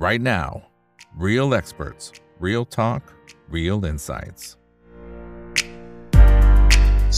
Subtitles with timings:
[0.00, 0.62] right now.
[1.14, 3.02] Real experts, real talk,
[3.56, 4.42] real insights.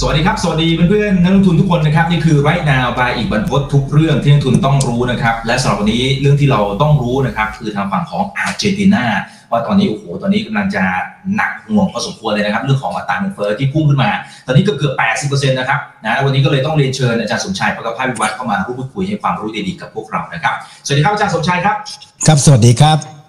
[0.00, 9.04] สวัสดีครับ สวัสดีเพื่อนๆนักลงทุนทุกคนนะครับ นี่คือไรนาวบายอีกบรรพททุกเรื่องที่นักลงทุนต้องรู้นะครับ และสำหรับวันนี้เรื่องที่เราต้องรู้นะครับ คือทางฝั่งของอาร์เจนตินา
[9.52, 10.82] ว่าตอนนี้โอ้โหตอนนี้กำลังจะ
[11.34, 14.10] หนักห่วงพอสมควรเลยนะครับเรื่องของอัตราเงินเฟ้อที่พุ่งขึ้นมา
[14.46, 14.94] ตอนนี้ก็เกือบ
[15.30, 20.54] 80%นะครับนะวันนี้ก็เลยต้องเรียนเชิญอาจารย์สมชายประกภาวิวัฒน์เข้ามาพูดคุยให้ความรู้ดีๆกับพวกเรานะครับ
[20.84, 21.76] สวัสดีครับอาจารย์สมชายครับ
[22.26, 23.21] ครับสวัสดีครับ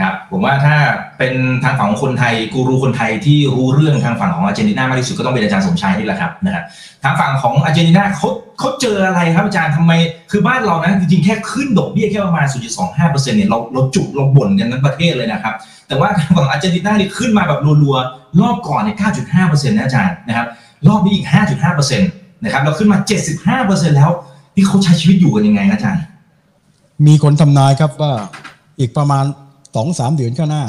[0.00, 0.76] ครับผมว่าถ้า
[1.18, 1.34] เป็น
[1.64, 6.64] ทางฝั่งของคนไทยกูรูคนไทยที่รู้เรื่องทางฝั่งของอาร์เจนตินามากที่สุดก็ต้องเป็นอาจารย์สมชายนี่แหละครับนะครับ
[7.04, 9.92] ทางฝั่งของอาร์เจนตินาเขาเขาเจออะไรครับอาจารย์ทำไม
[10.30, 12.46] คือบ้านเรานะจริงๆแค่ขึ้นดอกเบี้ยแค่ประมาณ
[12.86, 15.54] 0.25%เนี่ยเราเราจุกเราบ่นกันทั้งประเทศเลยนะครับ
[15.88, 18.96] แต่ว่าทางฝั่งอาร์เจนตินานี่ขึ้นมาแบบรัวๆรอบก่อนเนี่ย
[19.32, 20.46] 9.5%นะอาจารย์นะครับ
[20.88, 21.26] รอบนี้อีก
[21.62, 22.98] 5.5%นะครับเราขึ้นมา
[23.64, 24.10] 75%แล้ว
[24.56, 26.02] นี่เขาใช้ชีวิตอยู่กันยังไงอาจารย์
[27.06, 28.12] มีคนทำนายครับว่า
[28.80, 29.24] อีกประมาณ
[29.74, 30.64] สองสามเดือนข้างหน้า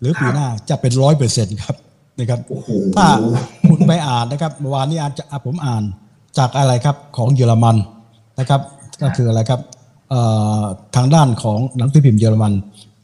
[0.00, 1.76] หรือปีหน้าจะเป็นร้อยเปอร์เซ็นต์ครับ
[2.18, 3.06] นะครับโอ้โหถ้า
[3.68, 5.82] คุณไปอ่านนะครับเมื่อวานนี้อาจจะอะผมอ่าน
[6.38, 7.76] จากอะไรครับของเยอรมัน
[8.38, 8.60] นะครับ
[9.02, 9.60] ก็คืออะไรครับ
[10.10, 10.20] เอ่
[10.60, 10.62] อ
[10.96, 12.52] ทางด้านของหนังสือพิมพ์เยอรมัน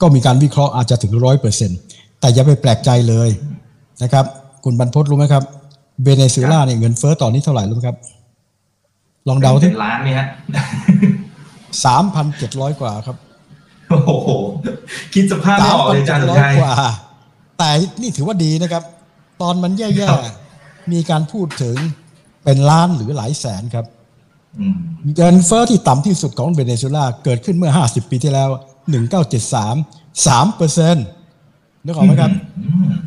[0.01, 1.79] ก็มีการวิเคราะห์อาจจะถึงร้อยเปอร์เซ็นต์
[2.21, 3.29] แต่อย่าไปแปลกใจเลย
[4.03, 4.25] นะครับ
[4.65, 5.43] คุณบรรพตรู้ไหมครับ
[6.05, 7.97] เวเนซุเอลาเนี่ยเงินเฟ้อตอนนี้เท่าไหร่รู้ไหมครับ
[9.29, 10.27] ลองเดาที่เป็นล้านไหมฮะ
[11.85, 13.17] สามพันเจ็ดร้อยกว่าครับ
[13.91, 14.31] โอ้โห
[15.15, 16.73] คิดสภาพไม่ออกเลยอาจารย์สมร้อยชายกว่า
[17.59, 17.71] แต่
[18.03, 18.83] นี่ถือว่าดีนะครับ
[19.43, 21.77] ตอนมันแย่ครับๆมีการพูดถึง
[22.45, 23.87] เป็นล้านหรือหลายแสนครับ
[24.59, 24.77] อืม
[25.17, 28.51] เงินเฟ้อที่ต่ำที่สุดของเวเนซุเอลาเกิดขึ้นเมื่อ 50 ปีที่แล้ว
[29.33, 31.07] 1973 3เปอร์เซ็นต์
[31.85, 32.31] นึกออกไหมครับ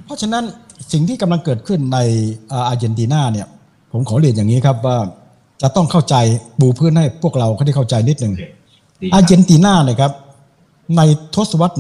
[0.06, 0.44] เพราะฉะนั้น
[0.92, 1.98] สิ่งที่กำลังเกิดขึ้นใน
[2.50, 3.48] เอ่ออาร์เจนตินาเนี่ย
[3.92, 4.98] ผมขอเรียนอย่างนี้ครับว่า
[5.62, 6.16] จะต้องเข้าใจ
[6.60, 8.44] ปูพื้นให้พวกเราเขาได้เข้าใจนิดหนึ่งโอเค
[9.02, 10.12] ดีคอารับร์เจนตินาเนี่ยครับ
[10.98, 11.02] ใน
[11.36, 11.76] ทศวรรษ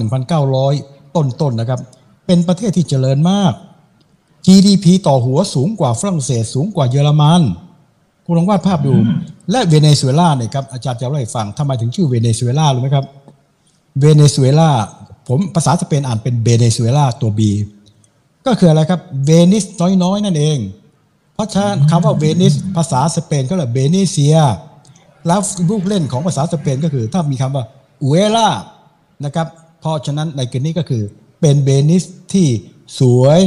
[0.54, 1.80] 1,900 ต้นๆนนะครับ
[2.26, 3.54] เป็นประเทศที่เจริญมาก
[4.46, 7.42] GDP ต่อหัวสูงกว่าฝรั่งเศส สูงกว่าเยอรมัน
[8.26, 8.94] คุณลองวาดภาพดู
[9.52, 13.06] และเวเนซุเอลาเนี่ยครับอาจารย์จะเล่าให้ฟังทำไมถึงชื่อเวเนซุเอลารู้ไหมครับ
[14.00, 14.70] เวเนซุเอลา
[15.28, 17.40] ผมภาษาสเปนอ่านเป็นเบเนซุเอลาตัว B
[18.46, 19.64] ก็คืออะไรครับเวนิส
[20.04, 20.58] น้อยๆ นั่นเอง
[21.34, 24.38] เพราะฉะนั้นคำว่าเวนิสภาษาสเปนก็เลยเบเนเซีย
[25.28, 25.40] แล้ว
[25.70, 27.64] ลูกเล่นของภาษาสเปนก็คือ ถ้ามีคำว่า
[28.04, 28.50] อุเอล่า
[29.26, 29.48] นะครับ
[29.82, 31.04] เพราะฉะนั้นในกรณีก็คือ
[31.42, 32.48] เป็นเบนิสที่
[33.00, 33.40] สวย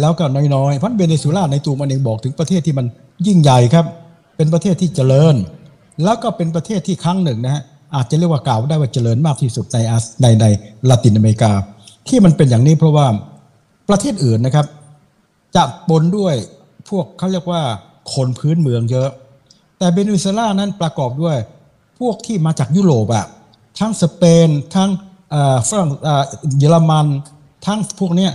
[0.00, 2.86] แล้วก็น้อยๆ เพราะเบเนซุเอลาในตัวมันเองบอกถึงประเทศที่มัน
[3.26, 3.86] ยิ่งใหญ่ครับ
[4.36, 5.34] เป็นประเทศที่เจริญ
[6.04, 7.62] แล้วก็เป็นประเทศที่ครั้งหนึ่งนะฮะ
[7.94, 10.44] อาจจะเรียกว่ากล่าวได้ว่าเจริญมากที่สุดในอาในใน
[10.88, 11.52] ลาตินอเมริกา
[12.08, 13.06] ที่มันเป็นอย่างนี้เพราะว่า
[13.88, 14.66] ประเทศอื่นนะครับ
[15.56, 16.34] จะปนด้วย
[16.88, 17.62] พวกเขาเรียกว่า
[18.14, 19.10] คนพื้นเมืองเยอะ
[19.78, 21.36] แต่เบเนซุเอลานั้นประกอบด้วย
[22.00, 23.26] พวกที่มาจากยุโรปอะ
[23.80, 24.90] ทั้งสเปนทั้ง
[25.68, 26.24] ฝรั่งเอ่อ
[26.58, 27.06] เยอรมัน
[27.66, 28.32] ทั้งพวกเนี้ย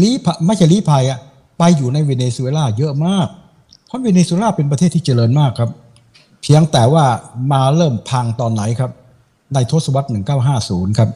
[0.00, 0.14] ลี้
[0.46, 1.18] ไม่ใช่ลี้ภัยอะ
[1.58, 3.26] ไปอยู่ในเวเนซุเอลาเยอะมาก
[3.86, 5.70] เพราะเวเนซุเอลาเป็นประเทศที่เจริญมากครับ
[6.42, 7.04] เพียงแต่ว่า
[7.52, 8.90] มาเริ่มพังตอนไหนครับ
[9.54, 10.08] ในทศวรรษ
[10.52, 11.10] 1950 ครับ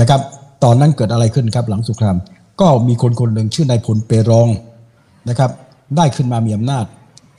[0.00, 0.20] นะครับ
[0.64, 2.16] ตอนนั้นเกิดอะไรขึ้นครับหลังสงคราม
[2.60, 4.48] ก็มีคนคนหนึ่งชื่อนายพลเปรอง
[5.28, 5.50] นะครับ
[5.96, 6.84] ได้ขึ้นมามีอำนาจ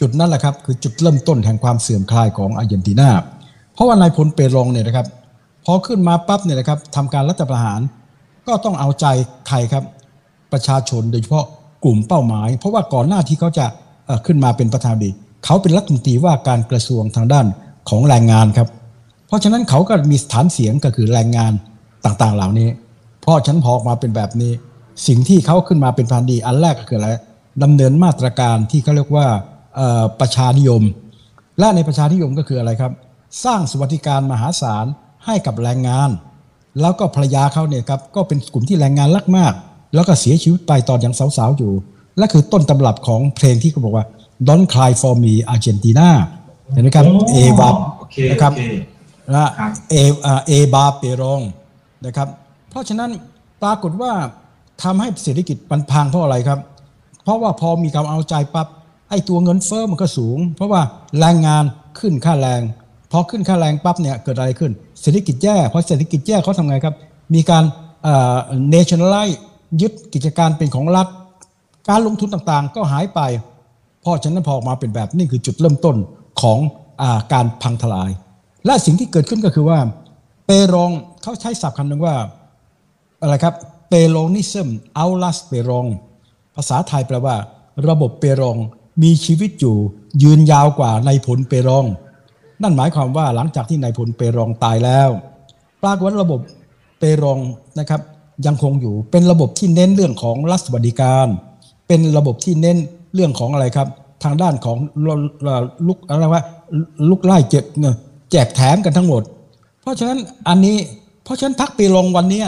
[0.02, 3.10] จุดนั้นแหละครับคือจุดเริ่มต้นแห่งความเสื่อมคลายของอาร์เจนตินา
[3.74, 5.08] เพราะว่านายพลเปรองเนี่ยนะครับ
[5.70, 7.82] พอขึ้นมาปั๊บเนี่ยนะครับทำการรัฐประหาร
[8.48, 9.06] ก็ต้องเอาใจ
[9.48, 9.84] ใครครับ
[10.54, 11.46] ประชาชนโดยเฉพาะ
[11.84, 13.66] กลุ่มเป้าหมาย เพราะว่าก่อนหน้าที่เขาจะ
[14.26, 15.10] ขึ้นมาเป็นประธานดี
[15.46, 17.46] เขาเป็นรัฐมนตรีว่าการกระทรวงทางด้าน
[17.90, 18.68] ของแรงงานครับ
[19.28, 21.54] เพราะฉะนั้นเขาก็มีฐานเสียงก็คือแรงงาน
[22.06, 22.70] ต่างๆ เหล่านี้
[23.22, 24.52] เพราะฉะนันพอออกมาเป็นแบบนี้
[25.08, 27.10] สิ่งที่เขาขึ้นมาเป็นพันดีอันแรกก็คืออะไร
[27.64, 29.28] ดำเนินมาตรการที่เขาเรียกว่า
[30.20, 30.84] ประชานิยม
[31.60, 32.92] และในประชานิยมก็คืออะไรครับ
[33.44, 34.86] สร้างสวัสดิการมหาศาล
[35.28, 36.10] ให้กับแรงงาน
[36.82, 39.54] แล้วก็ภรรยาเขาเนี่ยครับก็เป็นกลุ่มที่แรงงานรักมาก
[39.94, 41.72] แล้วก็เสียชีวิตไปตอนยังสาวๆอยู่
[42.18, 44.06] และคือต้นตำรับของเพลงที่เขาบอกว่า
[44.48, 46.10] Don't cry for me Argentina
[46.74, 48.62] เห็นไหมครับโอ้เอวาโอเคนะครับโอเค
[49.28, 51.42] นะครับเออ่าเอบาเปรอง
[52.06, 52.28] นะครับ
[52.70, 53.10] เพราะฉะนั้น
[53.64, 54.12] ปรากฏว่า
[54.84, 56.60] ทำให้เศรษฐกิจมันพังเพราะอะไรครับ
[57.24, 58.68] เพราะว่าพอมีการเอาใจปั๊บ
[59.10, 60.82] ไอ้ตัวเงินเฟ้อมันก็สูง เพราะว่า
[61.20, 61.64] แรงงาน
[62.00, 62.62] ขึ้นค่าแรง
[63.12, 66.96] พอขึ้นค่าแรงปั๊บเนี่ยเกิดอะไรขึ้นเศรษฐกิจแย่พอเศรษฐกิจแย่เขาทำไงครับ
[67.34, 67.64] มีการ
[68.04, 68.38] เอ่อ
[68.74, 69.36] nationalize
[69.82, 71.08] ยึดกิจการเป็นของรัฐ
[71.90, 73.20] การลงทุนต่างๆ ก็หายไป
[74.02, 75.96] เพราะฉะนั้นพอออกมาเป็นแบบนี่คือจุดเริ่มต้น
[76.42, 76.60] ของ
[77.02, 78.12] อการพังทลาย
[78.66, 79.80] และสิ่งที่เกิดขึ้นก็คือว่า
[80.46, 82.16] เปรองเขาใช้ศัพท์คำหนึ่งว่า
[83.22, 83.56] อะไรครับ
[83.90, 85.86] เปโลนิซึมอัลลัสเปรอง
[86.56, 87.36] ภาษาไทยแปลว่า
[87.88, 88.58] ระบบเปรอง
[89.04, 89.78] มีชีวิตอยู่
[90.24, 91.86] ยืนยาวกว่าในายพลเปรอง
[92.62, 95.10] นั่นหมายความว่าหลังจากที่นายพลเปรองตายแล้ว
[95.84, 96.40] ปรากฏระบบ
[97.00, 97.40] เปรอง
[97.80, 98.02] นะครับ
[98.46, 101.28] ยังคงอยู่เป็นระบบที่เน้นเรื่องของรัฐสวัสดิการ
[101.88, 102.78] เป็นระบบที่เน้น
[103.14, 103.88] เรื่องของอะไรครับ
[104.24, 104.78] ทางด้านของ
[105.88, 106.44] ลุกอะไรว่า
[107.10, 107.64] ลุกไล่เจ็บ
[108.32, 109.24] แจกแถมกันทั้งหมด
[109.82, 110.78] เพราะฉะนั้นอันนี้
[111.24, 112.44] เพราะฉะนั้นพักเปรองวันนี้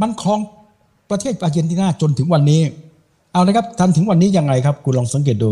[0.00, 0.40] มันครอง
[1.10, 2.60] ประเทศอาร์เจนตินาจนถึงวันนี้
[3.32, 5.50] เอานะครับทันถึงวันนี้ยังไงครับ คุณลองสังเกตดู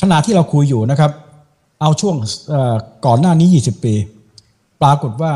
[0.00, 1.10] ขณะที่เราคุยอยู่นะครับ
[1.82, 2.16] เอาช่วง
[3.06, 3.94] ก่อนหน้านี้ 20 ปี
[4.82, 5.32] ปรากฏว่า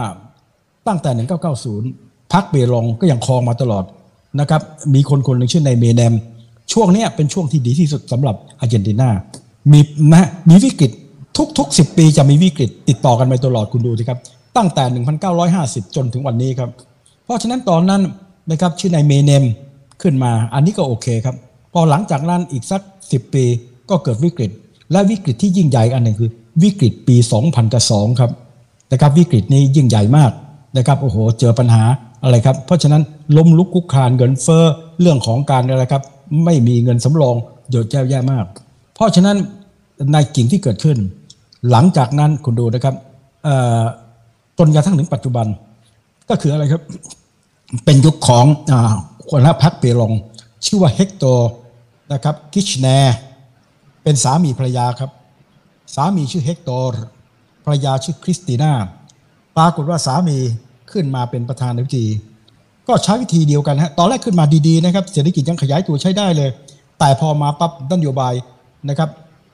[0.86, 1.10] ตั้งแต่
[1.72, 3.84] 1990พักเบรองก็ยังครองมาตลอด
[4.40, 4.62] นะครับ
[4.94, 6.14] มีคนคนหนึ่งชื่อในเมเนม
[6.72, 9.08] ช่วงนี้เป็นช่วงที่ดีที่สุดสำหรับอาร์เจนตินา
[9.72, 9.80] มี
[10.12, 10.90] นะมีวิกฤต
[11.58, 14.18] ทุกๆ 10 ปีจะมีวิกฤตติดต่อกันไปตลอดคุณดูสิครับ
[14.56, 14.84] ตั้งแต่
[15.40, 16.70] 1950 จนถึงวันนี้ครับ
[17.24, 18.02] เพราะฉะนั้นตอนนั้น
[18.50, 19.44] นะครับชื่อนายเมเนม
[20.02, 21.36] ขึ้นมา อันนี้ก็โอเคครับ
[21.72, 23.44] พอหลังจากนั้นอีกสัก 10 ปี
[23.90, 24.50] ก็เกิดวิกฤต
[24.92, 26.30] และวิกฤตที่ยิ่งใหญ่อันหนึ่งคือ
[26.62, 27.16] วิกฤตปี
[27.68, 28.30] 2002ครับ
[28.92, 30.30] นะครับวิกฤตนี้ยิ่งใหญ่มาก
[30.76, 31.84] นะครับโอ้โหเจอปัญหา
[32.22, 33.02] อะไรครับเพราะฉะนั้น
[33.36, 34.64] ล้มลุกคุกคานเงินเฟ้อ
[35.00, 36.02] เรื่องของการอะไรครับ
[36.44, 37.36] ไม่มีเงินสำรอง
[37.70, 38.44] เยอะแยะแย่มาก
[38.94, 39.36] เพราะฉะนั้น
[40.12, 40.98] ในกิ่งที่เกิดขึ้น
[41.70, 42.94] หลังจากนั้นคุณดูนะครับ
[44.58, 45.46] จนกระทั่งถึงปัจจุบัน
[46.28, 46.82] ก็คืออะไรครับ
[47.84, 48.44] เป็นยุคของ
[49.28, 50.12] คนละพักเปรอง
[50.66, 51.24] ชื่อว่าเฮกโต
[52.12, 52.88] นะครับกิชแน
[54.06, 55.10] เป็นสามีภรรยาครับ
[55.94, 56.70] สามีชื่อเฮกโต
[57.64, 58.72] ภรรยาชื่อคริสติน่า
[59.56, 60.38] ปรากฏว่าสามี
[60.92, 62.06] ขึ้นมาเป็นประธานาธิบดี
[62.88, 66.50] ก็ใช้วิธีเดียวกันฮะตอนแรกขึ้นมาดีๆนะครับ เศรษฐกิจยังขยายตัวใช้ได้เลย
[66.98, 68.34] แต่พอมาปั๊บนโยบาย
[68.88, 69.10] นะครับ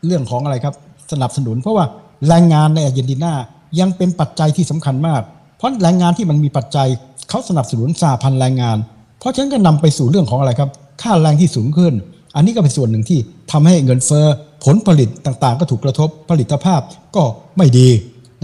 [0.07, 0.75] เรื่องของอะไรครับ
[1.13, 1.85] สนับสนุน เพราะว่า
[2.29, 3.33] แรงงานในอาร์เจนตินา
[3.81, 5.23] ยังเป็นปัจจัยที่สำคัญมาก
[5.57, 6.89] เพราะแรงงานที่มันมีปัจจัย
[7.29, 8.77] เขาสนับสนุนสาพันแรงงาน
[9.19, 10.71] เพราะฉะนั้นก็นำไปสู่เรื่องของอะไรครับ
[11.03, 11.95] ค่าแรงที่สูงขึ้น
[12.35, 13.19] อันนี้ก็เป็นส่วนหนึ่งที่
[13.53, 14.27] ทำให้เงินเฟ้อ
[14.65, 16.81] ผลผลิตต่างๆ ก็ถูกกระทบผลิตภาพ
[17.17, 17.25] ก็
[17.57, 17.89] ไม่ดี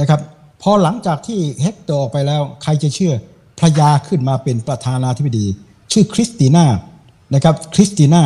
[0.00, 0.20] นะครับ
[0.62, 3.14] พอหลังจากที่เฮกเตอร์ออกไปแล้ว ใครจะเชื่อ
[3.58, 5.46] พระยาขึ้นมาเป็นประธานาธิบดี
[5.92, 6.64] ชื่อคริสติน่า
[7.34, 8.22] นะครับคริสติน่า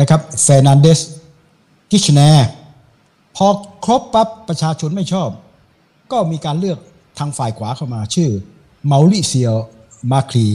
[0.00, 1.00] นะครับเฟร์นันเดส
[1.90, 2.20] กิชแน
[3.36, 3.46] พอ
[3.84, 5.28] ครบปั๊บประชาชนไม่ชอบ
[6.12, 6.78] ก็มีการเลือก
[7.18, 8.30] ทางฝ่ายขวาเข้ามาชื่อ
[8.86, 9.50] เมาริซิโอ
[10.12, 10.46] มากรี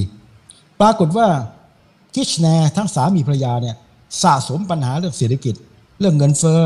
[0.79, 1.27] ปรากฏว่า
[2.15, 2.47] กิชแน
[2.77, 3.75] ทั้งสามีภรรยาเนี่ย
[4.21, 5.55] สะสมปัญหาเรื่องเศรษฐกิจ
[5.99, 6.61] เรื่องเงินเฟ้อ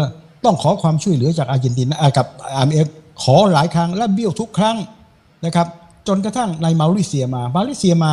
[0.46, 2.88] ต้องขอความช่วยเหลือจากอาร์เจนตินากับ IMF
[3.24, 4.78] ขอหลายครั้งและเบี้ยวทุกครั้ง
[5.46, 5.68] นะครับ
[6.08, 8.12] จนกระทั่งในเมาริซิโอมาเมาริซิโอมา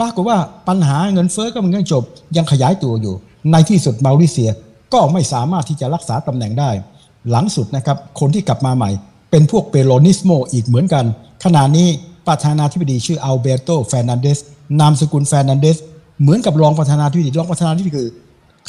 [0.00, 0.38] ปรากฏว่า
[0.68, 2.02] ปัญหาเงินเฟ้อก็มันยังจบ
[2.36, 3.14] ยังขยายตัวอยู่
[3.52, 4.50] ในที่สุดเมาริซิโอ
[4.92, 6.70] ก็ไม่สามารถที่จะรักษาตำแหน่งได้
[7.30, 8.90] หลังสุดนะครับคนที่กลับมาใหม่
[9.30, 11.04] เป็นพวกเปโรนิสโมอีกเหมือนกัน
[11.44, 11.88] ขณะนี้
[12.28, 14.38] ประธานาธิบดีชื่ออัลเบร์โตเฟร์นันเดส
[14.80, 15.78] นามสกุลเฟร์นันเดส
[16.22, 18.08] เหมือนกับรองประธานาธิบดีรองประธานาธิบดีคือ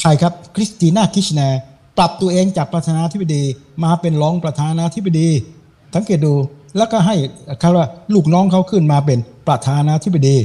[0.02, 1.40] ใครครับคริสติน่ากิชแน
[1.98, 3.42] ปรับตัวเองจากประธานาธิบดี
[3.84, 5.28] มาเป็นรองประธานาธิบดี
[5.94, 6.34] สังเกตดู
[6.76, 7.14] แล้วก็ให้
[7.62, 9.18] คาว่าลูกน้องเขาขึ้นมาเป็น
[9.48, 10.36] ประธานาธิบดี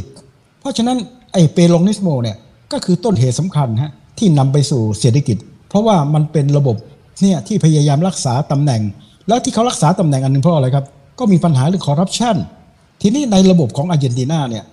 [0.59, 0.97] เพราะฉะนั้น
[1.33, 2.37] ไอ้เปโรนิสโมเนี่ย
[2.71, 5.37] ก็คือต้นเหตุสำคัญฮะที่นำไปสู่เศรษฐกิจ
[5.69, 6.75] เพราะว่ามันเป็นระบบ
[7.21, 8.81] เนี่ยที่พยายามรักษาตำแหน่ง
[9.27, 10.85] แล้วที่เขารักษาตำแหน่งอันหนึ่งเพราะอะไรครับ
[11.19, 12.35] ก็มีปัญหาเรื่องคอร์รัปชัน
[13.01, 14.63] ทีนี้ในระบบของอาร์เจนตินาเนี่ย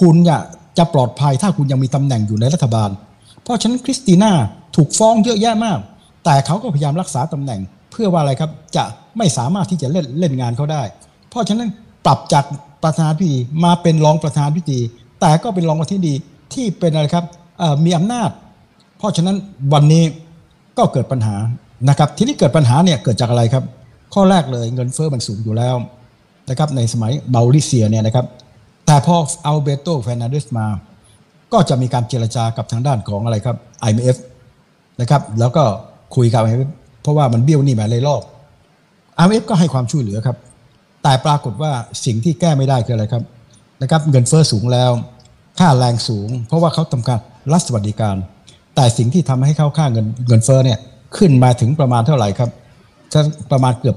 [0.00, 0.38] คุณจะ
[0.78, 2.90] จะปลอดภัยถ้าคุณยังมีตำแหน่งอยู่ในรัฐบาล
[3.42, 4.32] เพราะฉะนั้นคริสติน่า
[4.76, 5.78] ถูกฟ้องเยอะแยะมาก
[6.24, 7.60] แต่เขาก็พยายามรักษาตำแหน่ง
[7.92, 8.84] เพื่อว่าอะไรครับจะ
[9.18, 10.82] ไม่สามารถที่จะเล่นเล่นงานเขาได้
[11.30, 11.68] เพราะฉะนั้น
[12.06, 12.44] ปรับจาก
[12.82, 14.78] ประธานาธิบดีมาเป็นรองประธานาธิบดี
[15.20, 16.14] แต่ก็เป็นรองประธานาธิบดี
[16.54, 17.24] ที่เป็นอะไรครับ
[17.84, 18.30] มีอำนาจ
[18.98, 19.36] เพราะฉะนั้น
[19.72, 20.04] วันนี้
[20.78, 21.36] ก็เกิดปัญหา
[21.88, 23.64] นะครับ ทีนี้เกิดปัญหาเนี่ยเกิดจากอะไรครับ
[24.14, 25.76] ข้อแรกเลยเงินเฟ้อมันสูงอยู่แล้ว
[26.50, 28.26] นะครับในสมัยเมาริซิโอเนี่ยนะครับ
[28.86, 30.66] แต่พอเอาเบโตแฟนาเดสมา
[31.52, 33.56] ก็จะมีการเจรจากับทางด้านของอะไรครับ
[33.88, 34.16] IMF
[35.00, 35.64] นะครับแล้วก็
[36.16, 36.70] คุยกับ IMF
[37.02, 38.22] เพราะว่ามันเบี้ยวหนี้มาเลยรอบ
[39.20, 40.36] IMF ก็ให้ความช่วยเหลือครับ
[41.02, 41.72] แต่ปรากฏว่า
[42.04, 43.22] สิ่งที่แก้ไม่ได้คืออะไรครับ
[43.82, 44.90] นะครับเงินเฟอ้อสูงแล้ว
[45.58, 47.20] ค่าแรงสูง เพราะว่าเขาทำการ
[47.52, 48.16] รัฐสวัสดิการ
[48.74, 50.78] แต่สิ่งที่ทำให้เข้าค่าเงินเงินเฟอ้อเนี่ย
[51.16, 52.50] ขึ้นมาถึงประมาณเท่าไหร่ครับ
[53.12, 53.96] จะประมาณเกือบ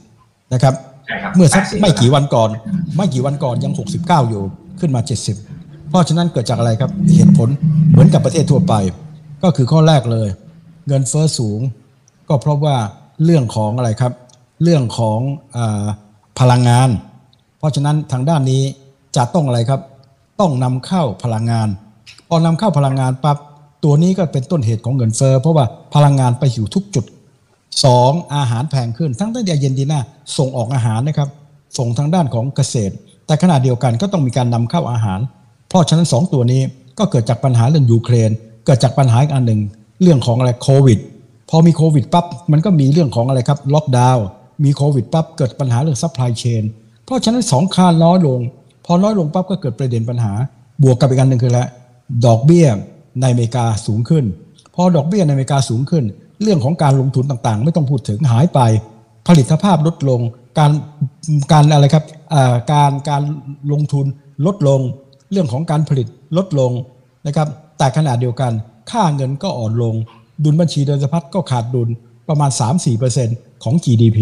[0.00, 0.74] 80 นะครับ
[1.34, 2.50] เมื่อสักไม่กี่วันก่อน
[2.96, 4.42] ไม่กี่วันก่อนยัง 69 อยู่
[4.80, 5.00] ขึ้นมา
[5.32, 5.59] 70
[5.90, 7.48] เพราะฉะนั้นเกิดจากอะไรครับเหตุผล
[7.90, 8.74] เหมือนกับประเทศทั่วไป
[9.42, 10.28] ก็คือข้อแรกเลย
[10.86, 11.60] เงินเฟอ้อสูง
[12.28, 12.76] ก็เพราะว่า
[13.24, 14.12] เรื่องของอะไรครับ
[14.62, 15.20] เรื่องของ
[15.56, 15.58] อ
[16.40, 16.88] พลังงาน
[17.58, 18.62] เพราะฉะนั้นทางด้านนี้
[19.16, 19.80] จะต้องอะไรครับ
[20.40, 21.68] ต้องนำเข้าพลังงาน
[22.28, 23.38] พอนำเข้าพลังงานปั๊บ
[23.84, 27.04] ตัวนี้ก็เป็นต้นเหตุของเงินเฟอ้อเพราะว่าพลังงานไปอยู่ทุกจุด
[27.70, 28.34] 2.
[28.34, 30.00] อาหารแพงขึ้น ทั้งตั้งแต่เย็นดีหน้า
[30.38, 31.28] ส่งออกอาหารนะครับ
[31.78, 32.94] ส่งทางด้านของเกษตร
[33.26, 35.20] แต่ขณะเดียวกันก็ต้องมีการนำเข้าอาหาร
[35.70, 36.62] เพราะฉะนั้น 2 ตัวนี้
[36.98, 38.30] ก็เกิดจากปัญหาเรื่องยูเครน
[38.66, 39.60] เกิดจากปัญหาอีกอันหนึ่ง
[40.02, 40.98] เรื่องของอะไรโควิด
[41.50, 44.24] พอมีโควิดปั๊บมันก็มีเรื่องของอะไรครับล็อกดาวน์
[44.64, 46.64] มีโควิดปั๊บเกิดปัญหาเรื่อง supply chain
[47.04, 48.40] เพราะฉะนั้นสองคานน้อยลง
[48.84, 50.32] พอน้อยลงปั๊บก็เกิดประเด็นปัญหา
[50.82, 51.68] บวกกับอีกอันหนึ่งคือแล้ว
[52.26, 52.66] ดอกเบี้ย
[53.20, 54.24] ในอเมริกาสูงขึ้น
[54.74, 56.04] พอดอกเบี้ยในอเมริกาสูงขึ้น
[56.42, 58.60] เรื่องของการลงทุนต่างๆ ไม่ต้องพูดถึงหายไป
[59.28, 60.20] ผลิตภาพลดลง
[60.58, 60.70] การ
[61.52, 62.04] การอะไรครับ
[62.72, 63.22] การการ
[63.72, 64.06] ลงทุน
[64.46, 64.80] ลดลง
[65.32, 66.06] เรื่องของการผลิต
[66.36, 66.72] ลดลง
[67.26, 68.52] นะครับ แต่ขณะเดียวกัน
[68.90, 69.94] ค่าเงินก็อ่อนลง
[70.44, 71.88] ดุลบัญชีเดินสะพัดก็ขาดดุล
[72.28, 72.50] ประมาณ
[73.06, 74.18] 3-4%ของ GDP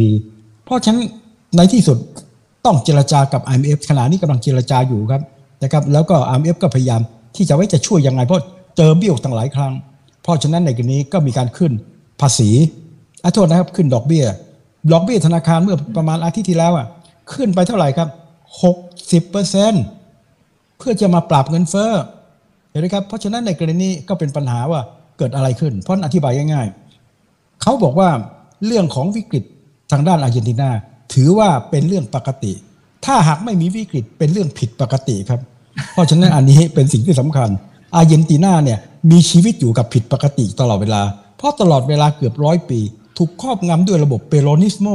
[0.65, 1.07] เพราะฉะนั้น
[1.57, 1.99] ในที่สุด
[2.65, 5.23] ต้องเจรจากับ IMF ขณะนี้กำลังเจรจาอยู่ครับ
[5.63, 7.01] นะครับ แล้วก็ IMF ก็พยายาม
[7.37, 8.43] ที่จะไว้จะช่วยยังไงเพราะ
[8.77, 9.73] เจอเบี้ยวตั้งหลายครั้ง
[10.23, 11.73] เพราะฉะนั้นในกรณีก็มีการขึ้น
[12.21, 12.51] ภาษี
[13.25, 14.25] อะโทษนะครับขึ้นดอกเบี้ย
[14.93, 16.87] ดอกเบี้ยธนาคารเมื่อประมาณอาทิตย์ที่แล้วอะ
[17.33, 18.09] ขึ้นไปเท่าไหร่ครับ
[18.69, 19.83] 60เปอร์เซ็นต์
[20.79, 21.93] เพื่อจะมาปราบเงินเฟ้อ
[22.71, 24.81] เห็นไหมครับเพราะฉะนั้นในกรณีก็เป็นปัญหาว่า
[25.19, 28.09] เกิดอะไรขึ้น เพราะอธิบายง่ายๆเขาบอกว่า
[28.67, 29.45] เรื่องของวิกฤต
[29.93, 30.71] ทางด้านอาร์เจนตินา
[31.15, 32.53] ถือว่าเป็นเรื่องปกติ
[33.05, 35.41] ถ้าหากไม่มีวิกฤตเป็นเรื่องผิดปกติครับ
[35.93, 37.49] เพราะฉะนั้นอันนี้เป็นสิ่งที่สำคัญ
[37.97, 38.79] อาร์เจนตินาเนี่ย
[39.11, 41.03] มีชีวิตอยู่กับผิดปกติตลอดเวลา
[41.37, 42.81] เพราะตลอดเวลาเกือบร้อยปี
[43.17, 44.87] ถูกครอบงำด้วยระบบเปโรนิสโม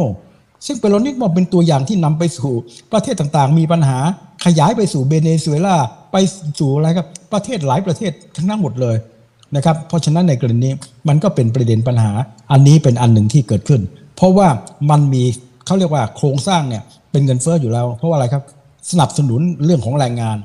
[0.65, 2.53] ซึ่งเปโรนิสโมเป็นตัวอย่างที่นำไปสู่
[2.91, 3.99] ประเทศต่างๆ มีปัญหา
[4.45, 5.75] ขยายไปสู่เบเนซุเอลา
[6.11, 6.15] ไป
[6.59, 8.95] สู่อะไรครับประเทศหลายประเทศทั้งนั้นหมดเลย
[9.55, 10.73] นะครับเพราะฉะนั้นในกรณีนี้
[11.07, 12.11] มันก็เป็นประเด็นปัญหา
[12.51, 13.81] อันนี้เป็นอันหนึ่งที่เกิดขึ้น
[14.15, 14.47] เพราะว่า
[14.89, 15.23] มันมี
[15.65, 18.43] เขาเรียกว่าโครงสร้างเนี่ยเป็นเงินเฟ้ออยู่แล้ว เพราะว่าอะไรครับ
[18.91, 20.37] สนับสนุนเรื่องของแรงงาน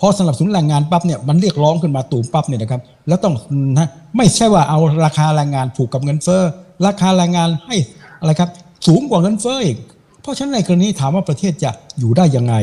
[0.00, 3.34] พอสนับสนุนแรงงานปั๊บเนี่ยมันเรียกร้องขึ้นมาตูมปั๊บเนี่ยนะครับแล้วต้อง
[3.78, 6.42] นะไม่ใช่ว่าเอาราคาแรงงานผูกกับเงินเฟ้อ
[6.86, 7.76] ราคาแรงงานให้
[8.20, 8.50] อะไรครับ
[8.86, 9.76] สูงกว่าเงินเฟ้ออีก
[10.22, 12.54] เพราะฉะนั้นในกรณีถามว่าประเทศจะอยู่ได้ยังไง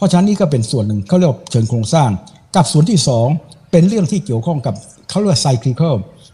[0.00, 2.10] เพราะฉะนั้นนี่ก็เป็นส่วนหนึ่งเขาเรียกเชิงโครงสร้าง
[2.56, 3.26] กับส่วนที่สอง
[3.72, 4.74] เป็นเรื่องที่เกี่ยวข้องกับ
[5.10, 5.82] เขาเรียกไซคลิค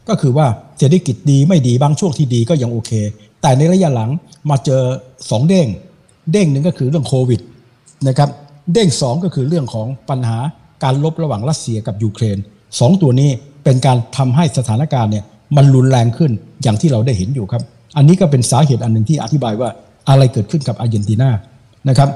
[0.08, 0.46] ก็คือว่า
[0.78, 2.90] เศรษฐกิจดีไม่ดีบางช่วงที่ดีก็ยังโอเค
[3.42, 4.10] แต่ในระยะหลัง
[4.50, 4.82] มาเจอ
[5.30, 5.66] สองเด้ง
[6.32, 7.40] เด้งหนึ่งก็คือเรื่องโควิด
[8.08, 8.28] นะครับ
[8.72, 10.38] เด้งสองก็คือเรื่องของปัญหา
[10.84, 12.38] การลบระหว่างรัสเซียกับยูเครน
[12.80, 13.30] สองตัวนี้
[13.64, 15.24] เป็นการทำให้สถานการณ์เนี่ย
[15.56, 16.32] มันรุนแรงขึ้น
[16.62, 17.62] อย่างที่เราได้เห็นอยู่ครับ
[17.96, 19.68] อันนี้ก็เป็นสาเหตุอันหนึ่งที่อธิบายว่า
[20.08, 21.30] อะไรเกิดขึ้นกับอาร์เจนตินา
[21.88, 22.08] นะครับ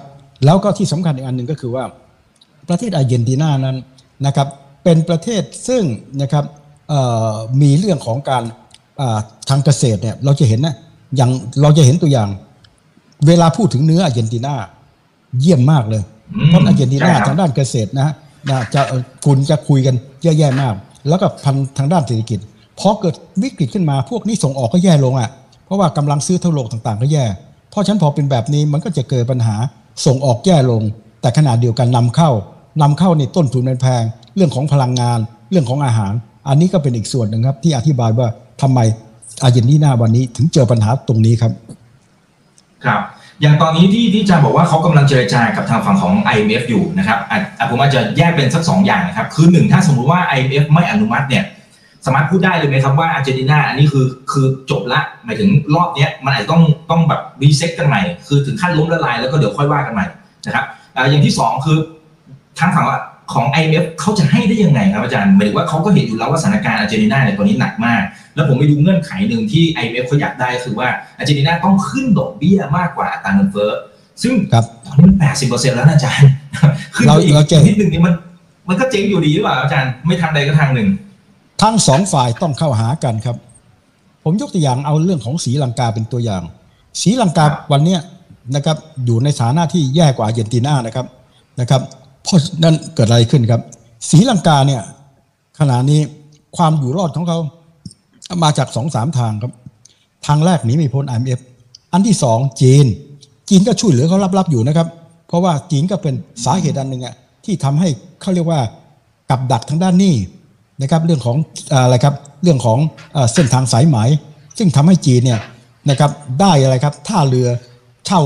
[0.44, 1.84] แล้วก็ที่สำคัญอีกอันหนึ่งก็คือว่า
[2.68, 3.76] ประเทศอาร์เจนตินานั้น
[4.26, 4.48] นะครับ
[4.84, 5.82] เป็นประเทศซึ่ง
[6.22, 6.44] นะครับ
[6.88, 7.00] เอ่
[7.32, 8.42] อมีเรื่องของการ
[9.00, 9.18] อ่า
[9.48, 10.74] ทางเกษตรเนี่ยเราจะเห็นนะ
[11.16, 11.30] อย่าง
[11.62, 12.28] เราจะเห็นตัวอย่าง
[13.26, 14.54] เวลาพูดถึงเนื้ออาร์เจนตินา
[15.40, 16.02] เยี่ยมมากเลย
[16.36, 18.14] อืมเพราะอาร์เจนตินาใช่ครับทางด้านเกษตรนะฮะ
[18.50, 20.74] นะจะเอ่อคุณจะคุยกันเยอะแยะมาก
[21.08, 22.38] แล้วก็พันทางด้านเศรษฐกิจ
[22.80, 25.30] พอเกิดวิกฤตขึ้นมาพวกนี้ส่งออกก็แย่ลงอะ
[25.64, 27.24] เพราะว่ากำลังซื้อทั่วโลกต่างๆ ก็แย่
[27.70, 29.56] เพราะฉะนันพอเป็นแบบนี้มันก็จะเกิดปัญหา
[30.06, 30.82] ส่งออกแย่ลง
[31.20, 32.30] แต่ขนาดเดียวกันนำเข้า
[32.82, 34.02] นำเข้าในต้นทุนมันแพง
[34.36, 35.18] เรื่องของพลังงาน
[35.50, 36.12] เรื่องของอาหาร
[36.48, 38.28] อันนี้ก็เป็นอีกส่วนหนึ่งครับ ที่อธิบายว่า
[38.62, 38.78] ทำไม
[39.42, 41.52] อาเจนตินาวันนี้ถึงเจอปัญหาตรงนี้ครับ
[42.84, 43.00] ครับ
[43.42, 51.44] อย่างตอนนี้ที่ที่อาจารย์บอกว่าเขากำลังเจรจากับทางฝั่งของ IMF อยู่นะครับอะผมอาจจะแยกเป็นสักสองอย่างนะครับ คือหนึ่งถ้าสมมุติว่า IMF ไม่อนุมัติเนี่ย
[52.06, 60.06] สามารถพูดได้เลยไหมครับว่าอาร์เจนตินาอันนี้คือคือจบละหมายถึงรอบเนี้ยมันอาจจะต้องต้องแบบรีเซ็ตกันใหม่คือถึงขั้นล้มละลายแล้วก็เดี๋ยวค่อยว่ากันใหม่
[60.46, 60.64] นะครับ
[60.96, 61.78] อะอย่างที่สองคือ
[62.58, 62.86] ทางฝั่ง
[63.32, 68.02] ของ IMF เขาจะให้ได้ยังไงครับอาจารย์หมายถึงว่าเขาก็เห็นอยู่แล้วว่าสถานการณ์อาร์เจนตินาเนี่ยตอนนี้หนักมาก
[68.34, 70.88] แล้วผมไปดูเงื่อนไขหนึ่งที่ IMF เขาอยากได้คือว่า
[71.18, 73.70] อาร์เจนตินาต้องขึ้นดอกเบี้ยมากกว่าอัตราเงินเฟ้อ
[74.22, 76.30] ซึ่งครับตอนนี้มันแปดสิบเปอร์เซ็นต์แล้วนะอาจารย์
[76.94, 78.14] ขึ้นเราไปอีกเราจะนิดหนึ่งนี่มัน
[78.68, 80.88] มันก็เจ๊งอยู่ดีหรือเปล่าอาจารย์ไม่ทางใดก็ทางหนึ่ง
[81.62, 83.36] ทั้งสองฝ่ายต้องเข้าหากันครับ
[84.24, 86.42] ผมยกตัวอย่างเอาเรื่องของศรีลังกาเป็นตัวอย่าง
[87.00, 88.00] ศรีลังกาวันเนี้ย
[88.56, 88.76] นะครับ
[89.06, 91.06] อยู่ในฐานะที่แย่กว่าอาร์เจนตินานะครับ
[91.60, 91.82] นะครับ
[92.22, 93.60] เพราะนั้นเกิดอะไรขึ้นครับ
[94.10, 94.82] ศรีลังกาเนี่ย
[95.58, 96.00] ขณะนี้
[96.56, 97.38] ความอยู่รอดของเขา
[98.42, 99.52] มาจากสองสามทางครับ
[100.26, 101.40] ทางแรกหนีไม่พ้น IMF
[101.92, 102.86] อันที่สองจีน
[103.48, 104.88] จีนก็ช่วยเหลือเขารับๆอยู่นะครับ
[105.28, 106.14] เพราะว่าจีนก็เป็น
[106.44, 107.14] สาเหตุอันหนึ่งอะ
[107.44, 107.88] ที่ทำให้
[108.20, 108.60] เขาเรียกว่า
[109.30, 110.14] กับดักทางด้านหนี้
[110.80, 111.36] นะครับเรื่องของ
[111.72, 112.78] อะไรครับเรื่องของ
[113.12, 113.98] เอ่อเส้นทางสายไหม
[114.58, 115.40] ซึ่งทำให้จีนเนี่ย
[115.90, 116.10] นะครับ
[116.40, 117.48] ได้อะไรครับท่าเรือ
[118.06, 118.20] เช่า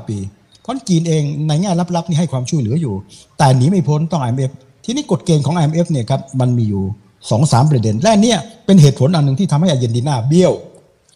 [0.00, 0.18] 99 ปี
[0.62, 2.94] เพราะจีนเองในแง่ลับๆนี่ให้ความช่วยเหลืออยู่
[3.38, 4.50] แต่หนีไม่พ้นต้อง IMF
[4.84, 6.84] ทีนี้กฎเกณฑ์ของ IMF เนี่ยครับมันมีอยู่
[7.30, 10.52] สองสามประเด็น และเนี่ยเป็นเหตุผลอันหนึ่งที่ทำให้อาร์เจนตินาเบี้ยว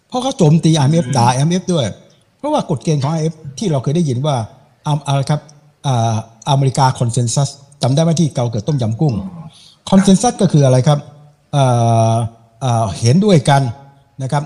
[0.08, 1.86] เพราะเขาโจมตี IMF ด่า IMF ด้วย
[2.38, 4.36] เพราะว่ากฎเกณฑ์ของ IMF ที่เราเคยได้ยินว่า
[4.86, 5.40] ออะไรครับ
[5.86, 6.14] อ่า
[6.50, 7.48] อเมริกาคอนเซนแซส
[7.82, 9.14] จำได้ไหมที่เกาเกิดต้มยำกุ้ง
[9.90, 10.98] คอนเซนแซสก็คืออะไรครับ
[11.52, 13.62] เเเห็นด้วยกัน
[14.22, 14.42] นะครับ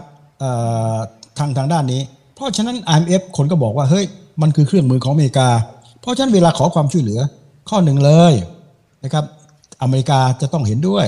[1.38, 2.00] ทางทางด้านนี้
[2.34, 4.04] เพราะฉะนั้น IMF คนก็บอกว่าเฮ้ย
[4.42, 5.48] มันคือเครื่องมือของอเมริกา
[6.00, 7.20] เพราะฉะนั้นเวลาขอความช่วยเหลือ
[7.68, 8.34] ข้อหนึ่งเลย
[9.04, 9.24] นะครับ
[9.82, 11.04] อเมริกาจะต้องเห็นด้วย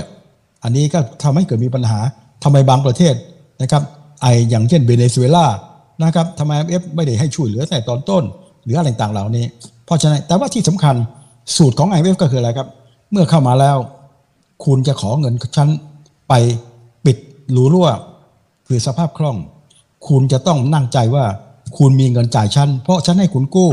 [0.63, 1.99] อันนี้ก็ทำให้เกิดมีปัญหา
[2.45, 3.15] ทำไมบางประเทศ
[3.63, 3.83] นะครับ
[4.23, 5.47] ไออย่างเช่นเบเนซุเอลา
[6.03, 8.25] นะครับทำไม IMF ไม่ได้ให้ช่วยเหลือแต่ตอนต้น
[8.65, 9.45] หรืออะไรต่างๆเหล่านี้
[9.87, 10.95] เพราะฉะนั้นแต่ว่าที่สำคัญ
[11.57, 12.69] สูตรของ IMF ก็คืออะไรครับ
[13.13, 13.77] เมื่อเข้ามาแล้ว
[14.67, 15.69] คุณจะขอเงินฉัน
[16.29, 16.35] ไป
[17.05, 17.17] ปิด
[17.53, 17.89] หรูรั่ว
[18.67, 19.37] คือสภาพคล่อง
[20.09, 21.25] คุณจะต้องนั่งใจว่า
[21.79, 23.71] คุณมีเงินจ่ายฉันเพราะฉันให้คุณกู้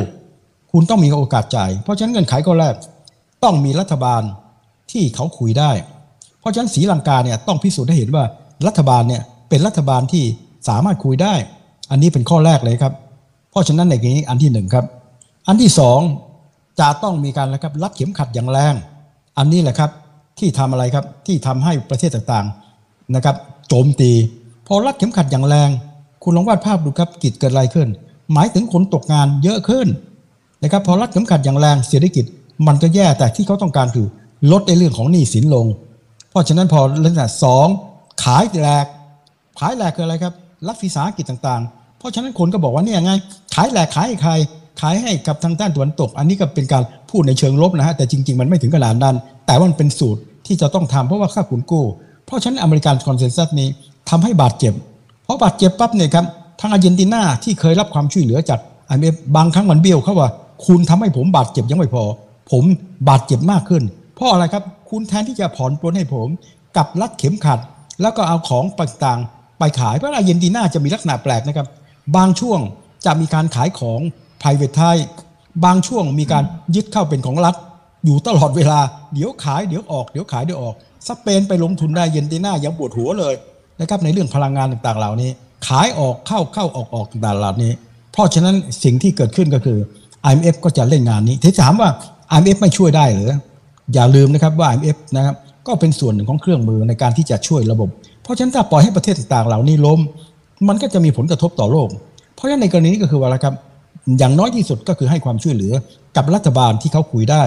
[0.71, 2.75] คุณต้องมีโอกาสจ่าย เพราะชั้นเงินไขก็แรก
[3.43, 4.21] ต้องมีรัฐบาล
[4.91, 5.71] ที่เขาคุยได้
[6.39, 8.23] เพราะฉะนั้นศรีลังกาเนี่ยต้องพิสูจน์ให้เห็นว่า
[8.67, 10.23] รัฐบาลเนี่ยเป็นรัฐบาลที่
[10.67, 11.33] สามารถคุยได้
[11.91, 12.93] อันนี้เป็นข้อแรกเลยครับ
[13.51, 14.85] เพราะฉะนั้นในนี้อันที่หนึ่งครับ
[15.47, 15.99] อันที่สอง
[16.79, 18.73] จะต้องมีการนะครับรัดเข็มขัดอย่างแรง
[19.37, 19.91] อันนี้แหละครับ
[20.41, 23.35] ที่ทำอะไรครับที่ทำให้ประเทศต่างๆนะครับ
[23.67, 24.11] โจมตี
[24.67, 25.69] พอรัดเข็มขัดอย่างแรง
[26.23, 27.87] คุณลองวาดภาพดูครับกิจเกิดอะไรขึ้น
[28.33, 29.87] หมายถึงคนตกงานเยอะขึ้น
[30.63, 32.25] นะครับพอรัดเข็มขัดอย่างแรงเศรษฐกิจ
[32.67, 34.07] มันก็แย่แต่ที่เขาต้องการคือ
[34.51, 35.65] ลดในเรื่องของหนี้สินลง
[36.29, 37.67] เพราะฉะนั้นพอลักษณะสอง
[38.23, 38.85] ขายแหลก
[39.59, 40.33] ขายแหลกคืออะไรครับ
[40.67, 43.11] รัฐวิสาหกิจต่างๆ เพราะฉะนั้นคนก็บอกว่าเนี่ยไง
[43.55, 44.33] ขายแหลกขายให้ใคร
[44.81, 49.15] ขายให้กับทางด้านตะวันตก อันนี้ก็เป็นการพูดในเชิงลบนะฮะแต่จริง ๆ มันไม่ถึงขนาดนั้น
[49.47, 50.21] แต่ว่ามันเป็นสูตร
[50.51, 51.85] ที่จะต้องทำเพราะว่าค่าขุนกู้
[52.25, 53.67] เพราะฉะนั้นอเมริกันคอนเซนแซสนี้
[54.09, 54.73] ทำให้บาดเจ็บ
[55.23, 56.25] เพราะบาดเจ็บปั๊บเนี่ยครับ
[56.59, 60.29] ทางอาร์เจนตินาที่เคยรับความช่วยเหลือจากไอเบางครั้งมันเบี้ยวเขาว่า
[60.65, 62.03] คุณทำให้ผมบาดเจ็บยังไม่พอ
[62.51, 62.63] ผม
[63.09, 63.83] บาดเจ็บมากขึ้น
[64.15, 66.27] เพราะอะไรครับ คุณแทนที่จะผ่อนปลนให้ผม
[66.77, 67.59] กับรัดเข็มขัด
[68.01, 71.67] แล้วก็เอาของต่างๆ ไปขายเพราะอาร์เจนตินาจะมีลักษณะแปลกนะครับ
[72.15, 72.59] บางช่วง
[73.05, 73.99] จะมีการขายของ
[74.41, 74.97] private ไทย
[75.65, 76.43] บางช่วงมีการ
[76.75, 77.55] ยึดเข้าเป็นของรัฐ
[78.05, 78.79] อยู่ตลอดเวลา
[79.13, 80.75] เดี๋ยวขายเดี๋ยวออกเดี๋ยวขายเดี๋ยวออก
[81.07, 83.33] สเปนไปลงทุนได้เยนติน่ายังปวดหัวเลย
[83.79, 85.31] นะครับในเรื่องพลังงานต่างๆ เหล่านี้
[85.67, 87.71] ขายออกเข้าเข้าออกออกต่างๆเหล่านี้
[88.11, 89.77] เพราะฉะนั้นสิ่งที่เกิดขึ้นก็คือ
[90.29, 91.89] IMF ก็จะเล่นงานนี้ที่ถามว่า
[92.35, 93.31] IMF ไม่ช่วยได้หรือ
[93.93, 95.35] อย่าลืมนะครับว่า IMF นะครับ
[95.67, 97.89] ก็เป็นส่วนหนึ่งของเครื่องมือในการที่จะช่วยระบบ
[98.23, 99.99] เพราะฉะนั้นถ้าปล่อยให้ประเทศต่างๆเหล่านี้ล้ม
[100.67, 101.87] มันก็จะมีผลกระทบต่อโลก
[102.35, 103.55] เพราะฉะนั้นในกรณีนี้ก็คือว่าอะไรครับ
[104.19, 105.73] อย่างน้อยที่สุดก็คือให้ความช่วยเหลือ
[106.15, 107.43] กับรัฐบาลที่เขาคุยได้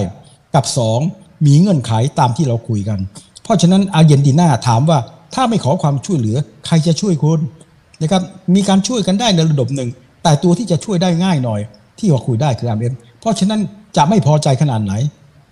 [0.55, 1.01] กับสอง
[1.47, 2.99] มีเงื่อนไขตามที่เราคุยกัน
[3.43, 4.99] เพราะฉะนั้นอาร์เจนตินาถามว่า
[5.35, 7.41] ถ้าไม่ขอความช่วยเหลือใครจะช่วยคุณ
[8.03, 8.23] นะครับ
[8.55, 9.91] มีการช่วยกันได้ในระดับหนึ่ง
[10.23, 11.61] แต่ตัวที่จะช่วยได้ง่ายหน่อย
[11.99, 12.85] ที่ว่าคุยได้คืออาร์เอ
[13.21, 13.61] เพราะฉะนั้น
[13.97, 14.93] จะไม่พอใจขนาดไหน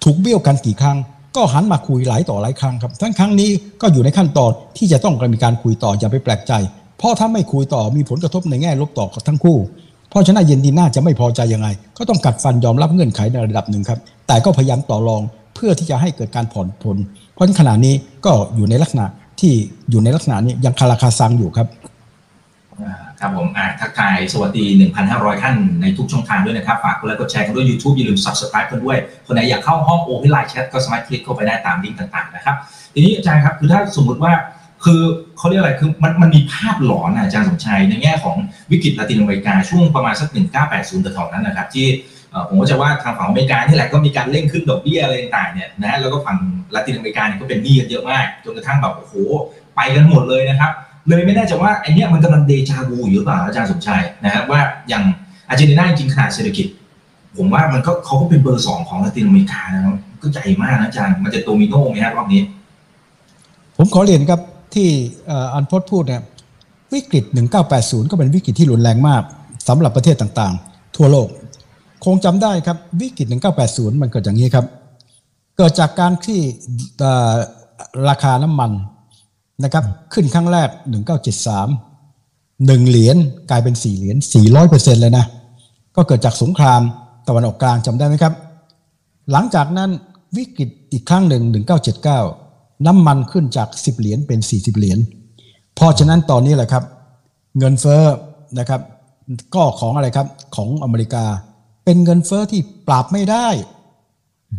[0.05, 0.97] ถูกเบี้ยวกันกี่ครั้ง
[1.37, 3.51] ก็หันมาคุยหลายต่อหลายครั้งครับทั้งครั้งนี้
[3.81, 6.53] ก็อยู่ในขั้นตอนที่จะต้องมีการคุยต่ออย่าไปแปลกใจ
[6.99, 9.59] เพราะถ้าไม่คุยต่อมีผลกระทบในแง่ลบต่อทั้งคู่
[10.13, 15.23] เพราะฉะนั้นเยนดีน่าจะไม่พอใจยังไง ก็ต้องกัดฟันยอมรับเงื่อนไขในระดับหนึ่งครับ แต่ก็พยายามต่อรอง
[15.55, 16.99] เพื่อที่จะให้เกิดการผ่อนปลน
[17.33, 17.95] เพราะขณะนี้
[18.25, 19.07] ก็อยู่ในลักษณะ
[19.41, 19.53] ที่
[19.91, 21.67] อยู่ในลักษณะนี้ยังคาราคาซังอยู่ครับ
[23.21, 24.65] ครับผมอ่าทักทายสวัสดี
[25.03, 28.97] 1,500 ท่านในทุกช่องทางด้วยนะครับ ฝากกดไลค์กดแชร์กันด้วย YouTube อย่าลืม Subscribe กันด้วย
[29.27, 32.57] คนไหนอยากเข้าห้องโอเพนไลน์แชทก็สามารถคลิกเข้าไปได้ตามลิงก์ต่างๆนะครับ
[32.95, 34.33] ทีนี้อาจารย์ครับ คือถ้าสมมติว่า
[34.85, 35.01] คือ
[35.39, 38.37] เขาเรียกอะไรคือมันมันมีภาพหลอนอาจารย์สมชัยในแง่ของ
[38.71, 40.29] วิกฤตลาตินอเมริกาช่วงประมาณสัก
[40.67, 41.87] 1980แถวๆนั้นนะครับที่
[42.49, 46.39] ผมก็จะว่าทางฝั่งอเมริกานี่แหละก็มีการเร่งขึ้นดอกเบี้ยอะไรต่างเนี่ยนะแล้วก็ฝั่ง
[46.75, 49.15] ลาตินอเมริกาเนี่ยก็เป็นหนี้กันเยอะมากจนกระทั่งแบบโอ้โห
[49.77, 50.73] ไปกันหมดเลยนะครับ
[51.07, 55.05] เลยไม่แน่ใจว่าไอเนี้ยมันกำลังเดจาวูอยู่หรือเปล่าอาจารย์สมชัยนะครับว่าอย่าง
[55.49, 56.67] อาร์เจนตินาจริงขนาดเศรษฐกิจ
[57.37, 62.43] ผมว่ามันก็เขาก็เป็นเบอร์สองของลาตินอเมริกานะครับก็ใหญ่มากนะอาจารย์มันจะโดมิโนไหมครับรอบนี้
[63.77, 64.41] ผมขอเรียนครับ
[64.75, 64.89] ที่
[65.55, 66.23] อันพจน์พูดเนี่ย
[66.93, 67.25] วิกฤต
[67.69, 69.23] 1980 ก็เป็นวิกฤตที่รุนแรงมาก
[69.69, 71.29] สำหรับประเทศต่างๆ ทั่วโลก
[72.05, 73.27] คงจำได้ครับวิกฤต
[73.65, 74.67] 1980 มันเกิดอย่างนี้ครับ
[75.57, 76.41] เกิดจากการที่
[78.09, 78.71] ราคาน้ำมัน
[79.65, 80.69] นะครับขึ้นครั้งแรก
[81.89, 83.17] 1973 1 เหรียญ
[83.51, 85.25] กลายเป็น 4 เหรียญ 400เปอร์เซ็นต์เลยนะ
[85.97, 86.81] ก็เกิดจากสงคราม
[87.29, 88.35] ตะวันออกกลางจำได้ไหมครับ
[89.33, 89.91] หลังจากนั้น
[90.37, 91.43] วิกฤตอีกครั้งหนึ่ง
[92.13, 92.42] 1979
[92.87, 94.99] น้ำมันขึ้นจาก 10 เหรียญเป็น 40 เหรียญ
[95.75, 96.85] เพราะฉะนั้นตอนนี้แหละครับ
[97.59, 98.03] เงินเฟ้อ
[98.59, 98.81] นะครับ
[99.55, 101.25] ก็ของอะไรครับของอเมริกา
[101.85, 103.49] เป็นเงินเฟ้อที่ปราบไม่ได้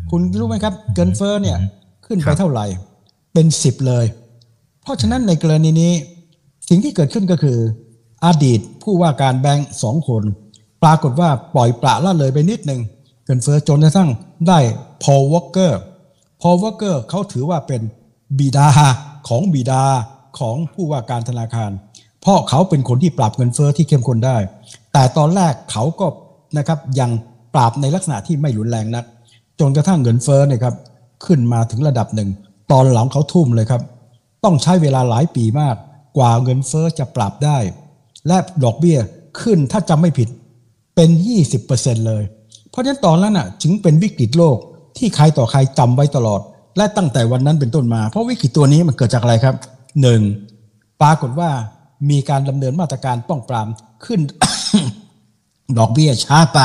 [0.10, 1.58] คุณรู้ไหมครับ เงินเฟ้อเนี่ย
[2.06, 2.66] ขึ้นไปเท่าไหร่
[3.34, 4.06] เป็นสิบเลย
[4.82, 5.94] เพราะฉะนั้นในกรณีนี้
[6.70, 7.58] สิ่งที่เกิดขึ้นก็คือ
[8.26, 10.24] อดีตผู้ว่าการแบงก์สองคน
[10.84, 12.82] ปรากฏว่าปล่อยปละละเลยไปนิดหนึ่ง
[13.26, 14.10] เงินเฟ้อจนกระทั่ง
[14.48, 14.60] ได้
[15.04, 15.80] พอลวอลเกอร์
[16.42, 17.82] พอลวอลเกอร์เขาถือว่าเป็น
[18.40, 18.68] บิดา
[19.28, 19.84] ของบิดา
[20.40, 21.72] ของผู้ว่าการธนาคาร
[22.22, 24.38] เพราะเขาเป็นคนที่ปราบเงินเฟ้อที่เข้มข้นได้
[24.94, 26.08] แต่ตอนแรกเขาก็
[26.58, 27.12] นะครับยัง
[27.54, 29.06] ปราบในลักษณะที่ไม่รุนแรงนัก
[29.60, 30.76] จนกระทั่งเงินเฟ้อนะครับ
[31.26, 32.30] ขึ้นมาถึงระดับหนึ่ง
[32.72, 33.82] ตอนหลังเขาทุ่มเลยครับ
[34.44, 35.76] ต้องใช้เวลาหลายปีมาก
[36.18, 37.58] กว่าเงินเฟ้อจะปรับได้
[38.28, 38.98] และดอกเบี้ย
[39.42, 40.30] ขึ้นถ้าจำไม่ผิด
[40.96, 41.10] เป็น
[41.58, 42.24] 20%เลย
[42.70, 44.58] เพราะฉะนั้นตอนนั้นน่ะจึงเป็นวิกฤตโลก
[44.98, 46.42] ที่ใครต่อใครจำไว้ตลอด
[46.78, 49.56] และตั้งแต่วันนั้นเป็นต้นมา เพราะวิกฤตตัวนี้มันเกิดจากอะไรครับ
[50.02, 50.22] หนึ่ง
[51.02, 51.50] ปรากฏว่า
[52.10, 53.68] มีการดำเนินมาตรการป้องปราม
[54.06, 54.20] ขึ้น
[55.78, 56.60] ดอกเบี้ยช้าไป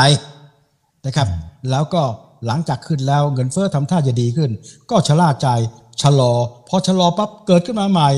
[1.07, 1.29] นะครับ
[1.71, 2.03] แล้วก็
[2.47, 4.51] หลังจากขึ้นแล้วเงินเฟ้อทำท่าจะดีขึ้น
[4.91, 5.49] ก็ชะล่าใจ
[6.03, 6.33] ชะลอ
[6.69, 8.09] พอชะลอปั๊บเกิดขึ้นมาใหม่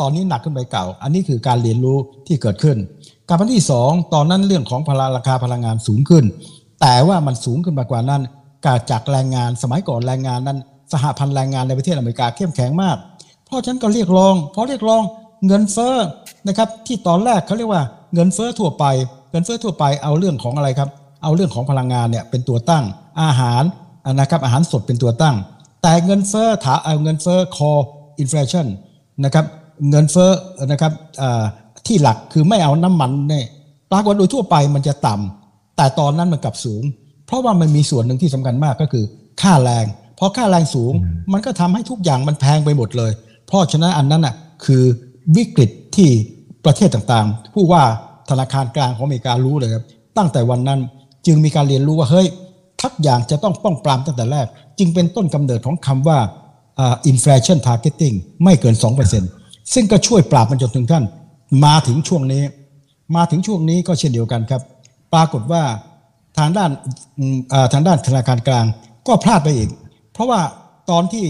[0.00, 2.76] ตอนนี้หนักขึ้นไปเก่า อันนี้คือการเรียนรู้ที่เกิดขึ้น
[3.28, 6.24] กับอันที่สองตอนนั้นเรื่องของพลาราคาพลังงานสูงขึ้น
[6.80, 8.22] แต่ว่ามันสูงขึ้นมากว่านั้น
[8.66, 10.58] การจากแรงงานสมัยก่อนแรงงานนั้น
[10.92, 12.96] สหพันธ์แรงงานในประเทศอเมริกาเข้มแข็งมาก
[13.46, 15.02] เพราะฉะนั้นก็เรียกร้องเพอเรียกร้อง
[15.46, 15.96] เงินเฟ้อ
[16.48, 17.82] นะครับที่ตอนแรกเขาเรียกว่า
[18.14, 18.84] เงินเฟ้อทั่วไป
[19.30, 20.88] เงินเฟ้อทั่วไปเอาเรื่องของอะไรครับ
[21.22, 22.84] เอาเรื่องของพลังงานเนี่ยเป็นตัวตั้ง
[23.22, 23.62] อาหาร
[24.12, 25.36] นะครับอาหารสดเป็นตัวตั้ง
[25.82, 27.82] แต่เงินเฟ้อถาเอาเงินเฟ้อ core
[28.22, 28.66] inflation
[29.24, 29.44] นะครับ
[29.90, 30.30] เงินเฟ้อ
[30.66, 30.92] นะครับ
[31.86, 33.46] ที่หลักคือไม่เอาน้ำมันเนี่ย
[33.92, 36.82] ปรากฏโดยทั่วไปมันจะต่ำแต่ตอนนั้นมันกลับสูง
[37.26, 39.04] เพราะว่ามันมีส่วนหนึ่งที่สำคัญมากก็คือ
[39.42, 39.86] ค่าแรง
[40.18, 40.92] พอค่าแรงสูง
[41.32, 43.12] มันก็ทำให้ทุกอย่างมันแพงไปหมดเลย
[43.46, 44.82] เพราะฉะนั้นอันนั้นอะคือ
[45.36, 46.10] วิกฤตที่
[46.64, 47.82] ประเทศต่างๆ ผู้ว่า
[48.30, 49.84] ธนาคารกลางของอเมริการู้เลยครับ
[50.16, 50.80] ตั้งแต่วันนั้น
[51.26, 52.26] จึงมีการเรียนรู้ว่าเฮ้ย
[52.80, 54.46] ทักอย่างจะต้องป้องปรามตั้งแต่แรก
[54.78, 56.18] จึงเป็นต้นกำเนิดของคำว่า
[57.10, 58.74] inflation targeting ไม่เกิน
[59.24, 61.04] 2%ซึ่งก็ช่วยปราบมันจนถึงท่าน
[61.64, 62.42] มาถึงช่วงนี้
[63.16, 64.62] มาถึงช่วงนี้ก็เช่นเดียวกันครับ
[65.14, 65.62] ปรากฏว่า
[66.38, 66.70] ทางด้าน
[67.72, 68.64] ทางด้านธนาคารกลาง
[69.06, 69.70] ก็พลาดไปอีก
[70.18, 70.42] เพราะว่า
[70.90, 71.24] ตอนที่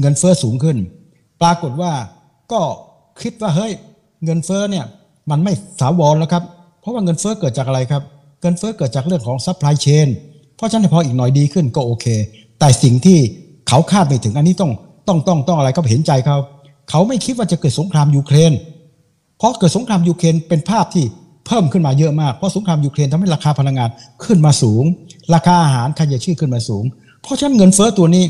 [0.00, 0.76] เงินเฟอ้อสูงขึ้น
[1.42, 1.92] ปรากฏว่า
[2.52, 2.60] ก็
[3.22, 3.72] คิดว่าเฮ้ย
[4.24, 4.86] เงินเฟ้อเนี่ย
[5.30, 6.42] มันไม่ถาวรแล้วครับ
[6.80, 8.02] เพราะว่าเงินเฟอ้อเกิดจากอะไรครับ
[8.42, 10.08] เงินเฟอ้อเกิดจากเรื่องของ supply chain
[10.56, 12.06] เพราะฉะนั้นพออีกหน่อยดีขึ้นก็โอเค
[12.58, 13.18] แต่สิ่งที่
[13.68, 14.70] เขาคาดไม่ถึงอันนี้ต้อง
[15.08, 16.36] ต้องต้องต้องอะไรก็เห็นใจเขา
[16.90, 18.52] เขาไม่คิดว่าจะเกิดสงครามยูเครน
[19.38, 21.04] เพราะเกิดสงครามยูเครนเป็นภาพที่
[21.46, 23.90] เพิ่มขึ้นมาเยอะมาก เพราะสงครามยูเครนทำให้ราคาพลังงาน
[24.24, 24.84] ขึ้นมาสูง
[25.34, 26.84] ราคาอาหารธัญพืชขึ้นมาสูง
[27.24, 28.24] เพราะฉะนั้นเงินเฟ้อตัวนี้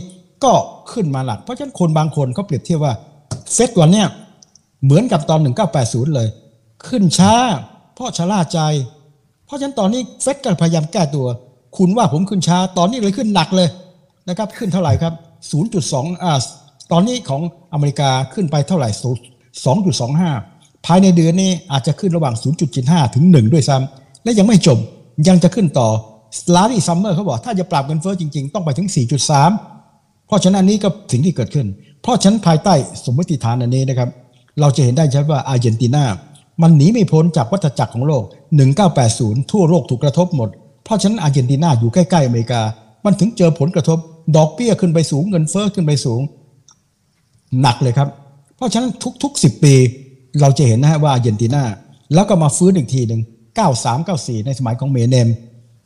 [0.45, 0.53] ก็
[0.93, 2.95] ขึ้นมาหลัก เพราะฉะนั้นคนบางคนเขาเปรียบเทียบว่า
[3.53, 4.09] เฟดวันเนี้ย
[4.85, 5.41] เหมือนกับตอน
[5.77, 6.29] 1980 เลย
[6.87, 7.35] ขึ้นช้า
[7.95, 8.61] เพราะชะล่าใจ
[9.47, 11.27] เพราะฉะนั้นตอนนี้เฟดก็พยายามแก้ตัว
[11.77, 13.69] คุณว่าผมขึ้นช้า ตอนนี้เลยขึ้นหนักเลย
[14.29, 15.13] นะครับ ขึ้นเท่าไหร่ครับ
[15.69, 16.33] 0.2อ่า
[16.93, 18.89] ตอนนี้ของอเมริกาขึ้นไปเท่าไหร่
[19.69, 22.35] 2.25 ภายในเดือนนี้อาจจะขึ้นระหว่าง
[22.75, 24.79] 0.75 ถึง 1 ด้วยซ้ำและยังไม่จบ
[25.29, 25.89] ยังจะขึ้นต่อ
[26.55, 28.89] ลารีซัมเมอร์เขาบอก ถ้าจะปราบเงินเฟ้อจริง ๆ ต้องไปถึง
[29.57, 31.67] 4.3 เพราะฉะนั้นนี้ก็สิ่งที่เกิดขึ้น
[32.03, 34.09] เพราะฉะนั้นภายใต้สมมติฐานอันนี้นะครับ
[34.61, 36.05] เราจะเห็นได้ชัดว่าอาร์เจนตินา
[36.63, 38.25] มันหนีไม่พ้นจากวัฏจักรของโลก
[38.87, 40.49] 1980 ทั่วโลกถูกกระทบหมด
[40.85, 42.61] เพราะฉะนั้นอาร์เจนตินาอยู่ใกล้ๆอเมริกา
[43.05, 43.99] มันถึงเจอผลกระทบ
[44.37, 46.21] ดอกเบี้ยขึ้นไปสูงเงินเฟ้อขึ้นไปสูง
[47.61, 48.09] หนักเลยครับ
[48.57, 48.91] เพราะฉะนั้น
[49.23, 49.75] ทุกๆ 10 ปี
[50.41, 51.63] เราจะเห็นนะฮะว่าอาร์เจนตินา
[52.15, 53.21] แล้วก็มาฟื้นอีกทีหนึ่ง
[53.83, 55.29] 93 94 ในสมัยของเมเนม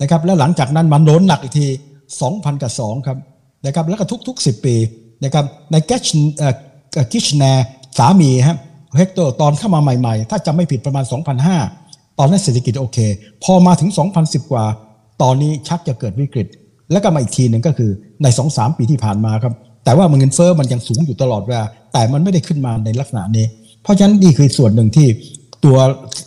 [0.01, 1.67] นะครับแล้วหลังจากนั้นมันโดนหนักอีกที
[2.15, 3.19] 2000 กับ 2 ครับ
[3.67, 4.77] นะครับแล้วก็ทุกๆ 10 ปี
[5.25, 6.03] นะครับในแกช
[7.13, 7.45] กิชแน
[7.99, 8.59] สามีฮะ
[8.97, 11.05] เนสเตอร์ตอนเข้ามาใหม่ๆ ถ้าจำไม่ผิดประมาณ
[11.61, 12.99] 2005 ตอนนั้นเศรษฐกิจโอเค
[13.45, 14.65] พอมาถึง 2010 กว่า
[15.23, 16.47] ตอนนี้ชักจะเกิดวิกฤต
[16.93, 17.91] แล้วก็มาอีกทีหนึ่งก็คือ
[18.23, 23.47] ใน 2-3 ปีที่ผ่านมาครับแต่ว่าเงินเฟ้อมันยังสูงอยู่ตลอดเวลาแต่มันไม่ได้ขึ้นมาในลักษณะนี้
[23.83, 25.07] เพราะฉะนั้นนี่คือส่วนหนึ่งที่
[25.65, 25.77] ตัว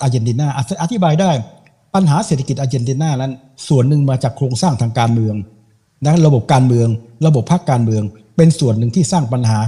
[0.02, 0.48] อาร์เจนตินา
[0.84, 1.32] อธิบายได้
[1.96, 3.32] ปัญหาเศรษฐกิจอาร์เจนตินานั้น
[3.68, 5.36] ส่วนหนึ่งมาจากโครงสร้างทางการเมือง
[6.06, 6.88] นะระบบการเมือง
[7.28, 8.04] ระบบพรรคการเมือง
[8.38, 9.60] เป็นส่วนหนึ่งที่สร้างปัญหา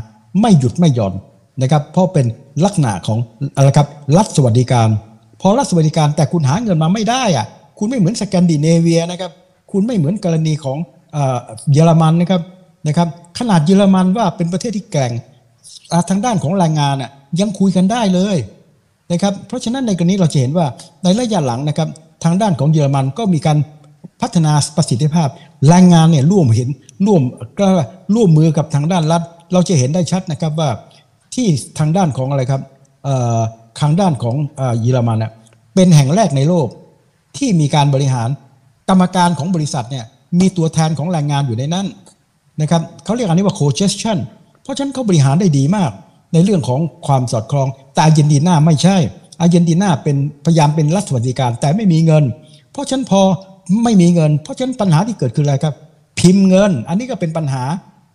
[0.42, 1.14] ไม่หยุดไม่หย่อน
[1.62, 2.26] นะครับ เพราะเป็น
[2.66, 3.18] ลักษณะของ
[3.56, 4.90] อะไรครับรัฐสวัสดิการ
[5.42, 7.46] พอรัฐสวัสดิการแต่คุณหาเงินมาไม่ได้อะ
[7.80, 9.32] คุณไม่เหมือนสแกนดิเนเวียนะครับ
[9.72, 10.78] คุณไม่เหมือนกรณีของ
[11.74, 12.42] เยอรมันนะครับ
[12.88, 13.08] นะครับ
[13.40, 15.12] ขนาดเยอรมันว่าเป็นประเทศที่แก่ง
[16.10, 18.38] ทางด้านของแรงงานอะยังคุยกันได้เลย
[19.12, 20.66] นะครับ เพราะฉะนั้นในกรณีเราจะเห็นว่า
[21.04, 21.90] ในระยะหลังนะครับ
[22.24, 23.58] ทางด้านของเยอรมันก็มีการ
[24.22, 25.30] พัฒนาประสิทธิภาพ
[25.68, 26.70] แรงงานเนี่ยร่วมเห็น
[27.06, 27.22] ร่วม
[27.60, 27.66] ก็
[28.16, 29.22] ร่วมมือกับทางด้านรัฐ
[29.54, 30.70] เราจะเห็นได้ชัดนะครับว่า
[31.34, 31.48] ที่
[31.80, 32.62] ทางด้านของอะไรครับ
[33.82, 34.36] ทางด้านของ
[34.82, 35.18] เยอรมัน
[35.76, 36.68] เป็นแห่งแรกในโลก
[37.38, 38.30] ที่มีการบริหาร
[38.90, 40.06] กรรมการของบริษัทเนี่ย
[40.40, 41.86] มีตัวแทนของแรงงานอยู่ในนั้น
[42.62, 44.18] นะครับเขาเรียกอันนี้ว่า co-gestion
[44.64, 45.92] เพราะฉะนั้นเขาบริหารได้ดีมาก
[46.34, 48.98] ในเรื่องของความสอดคล้องแต่อาร์เจนตินาไม่ใช่
[49.40, 52.24] อาร์เจนตินาเป็นพยายามเป็นรัฐสวัสดิการ แต่ไม่มีเงิน
[52.72, 53.22] เพราะฉันพอ
[53.84, 55.74] ไม่มีเงิน เพราะฉะนั้นปัญหาที่เกิดคืออะไรครับ
[56.20, 57.64] พิมพ์เงิน อันนี้ก็เป็นปัญหา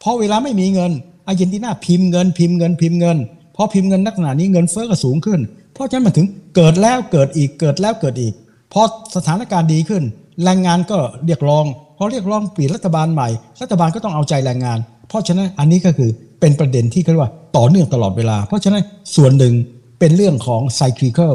[0.02, 0.92] พอเวลาไม่มีเงิน
[1.26, 3.18] อาร์เจนตินาพิมพ์เงิน พิมพ์เงินพิมพ์เงิน
[3.56, 5.40] พอพิมพ์เงินนักขนานี้เงินเฟ้อก็สูงขึ้น
[5.74, 6.26] เพราะฉะนั้นมันถึง
[6.56, 8.34] เกิดแล้วเกิดอีกเกิดแล้วเกิดอีก
[8.72, 8.82] พอ
[9.16, 10.02] สถานการณ์ดีขึ้น
[10.44, 11.64] แรงงานก็เรียกร้อง
[11.98, 13.28] พอเรียกร้องเปลี่ยนรัฐบาลใหม่
[13.62, 14.78] รัฐบาลก็ต้องเอาใจแรงงาน
[15.08, 18.82] เพราะฉะนั้นอันนี้ก็คือเป็นประเด็นที่เรียกว่าต่อเนื่องตลอดเวลา เพราะฉะนั้น
[19.16, 19.54] ส่วนหนึ่ง
[19.98, 21.34] เป็นเรื่องของไซคลิเคิล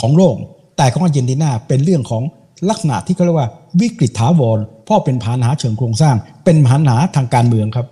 [0.00, 0.36] ของโลก
[0.76, 2.22] แต่ของอาร์เจนตินาเป็นเรื่องของ
[2.68, 3.48] ลักษณะที่เขาเรียกว่า
[3.80, 7.86] วิกฤตถาวรเพราะเป็นปัญหาเชิงโครงสร้าง เป็นปัญหาทางการเมืองครับ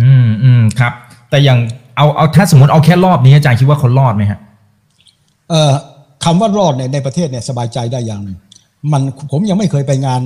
[0.00, 0.92] อืมอืมครับ
[1.30, 1.58] แต่อย่าง
[1.96, 4.38] เอาเอาถ้าสมมติเอาแค่รอบนี้อาจารย์คิดว่าเขารอดไหมฮะ
[5.50, 5.72] เอ่อ
[6.24, 8.36] คำว่ารอดในในประเทศเนี่ยสบายใจได้อย่างหนึ่ง
[8.92, 9.02] มัน
[9.32, 10.20] ผมยังไม่เคยไปงาน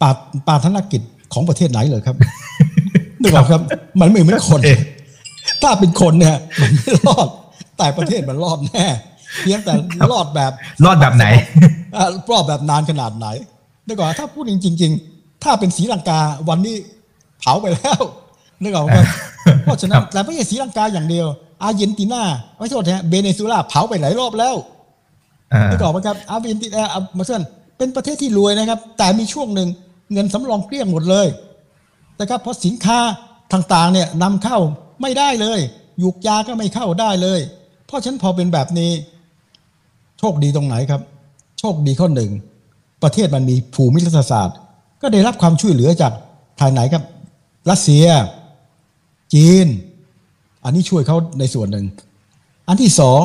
[0.00, 0.10] ปา
[0.48, 1.02] ปาธนกิจ
[1.32, 2.16] ของประเทศไหนเลยครับ
[3.22, 3.62] นึกออกครับ
[4.00, 4.78] มันไม่เหมือนคนเอ๊ะ
[5.62, 7.28] ถ้าเป็นคนเนี่ยมันไม่รอด
[7.78, 8.86] แต่ประเทศมันรอดแน่
[9.40, 9.74] เพียงแต่
[10.10, 10.52] รอดแบบ
[10.84, 11.26] รอดแบบไหน
[11.96, 13.26] อ่ารอบแบบนานขนาดไหน
[13.86, 16.76] นึกออกถ้าพูดจริง ๆ ถ้าเป็นศรีลังกาวันนี้
[17.40, 18.00] เผาไปแล้ว
[18.62, 18.98] นึกออกไหม
[19.62, 21.26] เพราะฉะนั้นแต่ไม่ใช่ศรีลังกาอย่างเดียว
[21.62, 22.22] อาร์เจนตินา
[22.58, 24.54] ไม่ใช่ฮะเบเนซุเอลาเผาไปหลายรอบแล้ว
[25.52, 27.42] อ่านึกออกไหมครับอาร์เจนตินาอะมาเช่น
[27.78, 29.68] เป็นประเทศที่รวยนะครับ แต่มีช่วงหนึ่ง
[30.12, 31.26] เงินสำรองเกลี้ยงหมดเลย
[32.20, 32.98] นะครับเพราะสินค้า
[33.52, 34.58] ต่างๆเนี่ยนำเข้า
[35.02, 35.60] ไม่ได้เลย
[36.02, 37.40] ยุกยาก็ไม่เข้าได้เลย
[37.88, 38.90] เพราะฉะนั้นพอเป็นแบบนี้
[40.18, 41.02] โชคดีตรงไหนครับ
[41.58, 42.30] โชคดีข้อหนึ่ง
[43.02, 44.56] ประเทศมันมีภูมิรัฐศาสตร์
[45.02, 46.12] ก็ได้รับความช่วยเหลือจาก
[46.60, 47.04] ทางไหนครับ
[47.70, 48.06] รัสเซีย
[49.34, 49.66] จีน
[50.64, 51.86] อันนี้ช่วยเขาในส่วนหนึ่ง
[52.68, 53.22] อันที่สอง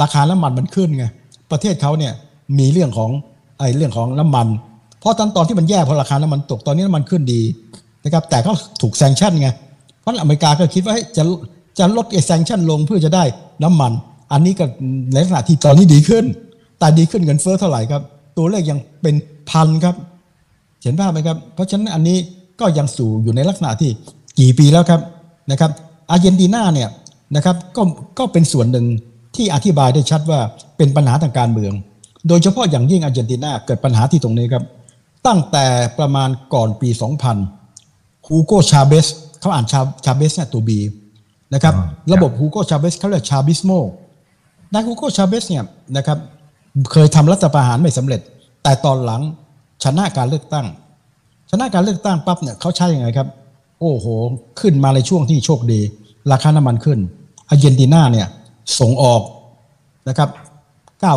[0.00, 1.04] ราคาน้ำมันมันขึ้นไง
[1.50, 2.12] ประเทศเขาเนี่ย
[2.58, 3.10] มีเรื่องของ
[3.58, 4.46] ไอ้เรื่องของน้ำมัน
[5.00, 7.42] เพราะตอนตอนที่มันแย่เพราะราคาน้ำมันตกตอนนี้น้ำมันขึ้นดี
[8.04, 9.48] นะครับแต่เขาถูกแซงชั่นไง
[10.00, 11.22] เพราะอเมริกาก็คิดว่าจะ
[11.80, 13.24] จะลดไอ้แซงชั่นลงเพื่อจะได้
[13.62, 13.92] น้ำมัน
[14.32, 14.64] อันนี้ก็
[15.12, 16.24] ในลักษณะที่ตอนนี้ดีขึ้น
[16.78, 18.02] แต่ดีขึ้นเงินเฟ้อเท่าไหร่ครับ
[18.36, 19.14] ตัวเลขยังเป็น
[19.50, 19.94] พันครับ
[20.82, 22.18] เห็นภาพไหมครับ เพราะฉะนั้นอันนี้
[22.60, 23.90] ก็ยังสู่อยู่ในลักษณะที่
[24.38, 25.00] กี่ปีแล้วครับ
[25.50, 25.70] นะครับ
[26.10, 26.88] อาร์เจนตินาเนี่ย
[27.36, 27.82] นะครับก็
[28.18, 28.86] ก็เป็นส่วนหนึ่ง
[29.36, 30.40] ที่อธิบายได้ชัดว่า
[30.76, 31.72] เป็นปัญหาทางการเมือง
[32.28, 34.64] โดยเฉพาะอย่างยิ่งอาร์เจนตินาเกิดปัญหาที่ตรงนี้ครับ
[35.26, 35.66] ตั้งแต่
[35.98, 36.88] ประมาณก่อนปี
[37.58, 39.06] 2000 ฮูโกชาเบส
[39.40, 40.78] เขาอ่านชาชาเบสเนี่ยตัว B
[41.54, 43.70] นะครับอ่าระบบฮูโกชาเบสเขาเรียกชาบิสโม
[44.72, 45.64] นายฮูโกชาเบสเนี่ย
[45.96, 46.18] นะครับ
[46.92, 48.20] เคยทำรัฐประหารไม่สำเร็จ
[48.62, 49.22] แต่ตอนหลัง
[49.84, 50.66] ชนะการเลือกตั้ง
[51.50, 53.28] ชนะการเลือกตั้งปั๊บเนี่ยเขาใช้ยังไงครับ
[53.80, 54.06] โอ้โห
[54.60, 55.80] ขึ้นมาในช่วงที่โชคดี
[56.32, 56.98] ราคาน้ำมันขึ้น
[57.48, 58.28] อาร์เจนตินาเนี่ย
[58.78, 59.22] ส่งออก
[60.08, 60.28] นะครับ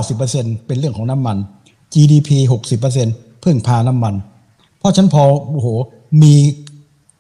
[0.10, 1.38] 90%เป็นเรื่องของน้ำมัน
[1.94, 2.30] GDP
[2.88, 4.14] 60%พึ่งพาน้ำมัน
[4.80, 5.68] เพราะฉะนันพอโอ้โห
[6.24, 6.34] มี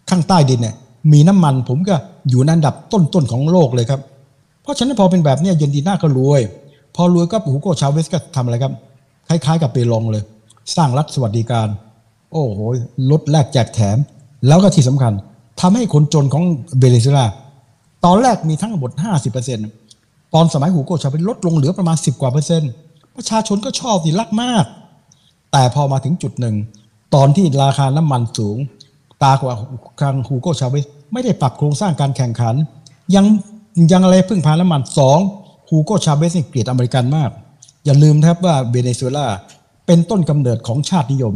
[0.10, 0.76] ข้างใต้ดินเนี่ย
[1.12, 1.95] มีน้ำมันผมก็
[2.29, 4.01] อยู่ในอันดับต้นๆของโลกเลยครับ
[4.62, 6.41] เพราะฉะนั้นพอเป็นแบบนี้เยนดีน่าก็รวย
[6.95, 8.73] พอรวยก็ฮูโกชาเวสก็ทำอะไรครับ
[9.27, 10.23] คล้ายๆ กับเปลองเลย
[10.75, 11.67] สร้างรัฐสวัสดิการ
[12.31, 12.59] โอ้โห
[13.12, 13.97] ลดแลกแจกแถม
[14.47, 15.13] แล้วก็ที่สำคัญ
[15.62, 16.43] ทำให้คนจนของ
[16.79, 17.25] เบเนซุเอลา
[18.05, 18.91] ตอนแรกมีทั้งหมด
[19.62, 22.71] 50%ตอนสมัยฮูโกชาเวสลดลงเหลือประมาณ 10 กว่าเปอร์เซ็นต์
[23.15, 24.65] ประชาชนก็ชอบดีรักมาก
[25.51, 26.55] แต่พอมาถึงจุดหนึ่ง
[27.15, 28.57] ตอนที่ราคาน้ำมันสูง
[29.23, 29.55] ปรากฏว่า
[30.01, 32.56] ทางฮูโกชาเวส ไม่ได้ปรับโครงสร้างการแข่งขัน
[33.15, 33.26] ยัง
[33.91, 35.19] ยังอะไรพึ่งพาน้ำมันสอง
[35.69, 37.30] ฮูโกชาเวสนี่เกลียดอเมริกันมาก
[37.86, 39.28] อย่าลืมนะครับว่าเบเนซุเอลา
[39.86, 41.34] เป็นต้นกำเนิดของชาตินิยม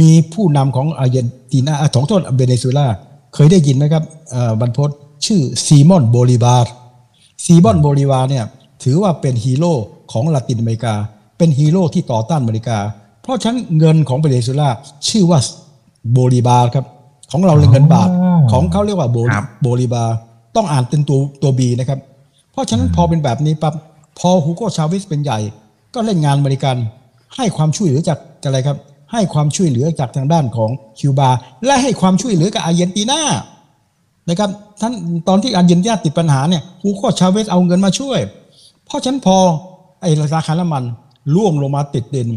[0.00, 2.86] มีผู้นำของอาร์เจนตินาของต้นเบเนซุเอลา
[3.34, 4.04] เคยได้ยินไหมครับ
[4.60, 4.90] บรรพต
[5.26, 6.72] ชื่อซีมอนโบลิบาร์
[7.44, 8.44] ซีบอนโบลิวาร์เนี่ย
[8.82, 9.74] ถือว่าเป็นฮีโร่
[10.12, 10.94] ของลาตินอเมริกา
[11.38, 12.78] เป็นฮีโร่ที่ต่อต้านอเมริกา
[13.22, 14.68] เพราะฉะนั้นเงินของเบเนซุเอลา
[15.08, 15.38] ชื่อว่า
[16.12, 16.84] โบลิบาร์ครับ
[17.32, 20.14] ของเราเรียกเงินบาทอ๋อของเขาเรียกว่าโบครับโบลิบาร์
[20.56, 21.98] ต้องอ่านเป็นตัวตัว B นะครับ
[22.52, 23.74] เพราะฉะนั้นพอเป็นแบบนี้ปั๊บ
[24.18, 25.38] พอฮูโกชาวิสเป็นใหญ่
[25.94, 26.76] ก็เล่นงานอเมริกัน
[27.36, 28.76] ให้ความช่วยเหลือจากอะไรครับ
[29.12, 31.30] ให้ความช่วยเหลือจากทางด้านของคิวบา
[31.66, 33.20] และให้ความช่วยเหลือกับอาร์เจนตินา
[34.28, 34.92] นะครับท่าน
[35.28, 38.20] ตอนที่อาร์เจนตินาติดปัญหาเนี่ยฮูโกชาเวสเอาเงินมาช่วย
[38.86, 39.36] เพราะฉะนั้นพอ
[40.02, 40.84] ไอ้ราคาน้ำมัน
[41.34, 42.28] ร่วงลงมาติดดิน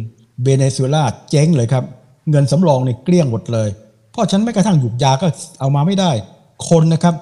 [0.43, 1.84] เบเนซุเอลาเจ๊งเลยครับ
[2.32, 3.69] เงินสำรองเนี่ยเกลี้ยงหมดเลย
[4.13, 5.28] พราะฉันแม้กระทั่งหยุกยาก็
[5.60, 6.12] เอามาไม่ได้
[6.69, 7.15] คนนะครับ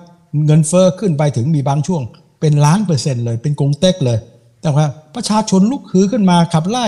[0.45, 2.01] เงินเฟอ้อขึ้นไปถึงมีบางช่วง
[2.39, 4.17] เป็นล้านเปอร์เซ็นต์เลย เป็นกงเต็กเลย
[4.61, 6.85] แต่ว่าประชาชนลุกฮือขึ้นมาขับไล่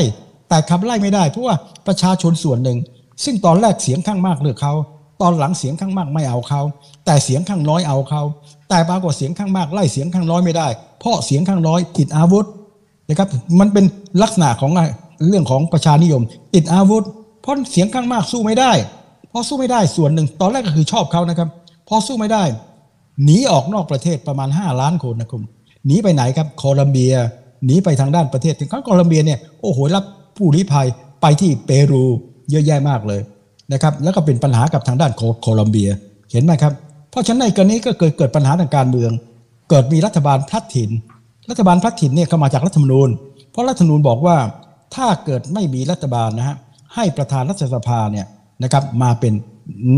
[0.50, 1.56] แต่ขับไล่ไม่ได้ เพราะว่า
[1.88, 2.78] ประชาชนส่วนหนึ่ง
[3.24, 4.74] ซึ่งตอนแรกเสียงข้างมากเลือกเขา
[5.22, 6.62] ตอนหลังเสียงข้างมากไม่เอาเขา
[7.06, 8.22] แต่เสียงข้างน้อยเอาเขา
[8.70, 10.68] แต่ปรากฏเสียงข้างมากไล่เสียงข้างน้อยไม่ได้
[11.00, 12.46] เพราะเสียงข้างน้อยติดอาวุธ
[13.10, 13.86] นะครับมันเป็น
[14.22, 14.72] ลักษณะของ
[15.28, 16.22] เรื่องของประชานิยม
[16.56, 17.04] ติดอาวุธ
[17.42, 18.72] เพราะเสียงข้างมากสู้ไม่ได้
[19.34, 21.50] พอสู้ไม่ได้ส่วนหนึ่ง ตอนแรกก็คือชอบเขานะครับ
[21.88, 22.44] พอสู้ไม่ได้
[23.24, 25.42] หนีออกนอกประเทศประมาณ 5 ล้านคนนะครับ
[25.88, 27.14] หนีไปไหนครับโคลัมเบีย
[27.66, 30.04] หนีไปทางด้านประเทศถึงขั้นโคลัมเบียเนี่ยโอ้โหรับ
[30.38, 30.88] ผู้ลี้ภัย
[31.22, 32.04] ไปที่เปรู
[32.50, 33.22] เยอะแยะมากเลย
[33.74, 35.90] นะครับแล้วก็เป็นปัญหากับทางด้านโคโคลัมเบีย
[36.32, 36.74] เห็นไหมครับ
[37.12, 39.12] เพราะฉะนั้นในกรณีก็เกิดเกิดปัญหาทางการเมือง
[39.70, 40.90] เกิดมีรัฐบาลพลัดถิ่น
[41.50, 43.10] รัฐบาลพลัดถิ่นเนี่ยก็มาจากรัฐธรรมนูญ
[43.52, 44.38] เพราะรัฐธรรมนูญบอกว่า
[44.96, 46.58] ถ้าเกิดไม่มีรัฐบาลนะฮะ
[46.96, 48.26] ให้ประธานรัฐสภาเนี่ย
[48.64, 49.34] นะครับมาเป็น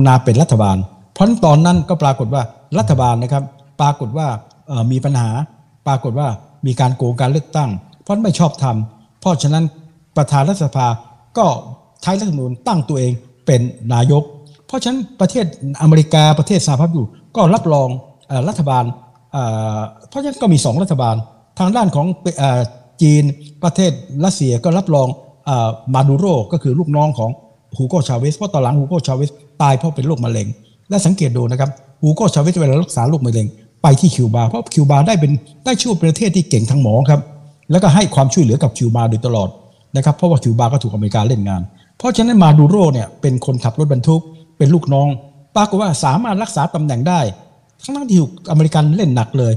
[0.08, 0.78] มาเป็นรัฐบาล
[1.14, 2.42] เพราะตอนนั้นก็ปรากฏว่า
[2.80, 3.44] รัฐบาลนะครับ
[3.82, 4.28] ปรากฏว่า
[4.92, 5.30] มีปัญหา
[5.88, 6.28] ปรากฏว่า
[6.66, 7.70] มีการโกงการเลือกตั้ง
[8.04, 9.64] เพราะไม่ชอบทำเพราะฉะนั้น
[10.18, 10.88] ประธานรัฐสภา
[11.38, 11.46] ก็
[12.02, 13.12] ใช้รัฐธรรมนูญตั้งตัวเอง
[13.46, 13.62] เป็น
[13.94, 14.24] นายก
[14.68, 15.46] เพราะฉะนั้นประเทศ
[15.82, 17.90] อเมริกาประเทศสหภาพยุโรปก็รับรอง
[18.50, 18.84] รัฐบาล
[20.10, 21.16] เพราะฉะนั้นก็มีสองรัฐบาล
[21.60, 22.08] ทางด้านของ
[23.02, 23.24] จีน
[23.64, 23.92] ประเทศ
[24.26, 25.08] รัสเซียก็รับรอง
[25.50, 25.52] อ
[25.96, 27.32] มาดูโรก็คือลูกน้องของ
[27.78, 30.48] ฮูโกชาเวสเพราะตอนหลังฮูโกชาเวสตายเพราะเป็นโรคมะเร็ง
[30.90, 31.70] และสังเกตดูนะครับ
[32.02, 33.46] ฮูโกชาเวสเวลารักษาโรคมะเร็ง
[33.84, 35.32] ไปที่คิวบาเพราะคิวบาได้เป็น
[35.66, 37.22] ได้ชื่อเป็นประเทศที่เก่งทางหมอครับ
[37.72, 39.50] แล้วก็ให้ความช่วยเหลือกับคิวบาโดยตลอด
[39.96, 41.62] นะครับเพราะว่าคิวบาก็ถูกอเมริกาเล่นงาน
[41.98, 44.22] เพราะฉะนั้นมาดูโรเนี่ยเป็นคนขับรถบรรทุก
[44.58, 45.08] เป็นลูกน้อง
[45.56, 47.20] ปรากฏว่าสามารถรักษาตำแหน่งได้
[47.84, 49.54] ทั้งนั้นที่ถูกอเมริกันเล่นหนักเลย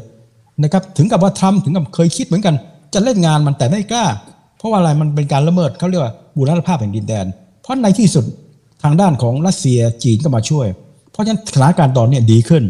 [0.63, 2.55] นะครับถึงกับว่าทรัมป์ถึงกับเคยคิดเหมือนกัน
[2.95, 4.05] จะเล่นงานมันแต่ไม่กล้า
[4.59, 8.25] เพราะว่าอะไรมันเป็นการละเมิดเขาเรียกว่าบูรณภาพแห่งดินแดนเพราะในที่สุด
[8.83, 10.67] ทางด้านของรัสเซียจีนก็มาช่วย
[11.13, 12.65] เพราะฉะนั้นสถานการณ์ตอนนี้ดีขึ้น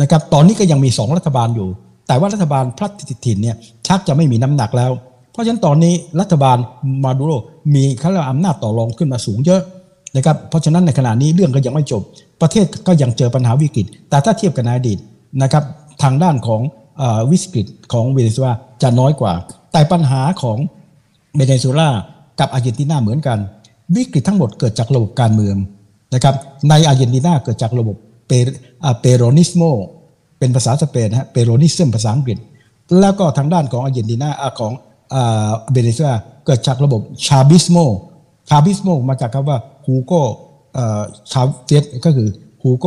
[0.00, 1.68] นะครับตอนนี้ก็ยังมีสองรัฐบาลอยู่
[2.08, 2.90] แต่ว่ารัฐบาลพลัด
[3.26, 3.56] ถิ่นเนี่ย
[3.86, 4.92] ชักจะไม่มีน้ำหนักแล้ว
[5.32, 6.56] เพราะฉะนั้นตอนนี้รัฐบาล
[7.04, 7.32] มาดูโร
[7.74, 9.62] มีขาเรียกว่าอำนาจต่อรองขึ้นมาสูงเยอะ
[10.16, 12.02] นะครับเพราะฉะนั้นในขณะนี้เรื่องก็ยังไม่จบ
[12.42, 14.98] ประเทศก็ยังเจอปัญหาวิกฤต แต่ถ้าเทียบกับในอดีต
[15.42, 15.64] นะครับ
[16.02, 16.62] ทางด้านของ
[17.00, 19.32] อวิกฤตของเวเนซุเอลาจะน้อยกว่า
[19.72, 20.58] แต่ปัญหาของ
[21.36, 21.88] เวเนซุเอลา
[22.40, 23.38] กับอาร์เจนตินาเหมือนกัน
[23.96, 25.56] วิกฤตทั้งหมดเกิดจากระบบการเมือง
[26.14, 26.34] นะครับ
[26.68, 27.96] ในอาร์เจนตินาเกิดจากระบบ
[28.28, 29.62] Peronismo
[30.38, 32.38] เป็นภาษาสเปนนะฮะ Peronism ภาษาอังกฤษ
[33.00, 34.72] แล้วก็ทางด้านของอาร์เจนตินาอ่าของ
[35.72, 36.14] เวเนซุเอลา
[36.46, 37.76] เกิดจากระบบ Chavismo
[38.48, 40.12] Chavismo มาจากคำว่าฮูโก
[41.32, 42.28] ชาเวสก็คือ
[42.62, 42.86] ฮูโก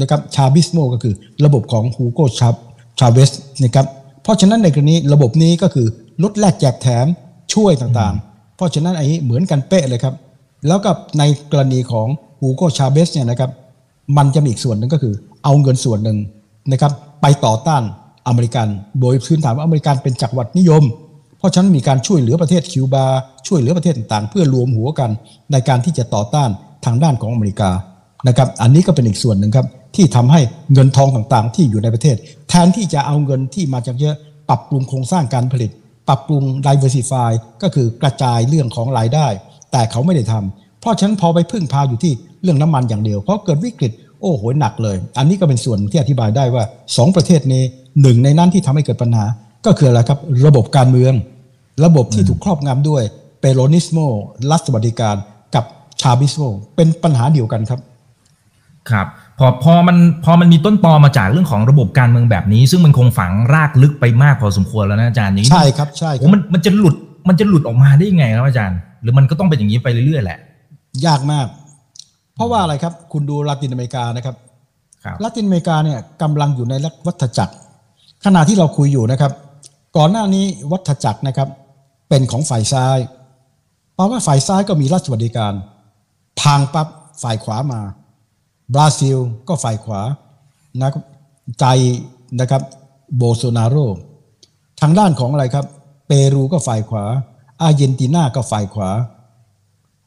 [0.00, 2.48] นะครับ Chavismo ก็คือระบบของฮูโกชา
[2.98, 3.30] ชาเวส
[3.62, 3.86] นะครับ
[4.22, 5.86] เพราะฉะนั้นในกรณีระบบนี้ก็คือ
[6.22, 7.06] ลดแลกแจกแถม
[7.54, 10.14] ช่วยต่างๆ เพราะฉะนั้นไอ้เหมือนกันเป๊ะเลยครับ
[10.68, 11.22] แล้วก็ใน
[11.52, 12.08] กรณีของ
[12.40, 13.50] ฮูโกชาเวสเนี่ยนะครับ
[14.16, 16.18] มันจะมีอีกส่วนหนึ่งก็คือเอาเงินส่วนหนึ่ง
[16.72, 17.82] นะครับไปต่อต้าน
[18.28, 18.66] อเมริกัน
[19.00, 20.84] โดยพื้นฐานว่าอเมริกันเป็นจักรวรรดินิยม
[21.38, 23.04] เพราะฉะนั้นมีการช่วยเหลือประเทศคิวบา
[23.46, 25.10] ช่วยเหลือประเทศต่างๆ เพื่อรวมหัวกัน
[25.52, 26.50] ในการที่จะต่อต้าน
[26.84, 27.70] ทางด้านของอเมริกา
[28.28, 30.40] นะครับอันนี้ก็เป็นอีกส่วนหนึ่งครับที่ทำให้
[30.72, 32.16] เงินทองต่างๆ ที่อยู่ในประเทศ
[32.48, 34.16] แทนที่จะเอาเงินที่มาจากเยอะ
[34.48, 35.70] ปรับปรุงโครงสร้างการผลิต
[36.08, 37.30] ปรับปรุง diversify
[37.62, 39.26] ก็คือกระจายเรื่องของรายได้
[39.74, 46.64] แต่เขาไม่ได้ทำเพราะฉะนั้นพอไปพึ่งพาอยู่ที่เรื่องน้ำมันอย่างเดียวเพราะเกิดวิกฤตโอ้โหหนักเลย อันนี้ก็เป็นส่วนที่อธิบายได้ว่า
[46.96, 47.62] สองประเทศนี้
[48.02, 49.24] หนึ่งในนั้นที่ทำให้เกิดปัญหา
[49.66, 51.12] ก็คืออะไรครับระบบการเมือง
[51.84, 53.02] ระบบที่ถูกครอบงำด้วย
[53.40, 53.98] เปโรนิสโม
[54.50, 55.16] รัฐสวัสดิการ
[55.54, 55.64] กับ
[56.00, 56.42] ชาบิสโม
[56.76, 57.80] เป็นปัญหาเดียวกันครับ
[58.90, 59.06] ครับ
[59.38, 66.94] พอพอมันพอมันมีต้นตอมาจากเรื่องของระบบการเมืองแบบนี้ ซึ่งมันคงฝังรากลึกไปมากพอสมควรแล้วนะอาจารย์อย่างนี้ใช่ครับใช่คโอ้รับมันมันจะหลุด
[67.28, 70.38] มันจะหลุดออกมาได้ยังไงครับอาจารย์ หรือมันก็ต้องเป็นอย่างนี้ไปเรื่อยๆแหละ
[71.06, 71.46] ยากมาก
[72.34, 74.36] เพราะว่าอะไรครับ คุณดูลาตินอเมริกานะครับ
[75.04, 76.74] ครับลาตินอเมริกาเนี่ยกำลังอยู่ใน
[77.06, 77.54] วัฏจักร
[78.24, 79.32] ขณะที่เราคุยอยู่นะครับ
[79.96, 81.48] ก่อนหน้านี้วัฏจักรนะครับ
[82.08, 82.98] เป็นของฝ่ายซ้าย
[83.94, 85.52] เพราะว่าฝ่ายซ้ายก็มีรัฐสวัสดิการ
[86.40, 86.88] พังปั๊บ
[87.22, 87.80] ฝ่ายขวามา
[88.74, 90.00] บราซิลก็ฝ่ายขวา
[90.82, 91.04] นะครับ
[91.60, 91.66] ใจ
[92.40, 92.62] นะครับ
[93.16, 93.76] โบโซนาโร
[94.80, 95.66] ทางด้านของอะไรครับ
[96.06, 97.04] เปรูก็ฝ่ายขวา
[97.62, 98.90] อาร์เจนตินาก็ฝ่ายขวา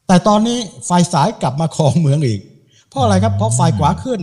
[0.06, 0.58] แต่ตอนนี้
[0.88, 2.40] ฝ่ายซ้ายกลับมาครองเมืองอีก
[2.88, 4.20] เพราะอะไรครับ เพราะฝ่ายขวาขึ้น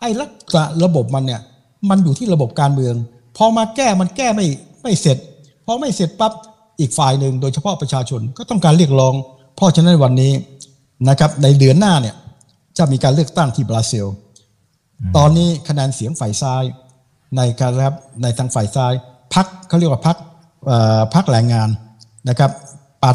[0.00, 1.40] ไอ้ลักษณะระบบมันเนี่ย
[1.90, 2.94] มันอยู่ที่ระบบการเมือง
[3.36, 4.46] พอมาแก้มันแก้ไม่
[4.82, 5.18] ไม่เสร็จ
[5.66, 6.32] พอไม่เสร็จปั๊บ
[6.80, 9.14] อีกฝ่ายหนึ่งโดยเฉพาะประชาชนก็ต้องการเรียกร้อง
[9.56, 10.32] เพราะฉะนั้นวันนี้
[11.08, 12.16] นะครับ ในเดือนหน้าเนี่ย
[12.78, 14.06] จะมีการเลือกตั้งที่บราซิล
[15.16, 16.64] ตอนนี้คะแนนเสียงฝ่ายซ้าย
[17.36, 18.92] ในการรับในทางฝ่ายซ้าย
[19.34, 20.16] พักเขาเรียกว่าพัก
[21.14, 21.68] พักแรงงาน
[22.28, 22.50] นะครับ
[23.02, 23.10] ปา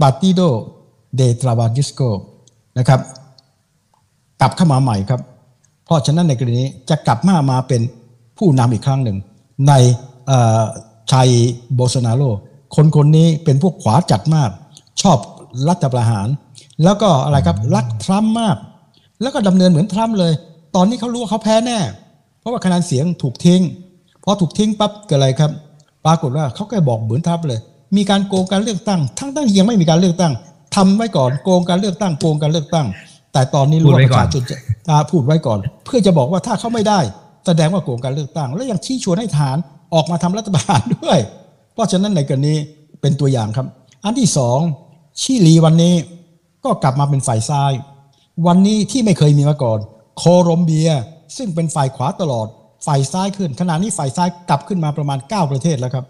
[0.00, 0.40] ปาติโด
[1.16, 2.00] เดทราบาดิสโก
[2.78, 3.00] นะครับ
[4.40, 5.20] กลับเข้ามาใหม่ครับ
[5.84, 7.82] เพราะฉะนั้นในกรณีนี้จะกลับมามาเป็น
[8.38, 9.18] ผู้นำอีกครั้งหนึ่ง
[9.68, 9.72] ใน
[11.12, 11.28] ชัย
[11.74, 12.22] โบโซนาโร
[12.76, 14.50] คนคนนี้เป็นพวกขวาจัดมาก
[15.02, 15.18] ชอบ
[15.68, 16.28] รัฐประหาร
[16.84, 18.56] แล้วก็อะไรครับรักทรัมป์มาก
[19.20, 20.32] แล้วก็ดำเนินเหมือนทรัมป์เลย
[20.76, 21.78] ตอนนี้เขารู้ว่าเขาแพ้แน่
[22.40, 23.62] เพราะว่าคะแนนเสียงถูกทิ้ง
[24.24, 25.50] พอถูกทิ้งปั๊บเกิดอะไรครับ
[26.04, 27.60] ปรากฏว่าเขาก็บอกเหมือนทรัมป์เลย
[27.96, 30.32] มีการโกงการเลือกตั้ง ทั้งตั้งยังไม่มีการเลือกตั้ง
[30.76, 32.86] ทำไว้ก่อนโกงการเลือกตั้งโกงการเลือกตั้ง
[33.32, 34.56] แต่ตอนนี้รู้ว่าประชาชนจะ
[34.88, 37.00] อ่าพูดไว้ก่อน เพื่อจะบอกว่าถ้าเขาไม่ได้
[37.46, 39.58] แสดงว่าโกงการเลือกตั้ง แล้วยังชี้ชวนให้ทหาร
[39.94, 41.18] ออกมาทำรัฐประหารด้วย
[41.74, 42.54] เพราะฉะนั้นในกรณี
[43.00, 43.66] เป็นตัวอย่างครับ
[44.04, 44.58] อันที่สอง
[45.20, 45.94] ชิลีวันนี้
[46.64, 47.72] ก็กลับมาเป็นฝ่ายซ้าย
[48.46, 49.78] วันนี้ที่ไม่เคยมีมาก่อน
[50.18, 50.90] โคลอมเบีย
[51.36, 52.46] ซึ่งเป็นฝ่ายขวาตลอด
[52.86, 56.04] ฝ่ายซ้ายขึ้น ขณะนี้ฝ่ายซ้ายกลับขึ้นมาประมาณ 9 ประเทศแล้วครับ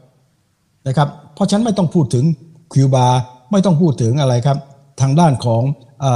[0.89, 2.25] นะครับเพราะฉะนั้นไม่ต้องพูดถึง
[2.73, 3.07] คิวบา
[3.53, 4.59] ไม่ต้องพูดถึงอะไรครับ
[5.01, 5.63] ทางด้านของ
[6.05, 6.07] อ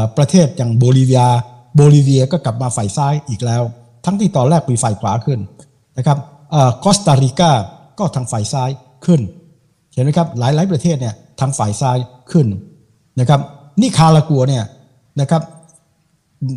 [0.00, 1.24] อประเทศอย่างโบลิเวีย
[1.76, 3.62] โบลิเวียก็กลับมาฝ่ายซ้ายอีกแล้ว
[4.04, 5.38] ทั้งที่ตอนแรกมีฝ่ายขวาขึ้น
[5.98, 6.18] นะครับ
[6.82, 7.50] คอสตาริกา
[7.98, 8.70] ก็ทางฝ่ายซ้าย
[9.06, 9.20] ขึ้น
[9.92, 11.98] เห็นไหมครับหลายๆประเทศเนี่ยทางฝ่ายซ้าย
[12.32, 12.46] ขึ้น
[13.20, 13.40] นะครับ
[13.80, 14.64] นี่คารากัวเนี่ย
[15.20, 15.42] นะครับ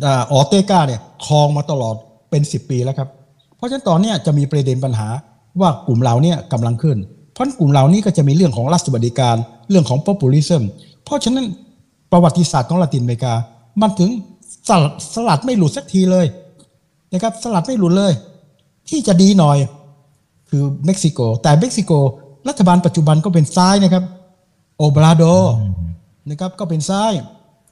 [0.02, 1.94] ออเตกาเนี่ยครองมาตลอด
[2.30, 3.08] เป็น 10 ปีแล้วครับ
[3.56, 5.08] เพราะฉะนั้นตอนนี้จะมีประเด็นปัญหา
[5.60, 6.98] ว่ากลุ่มเราเนี่ยกำลังขึ้น
[7.38, 9.36] เพราะกลุ่มเรานี้ก็จะมีเรื่องของรัฐสวัสดิการ
[9.70, 10.62] เรื่องของ populism
[11.04, 11.46] เพราะฉะนั้น
[12.12, 13.34] ประวัติศาสตร์ของลาตินอเมริกา
[13.80, 14.10] มันถึง
[14.68, 16.26] สลัดสลัดไม่หลุดสักทีเลย
[17.12, 18.12] นะครับสลัดไม่หลุดเลย
[18.88, 19.56] ที่จะดีหน่อย
[20.48, 21.92] คือเม็กซิโก แต่เม็กซิโก
[22.48, 24.04] รัฐบาลปัจจุบันก็เป็นซ้ายนะครับ
[24.78, 25.24] โอบราโด
[26.30, 27.12] นะครับก็เป็นซ้าย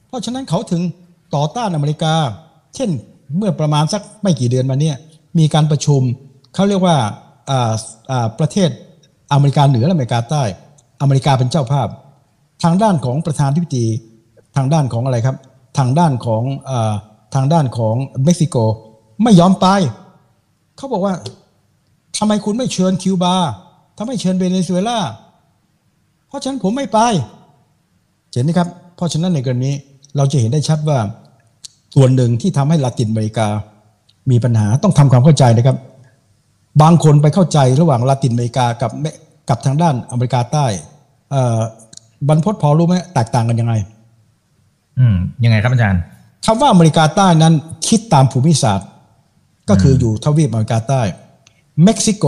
[0.07, 0.81] เพราะฉะนั้นเขาถึง
[1.35, 2.13] ต่อต้านอเมริกา
[2.75, 2.89] เช่น
[3.37, 4.95] เมื่อประมาณสักไม่กี่เดือนมาเนี่ย
[5.37, 6.01] มีการประชุม
[6.53, 6.97] เขาเรียกว่า
[8.39, 8.69] ประเทศ
[9.33, 10.43] อเมริกาเหนือและอเมริกาใต้
[11.01, 11.87] อเมริกาเป็นเจ้าภาพ
[12.63, 13.85] ทางด้านของประธานธิบดี
[14.55, 15.37] ทางด้านของอะไรครับ
[15.77, 16.71] ทางด้านของอ
[17.35, 18.55] ทางด้านของเม็กซิโก
[19.23, 19.67] ไม่ยอมไป
[20.77, 21.13] เขาบอกว่า
[22.17, 23.35] ทำไมคุณไม่เชิญคิวบา
[23.97, 24.99] ทำไมเชิญเวเนซุเอลา
[26.27, 26.99] เพราะฉะนั้นผมไม่ไป
[28.31, 29.71] เห็นไหมครับ เพราะฉะนั้นในกรณี
[30.17, 30.99] เราจะเห็นได้ชัดว่า
[31.95, 33.47] ส่วนหนึ่งที่ทำให้ลาตินอเมริกา
[34.31, 35.77] มีปัญหาต้องทำความเข้าใจนะครับ
[36.81, 39.05] บางคนไปเข้าใจระหว่างลาตินอเมริกากับเม
[39.49, 40.65] กับทางด้านอเมริกาใต้
[41.31, 41.59] เอ่อ
[42.27, 43.73] บรรพตพอรู้ไหมแตกต่างกันยังไง
[44.99, 46.01] อืมยังไงครับอาจารย์
[46.45, 47.53] คำว่าอเมริกาใต้นั้น
[47.87, 48.87] คิดตามภูมิศาสตร์
[49.69, 51.01] ก็คืออยู่ทวีปอเมริกาใต้
[51.83, 52.25] เม็กซิโก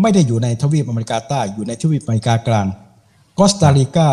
[0.00, 2.66] ไม่ได้อยู่ในทวีปอเมริกาใต้ อยู่ในทวีปอเมริกากลาง
[3.38, 4.08] คอสตาริกา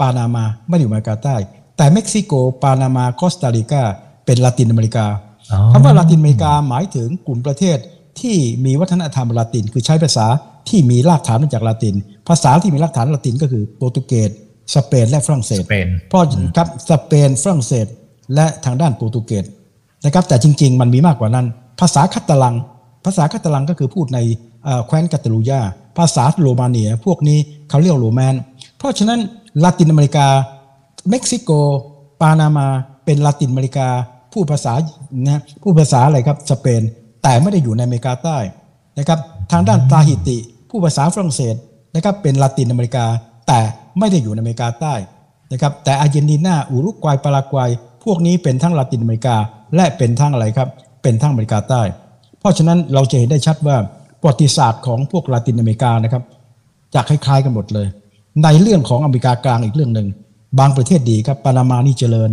[0.00, 1.36] ปานามาไม่ได้อยู่อเมริกาใต้
[1.76, 3.82] แต่เม็กซิโก ปานามาคอสตาริกา
[4.26, 5.06] เป็นลาตินอเมริกา
[5.52, 7.78] อ๋อคำว่าลาตินอเมริกาหมายถึงกลุ่มประเทศ
[8.20, 10.26] ที่มีวัฒนธรรมลาติน คือใช้ภาษา
[10.68, 11.94] ที่มีรากฐานมาจากลาติน
[12.28, 14.30] ภาษาที่มีรากฐานลาตินก็คือโปรตุเกส
[14.74, 16.20] สเปนและฝรั่งเศสสเปนเพราะ
[16.56, 17.86] ครับสเปนฝรั่งเศส
[18.34, 19.44] และทางด้านโปรตุเกส
[20.04, 21.46] นะครับแต่จริง ๆ มันมีมากกว่านั้น
[21.80, 22.54] ภาษาคาตาลัง
[23.04, 24.18] ภาษาคาตาลังก็คือพูดใน
[24.64, 25.60] เอ่อแคว้นกาตาลูญา
[25.98, 27.38] ภาษาโรมาเนีย พวกนี้
[27.68, 28.34] เขาเรียกโรแมน
[28.78, 29.20] เพราะฉะนั้น
[29.64, 30.26] ลาตินอเมริกา
[31.10, 31.50] เม็กซิโก
[32.20, 32.66] ปานามา
[33.04, 33.88] เป็นลาตินอเมริกา
[34.32, 34.72] พูดภาษา
[35.28, 36.82] นะพูดภาษาอะไรครับสเปน
[37.24, 38.38] แต่ไม่ได้อยู่ในอเมริกาใต้
[38.98, 39.18] นะครับ
[39.52, 40.38] ทางด้านตาฮิติ
[40.70, 41.54] ผู้ภาษาฝรั่งเศส
[41.94, 43.04] นะครับเป็นลาตินอเมริกา
[43.46, 43.60] แต่
[43.98, 44.94] ไม่ได้อยู่ในอเมริกาใต้
[45.52, 47.70] นะครับแต่อาร์เจนตินาอุรุกวัยปารากวัย
[48.04, 49.36] พวกนี้เป็นทั้งลาตินอเมริกา
[49.76, 50.68] และเป็นทั้งอะไรครับ
[51.02, 51.82] เป็นทั้งอเมริกาใต้
[52.38, 53.76] เพราะฉะนั้นเราจะเห็นได้ชัดว่า
[54.20, 56.22] ประวัติศาสตร์ของพวกลาตินอเมริกานะครับ
[56.94, 57.86] จะคล้ายๆกันหมดเลย
[58.42, 60.08] ในเรื่องของอเมริกากลางอีกเรื่องหนึ่ง
[60.58, 62.30] บางประเทศดีครับปานามานี่เจริญ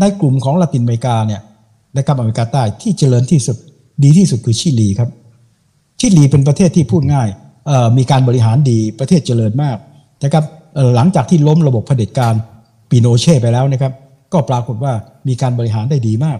[0.00, 1.40] ในกลุ่มของลาตินอเมริกาเนี่ย
[1.96, 3.56] นะครับอเมริกาใต้ที่เจริญที่สุด
[4.04, 5.08] ดีที่สุดคือชิลีครับ
[6.00, 7.28] ชิลีเป็นประเทศที่พูดง่าย
[7.98, 9.78] มีการบริหารดีประเทศเจริญมาก
[10.24, 10.44] นะครับ
[10.94, 12.34] หลังจากที่ล้มระบบเผด็จการ
[12.90, 13.92] ปีโนเช่ไปแล้วนะครับ
[14.32, 14.92] ก็ปรากฏว่า
[15.28, 16.38] มีการบริหารได้ดีมาก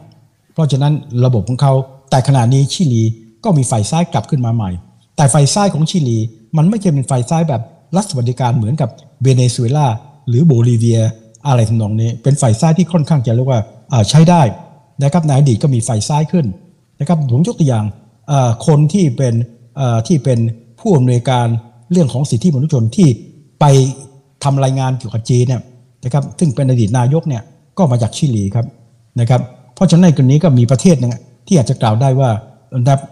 [0.53, 0.93] เพราะฉะนั้น
[1.25, 1.73] ระบบของเขา
[2.11, 3.03] แต่ขณะนี้ชิลี
[3.45, 4.71] ก็มีฝ่ายซ้ายกลับขึ้นมาใหม่
[5.17, 6.19] แต่ฝ่ายซ้ายของชิลี
[6.57, 7.63] มันไม่ใช่เป็นฝ่ายซ้ายแบบ
[7.97, 8.89] รัฐสวัสดิการเหมือนกับ
[9.23, 9.87] เวเนซุเอลา
[10.29, 11.01] หรือโบลิเวีย
[11.47, 13.61] อะไรทำนองนี้ เป็นฝ่ายซ้ายที่ค่อนข้างจะเรียกว่า
[14.11, 14.43] ใช้ได้
[15.03, 16.47] นะครับในอดีตก็มีฝ่ายซ้ายขึ้น
[17.01, 17.85] นะครับผมยกตัวอย่าง
[18.67, 19.35] คนที่เป็น
[20.07, 20.39] ที่เป็น
[20.81, 21.47] ผู้อำนวยการ
[21.93, 23.09] เรื่องของสิทธิมนุษยชนที่
[23.61, 23.65] ไป
[24.45, 25.63] ทำรายงานเกี่ยวกับจีนเนี่ย
[26.05, 27.43] นะครับซึ่งเป็นอดีตนายกเนี่ย
[27.79, 28.67] ก็มาจากชิลีครับ
[29.21, 29.41] นะครับ
[29.75, 31.13] เพราะฉะนั้นในกรณีก็มีประเทศหนึง
[31.47, 32.31] ที่อาจจะกล่าวได้ว่า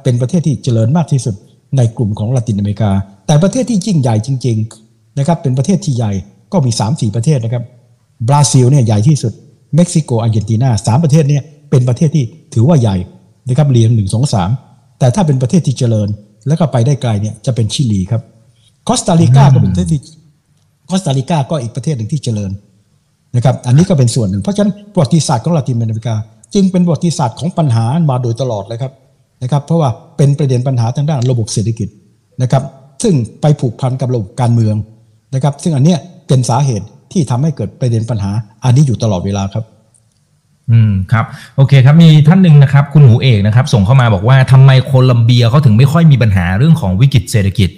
[0.03, 1.35] เป็นประเทศที่เจริญมากที่สุด
[1.77, 2.91] ในกลุ่มของลาตินอเมริกา
[3.27, 6.13] แต่ประเทศที่ยิ่งใหญ่จริงๆนะครับเป็นประเทศที่ใหญ่
[6.53, 7.65] ก็มี 3-4 ประเทศนะครับ
[8.29, 9.33] บราซิลเนี่ยใหญ่ที่สุด
[9.77, 12.25] เม็กซิโกอาร์เจนตินาสามประเทศเนี่ยเป็นประเทศที่
[12.55, 12.97] ถือว่าใหญ่
[13.49, 14.51] นะครับเรียงหนึ่งสองสาม
[14.99, 16.09] แต่ถ้าเป็นประเทศที่เจริญ
[16.47, 18.23] แล้วก็ไปได้ไกลเนี่ยจะเป็นชิลีครับ
[18.89, 20.01] คอสตาริกาก็เป็นประเทศที่
[20.91, 22.51] คอสตาริกาก็อีกประเทศหนึ่งที่เจริญ
[23.37, 26.15] นะครับอันนี้ก็เป็นส่วนหนึ่งเพราะฉะนั้นประวัติศาสตร์ของลาตินอเมริกา
[26.55, 28.93] จึงเป็นประวัติศาสตร์ของปัญหามาโดยตลอดเลยครับ
[29.43, 31.89] นะครับ เพราะว่าเป็นประเด็นปัญหาทางด้านระบบเศรษฐกิจ
[32.43, 32.63] นะครับ
[33.03, 34.77] ซึ่งไปผูกพันกับระบบการเมือง
[35.35, 38.33] นะครับ ซึ่งอันเนี้ยเป็นสาเหตุที่ทำให้เกิดประเด็นปัญหา
[38.65, 39.65] อันนี้อยู่ตลอดเวลาครับ
[40.73, 41.25] อืมครับ
[41.57, 47.71] โอเคครับมีท่านหนึ่งนะครับ คุณหมูเอกนะครับ ส่งเข้ามาบอกว่าทำไมโคลัมเบียเขาถึงไม่ค่อยมีปัญหาเรื่องของวิกฤตเศรษฐกิจ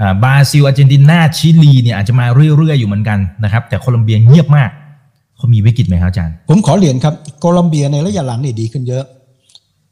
[0.00, 4.70] อ่าบราซิลอาร์เจนตินาชิลีเนี่ยอาจจะมาเรื่อยๆอยู่เหมือนกันนะครับ แต่โคลัมเบียเงียบมาก
[5.36, 9.04] เขามีวิกฤตไหมครับอาจารย์ ผมขอเรียนครับโคลอมเบียในระยะหลังนี่ดีขึ้นเยอะ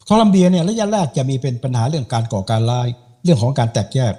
[0.04, 2.86] โคลอมเบียเนี่ยระยะแรกจะมีเป็นปัญหาเรื่องการก่อการร้าย
[3.24, 4.14] เรื่องของการแตกแยก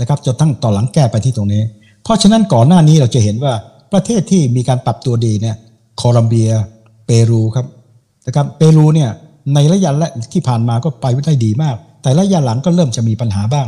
[0.00, 1.62] นะครับจนทั้งต่อหลังแก้ไปที่ตรงนี้
[2.04, 3.52] เพราะฉะนั้นก่อนหน้านี้เราจะเห็นว่า
[3.92, 5.56] ประเทศที่มีการปรับตัวดีเนี่ย
[5.96, 6.50] โคลอมเบีย
[7.10, 7.66] ปรูครับ
[8.26, 9.10] นะครับเปรูเนี่ย
[9.54, 13.66] ในระยะแรกที่ผ่านมาก็ไปได้ดีมาก แต่ระยะหลังก็เริ่มจะมีปัญหาบ้าง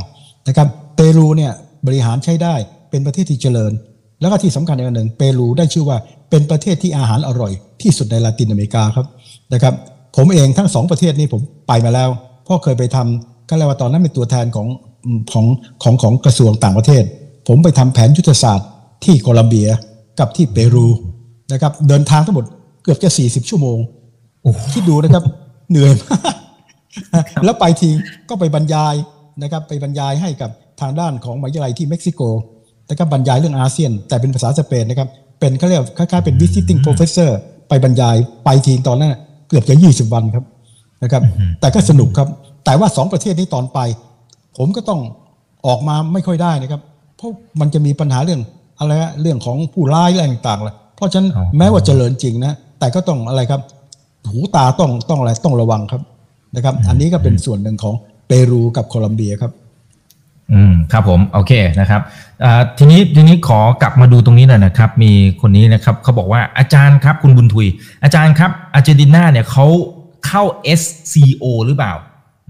[0.48, 1.52] นะครับเปรูเนี่ย
[1.86, 2.54] บริหารใช้ได้
[2.90, 3.72] เป็นประเทศที่เจริญ
[4.20, 5.98] แล้วก็ที่สำคัญอีกอันหนึ่งเปรูได้ชื่อว่า
[6.30, 9.06] เป็นประเทศที่อาหารอร่อยที่สุดในลาตินอเมริกาครับ
[9.52, 9.74] นะครับ
[10.16, 12.10] ผมเองทั้งสองประเทศนี้ผมไปมาแล้ว
[12.46, 14.68] พราะเคยไปทำก็เรียกว่าตอนนั้นเป็นตัวแทนของ
[15.32, 15.46] ของ
[15.82, 17.04] ของของกระทรวงต่างประเทศ
[17.48, 18.68] ผมไปทำแผนยุทธศาสตร์
[19.04, 19.68] ที่โคลัมเบีย
[20.18, 20.86] กับที่เปรู
[21.52, 22.46] นะครับเดินทางทั้งหมด
[22.82, 23.78] เกือบจะ40ชั่วโมง
[24.42, 25.24] โอ้โหคิดดูนะครับ
[25.70, 26.34] เหนื่อยมาก
[27.44, 27.90] แล้วไปที
[28.28, 28.94] ก็ไปบรรยาย
[29.42, 32.20] นะครับไปบรรยายให้กับทางด้านของมหาวิทยาลัยที่เม็กซิโก
[32.90, 35.08] นะครับบรรยายเรื่องอาเซียน แต่เป็นภาษาสเปนนะครับ
[35.40, 37.30] เป็นเขาเรียกคล้ายๆเป็น visiting professor
[37.68, 39.14] ไปบรรยายไปทีตอนนั้น
[39.48, 40.44] เกือบจะ20วันครับ
[41.02, 41.22] นะครับ
[41.60, 42.28] แต่ก็สนุกครับ
[42.64, 43.78] แต่ว่าสองประเทศนี้ตอนไป
[44.58, 45.00] ผมก็ต้อง
[45.66, 46.80] ออกมาไม่ค่อยได้นะครับ
[47.16, 47.30] เพราะ
[47.60, 48.40] มันจะมีปัญหาเรื่อง
[48.78, 53.60] อะไรฮะเรื่องของผู้ร้ายอะไรต่างๆเลยเพราะฉะนั้นอ๋อแม้ว่าเจริญจริงนะ แต่ก็ต้องอะไรครับ
[54.30, 56.02] หูตาต้องต้องอะไรต้องระวังครับ
[56.56, 57.94] นะครับ อันนี้ก็เป็นส่วนหนึ่งของ
[58.26, 59.52] เปรูกับโคลัมเบียครับ
[60.52, 62.00] อืมครับผมโอเคนะครับ
[62.44, 67.66] อ่าทีนี้ทีนี้ขอกลับมาดูตรงนี้หน่อยนะครับ มีคนนี้นะครับเขาบอกว่าอาจารย์ครับคุณบุญทุย
[68.04, 69.66] อาจารย์ครับอาร์เจนตินาเนี่ยเขา
[70.26, 70.42] เข้า
[70.80, 71.92] SCO หรือเปล่า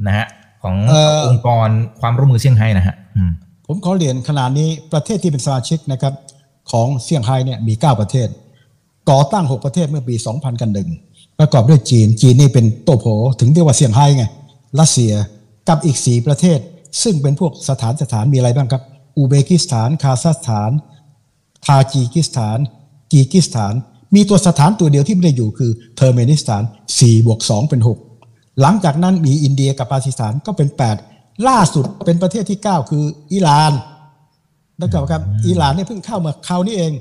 [0.07, 0.27] นะฮะ
[0.63, 1.69] ของเอ่อองค์กร
[2.01, 3.33] ความร่วมมือเซี่ยงไฮ้นะฮะอืม
[3.67, 6.15] ผมขอเรียนขนาดนี้ประเทศที่เป็นสมาชิกนะครับ
[6.71, 8.29] ของเซี่ยงไฮ้เนี่ยมี 9 ประเทศ
[9.11, 10.89] ก่อตั้ง 6 ประเทศเมื่อปี 2000 กันหนึ่ง
[11.41, 13.07] ประกอบด้วยจีน จีนนี่เป็นโตโผ
[13.41, 14.25] ถึงเรียกว่าเซี่ยงไฮ้ไง
[14.81, 15.13] รัสเซีย
[15.69, 16.59] กับอีก 4 ประเทศ
[17.03, 18.83] ซึ่งเป็นพวกสถานสถานมีอะไรบ้างครับ
[19.17, 20.71] อุซเบกิสถาน คาซัคสถาน
[21.67, 22.59] ทาจิกิสถาน
[23.13, 23.75] คีร์กีซสถาน
[24.15, 26.63] มีตัวสถานตัวเดียวที่ไม่ได้อยู่คือเติร์กเมนิสถาน
[26.95, 27.81] 4บวก2เป็น
[28.21, 30.69] 6 หลังจากนั้นมีอินเดียกับปากีสถานก็เป็น
[31.09, 33.73] 8 ล่าสุดเป็นประเทศที่ 9 คืออิหร่าน
[34.81, 36.93] นะครับครับอิหร่านเนี่ยเพิ่งเข้ามาคราวนี้เอง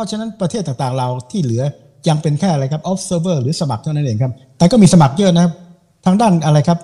[0.00, 1.62] เพราะฉะนั้นประเทศต่างๆเราที่เหลือ
[2.08, 5.52] ยังเป็นแค่อะไรครับ observer หรือสมัครเท่านั้นเองครับ แต่ก็มีสมัครเยอะนะครับ
[6.06, 6.78] ทางด้านอะไรครับ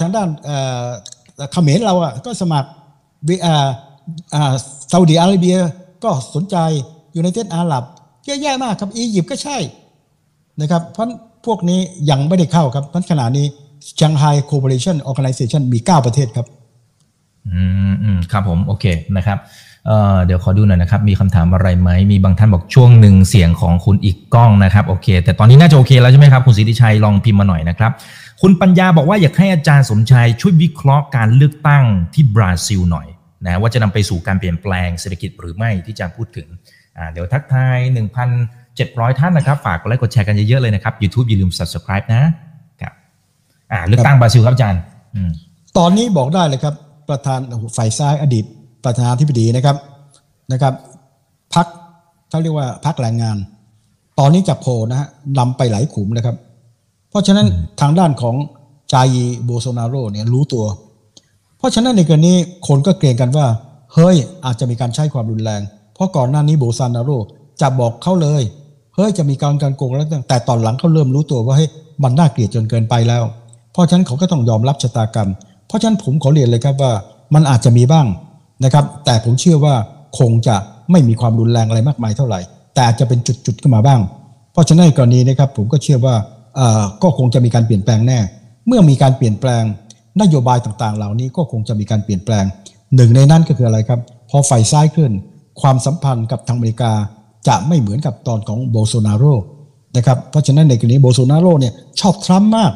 [0.00, 0.28] ทางด้าน
[1.52, 2.68] เขมรเราอะก็สมัคร
[3.28, 4.54] วิอ่า
[4.92, 5.56] ซาอุดิอาระเบีย
[6.04, 6.56] ก็สนใจ
[7.12, 7.84] อยู่ในเทศอาหรับ
[8.24, 9.58] เยอะแยะมากครับอียิปต์ก็ใช่
[10.60, 11.06] นะครับเพราะ
[11.46, 11.80] พวกนี้
[12.10, 13.46] ยังไม่ได้เข้าครับเพราะขณะนี้
[13.98, 16.46] Shanghai Cooperation Organization มี 9 ประเทศครับ
[17.48, 17.62] อื
[18.16, 18.84] มครับผม โอเค
[19.16, 19.38] นะครับ
[20.24, 27.92] เดี๋ยวขอดูหน่อยนะครับ มีคำถามอะไรไหม มีบางท่านบอกช่วงหนึ่งเสียงของคุณอีกกล้องนะครับ โอเค แต่ตอนนี้น่าจะโอเคแล้วใช่ไหมครับคุณสิทธิชัยลองพิมพ์มาหน่อยนะครับ
[28.42, 33.06] คุณปัญญาบอกว่าอยากให้อาจารย์สมชัยช่วยวิเคราะห์การเลือกตั้งที่บราซิลหน่อย
[33.46, 36.48] นะว่าจะนำไปสู่การเปลี่ยนแปลงเศรษฐกิจหรือไม่ที่อาจารย์พูดถึง
[37.12, 37.78] เดี๋ยวทักทาย
[38.48, 42.22] 1,700 ท่านนะครับ ฝากกดไลค์กดแชร์กันเยอะๆเลยนะครับ YouTube อย่าลืม subscribe นะ
[42.80, 42.92] ครับ
[43.88, 44.80] เลือกตั้งบราซิลครับอาจารย์
[45.78, 46.74] ตอนนี้บอกได้เลยครับ
[47.08, 47.40] ประธาน
[47.76, 48.44] ฝ่ายซ้ายอดีต
[48.84, 49.76] ประธานาธิบดีนะครับ
[50.52, 50.74] นะครับ
[51.54, 51.66] พัก
[52.30, 53.36] เขาเรียกว่าพักแรงงาน
[54.18, 55.08] ตอนนี้จากโพลนะฮะ
[55.38, 56.36] นำไปหลายขุมนะครับ
[57.10, 57.46] เพราะฉะนั้น
[57.80, 58.36] ทางด้านของ
[58.92, 60.64] จายีโบโซนาโรเนี่ยรู้ตัว
[61.58, 62.32] เพราะฉะนั้นในกรณี
[62.66, 63.46] คนก็เกรงกันว่า
[63.94, 65.60] เฮ้ยอาจจะมีการใช้ความรุนแรง
[65.94, 67.10] เพราะก่อนหน้านี้โบซานาโร
[67.60, 68.42] จะบอกเขาเลย
[68.94, 71.70] เฮ้ยจะมีการการโกงแล้วแต่ตอนหลังเขาเริ่มรู้ตัวว่าเฮ้ย
[72.02, 73.22] มันน่าเกลียดจนเกินไปแล้ว
[73.72, 75.30] เพราะฉะนั้นเขาก็ต้องยอมรับชะตากรรม
[75.66, 76.92] เพราะฉะนั้นผมขอเรียนเลยครับว่า
[77.34, 78.06] มันอาจจะมีบ้าง
[78.64, 79.74] นะครับ แต่ผมเชื่อว่า
[80.18, 80.56] คงจะ
[80.90, 82.40] ไม่มีความรุนแรงอะไรมากมายเท่าไหร่
[82.74, 84.00] แต่อาจจะเป็นจุดๆขึ้นมาบ้าง
[84.52, 86.14] เพราะฉะนั้นกรณีนะครับผมก็เชื่อว่า
[87.02, 88.18] ก็คงจะมีการเปลี่ยนแปลงแน่
[88.66, 89.64] เมื่อมีการเปลี่ยนแปลง
[90.20, 92.44] นโยบายต่างๆ เหล่านี้ก็คงจะมีการเปลี่ยนแปลง
[92.96, 94.00] หนึ่งในนั้นก็คืออะไรครับ
[94.30, 95.10] พอฝ่ายซ้ายขึ้น
[95.60, 96.92] ความสัมพันธ์กับทางอเมริกา
[97.48, 99.24] จะไม่เหมือนกับตอนของโบโซนาโร
[99.96, 102.72] นะครับเพราะฉะนั้นในกรณีโบโซนาโรเนี่ยชอบทรัมป์มาก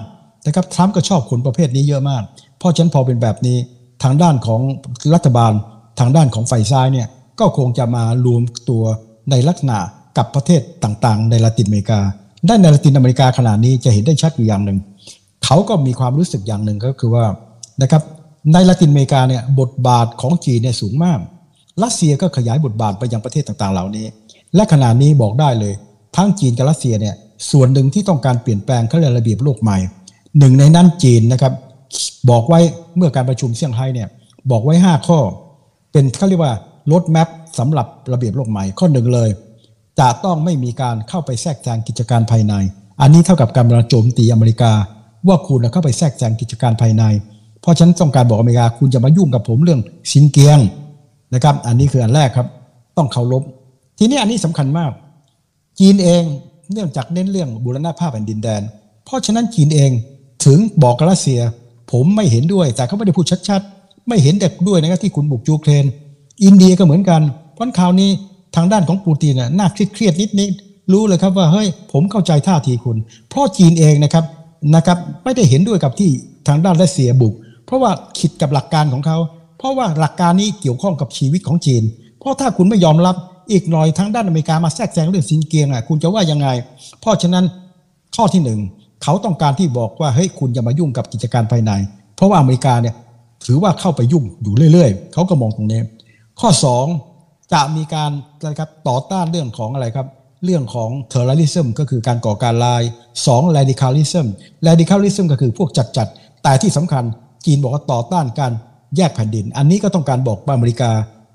[0.46, 2.22] นะครับทรัมป์ก็ชอบคนประเภทนี้เยอะมาก
[2.58, 3.56] เพราะฉะนั้นพอเป็นแบบนี้
[4.02, 4.60] ทางด้านของ
[5.14, 5.52] รัฐบาล
[5.98, 7.08] ทางด้านของฝ่ายซ้ายเนี่ย
[7.40, 8.82] ก็คงจะมารวมตัว
[9.30, 9.78] ในลักษณะ
[10.16, 12.00] กับประเทศต่างๆ ในละตินอเมริกา
[12.48, 14.78] ด้านในละตินอเมริกาขนาดนี้จะเห็นได้ชัดอยู่อย่างหนึ่ง
[15.44, 17.24] เขาก็มีความรู้สึกอย่างหนึ่งก็คือว่า
[17.82, 18.02] นะครับ
[18.52, 21.18] ในละตินอเมริกาเนี่ยบทบาทของจีนเนี่ยสูงมาก
[21.82, 24.06] รัสเซียก็ขยายบทบาทไปยังประเทศต่างๆ เหล่านี้
[24.54, 25.74] และขณะนี้บอกได้เลย
[26.16, 27.14] ทั้งจีนกับรัสเซียเนี่ย
[27.50, 29.76] ส่วนหนึ่งที่ต้องการเปลี่ยนแปลงเขาเรียกระเบียบโลกใหม่
[30.38, 31.52] หนึ่งในนั้นจีนนะครับ
[32.30, 32.60] บอกไว้
[32.96, 34.08] เมื่อการประชุมเซี่ยงไฮ้เนี่ย
[34.50, 35.18] บอกไว้ 5 ข้อ
[35.94, 36.54] เป็นเขาเรียกว่า
[36.92, 37.28] ลดแมป
[37.58, 39.30] สำหรับระเบียบโลกใหม่ข้อหนึ่งเลย
[40.00, 42.54] จะต้องไม่มีการเข้าไปแทรกแซงกิจการภายใน
[43.00, 44.72] อันนี้เท่ากับการโจมตีอเมริกา
[45.28, 47.04] ว่าคุณเข้าไปแทรกแซงกิจการภายใน
[47.60, 49.80] เพราะฉะนั้นต้องการบอกอเมริกาคุณจะมายุ่งกับผมเรื่อง
[50.10, 50.58] ซินเกียง
[51.34, 52.46] นะครับ อันนี้คืออันแรกครับ
[52.96, 53.42] ต้องเคารพ
[53.98, 54.92] ทีนี้อันนี้สำคัญมาก
[55.78, 56.22] จีนเอง
[56.72, 58.62] เนื่องจากเน้นเรื่องบูรณภาพแห่งดินแดน
[59.04, 59.90] เพราะฉะนั้นจีนเอง
[60.44, 61.40] ถึงบอกกับรัสเซีย
[61.92, 65.84] ผมไม่เห็นด้วยแต่เขาไม่ได้พูดชัดๆ ไม่เห็นแต่ด้วยนะครับที่คุณบุกยูเครน
[66.44, 67.20] อินเดียก็เหมือนกัน
[67.54, 68.10] เพราะคราวนี้
[68.56, 70.50] ทางด้านของปูตินน่ะหน้าเครียดๆนิด
[70.92, 72.96] รู้เลยครับว่าเฮ้ยผมเข้าใจท่าทีคุณ
[73.30, 74.24] เพราะจีนเองนะครับ
[74.74, 76.10] นะครับไม่ได้เห็นด้วยกับที่
[76.48, 77.34] ทางด้านรัสเซียบุก
[77.66, 79.18] เพราะว่าขิดกับหลักการของเขา
[79.58, 81.82] เพราะว่าหลักการนี้เกี่ยวข้องกับชีวิตของจีน
[82.20, 83.16] เพราะถ้าคุณไม่ยอมรับ
[83.52, 86.48] อีกหน่อยทางด้านอเมริกามาแทรกแซงเรื่องซินเกียงอะคุณจะว่ายังไง
[87.00, 87.44] เพราะฉะนั้น
[88.16, 88.60] ข้อที่หนึ่ง
[89.02, 91.72] เขาต้องการที่บอกว่าเฮ้ยคุณอย่ามายุ่งกับกิจการภายใน
[92.16, 92.94] เพราะว่าอเมริกาเนี่ย
[93.46, 95.80] ถือว่าเข้าไปยุ่งอยู่เรื่อยๆเขาก็มองตรงนี้
[96.40, 96.86] ข้อสอง
[97.52, 98.10] จะมีการ
[98.46, 100.06] นะครับต่อต้านเรื่องของอะไรครับ
[100.44, 102.82] เรื่องของ terrorism ก็คือการก่อการลาย
[103.24, 104.26] 2 radicalism
[104.66, 107.04] radicalism ก็คือพวกจัดจัดๆแต่ที่สำคัญ
[107.46, 108.52] จีนบอกว่าต่อต้านการ
[108.96, 110.90] แยกแผ่นดิน อันนี้ก็ต้องการบอกว่าอเมริกา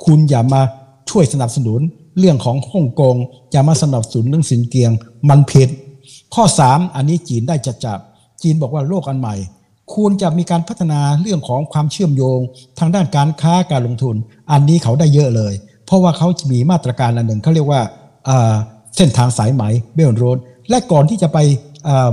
[0.05, 0.61] คุณอย่ามา
[1.09, 1.79] ช่วยสนับสนุน
[2.19, 3.15] เรื่องของฮ่องกง
[3.51, 4.91] อย่ามาสนับสนุนเรื่องสินเกียง
[5.29, 5.69] มันผิด
[6.35, 7.99] ข้อ 3 อันนี้จีนได้จัดจับ
[8.41, 9.35] จีนบอกว่าโลกอันใหม่
[9.95, 12.39] ควรจะมีการพัฒนาเรื่องของความเชื่อมโยง
[12.79, 14.15] ทางด้านการค้าการลงทุน
[14.51, 15.53] อันนี้เขาได้เยอะเลย
[15.85, 17.81] เพราะว่าเขามีมาตรการอันหนึ่งเขาเรียกว่า
[18.95, 19.63] เส้นทางสายไหม
[19.95, 20.37] Belt Road
[20.69, 21.37] และก่อนที่จะไป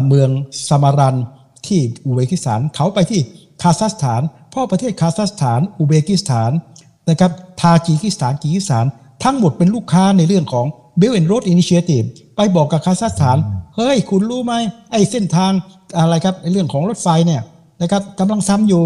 [0.06, 0.30] เมือง
[0.68, 1.16] ซามาร์คันด์
[1.66, 3.20] ที่อุซเบกิสถานเขาไปที่
[3.62, 6.50] คาซัคสถานเพราะประเทศคาซัคสถานอุซเบกิสถาน
[7.08, 8.86] นะครับทาจิกิสถานคีร์กีซสถาน
[9.24, 10.66] ทั้งหมดเป็นลูกค้าในเรื่องของ
[11.00, 12.06] Belt and Road Initiative
[12.36, 13.36] ไปบอกกับคาซัคสถาน
[13.76, 14.54] เฮ้ย คุณรู้ไหม
[14.92, 15.52] ไอ้เส้นทาง
[15.98, 17.42] อะไรครับในเรื่องของรถไฟเนี่ย
[17.82, 18.84] นะครับกำลังซ้ำอยู่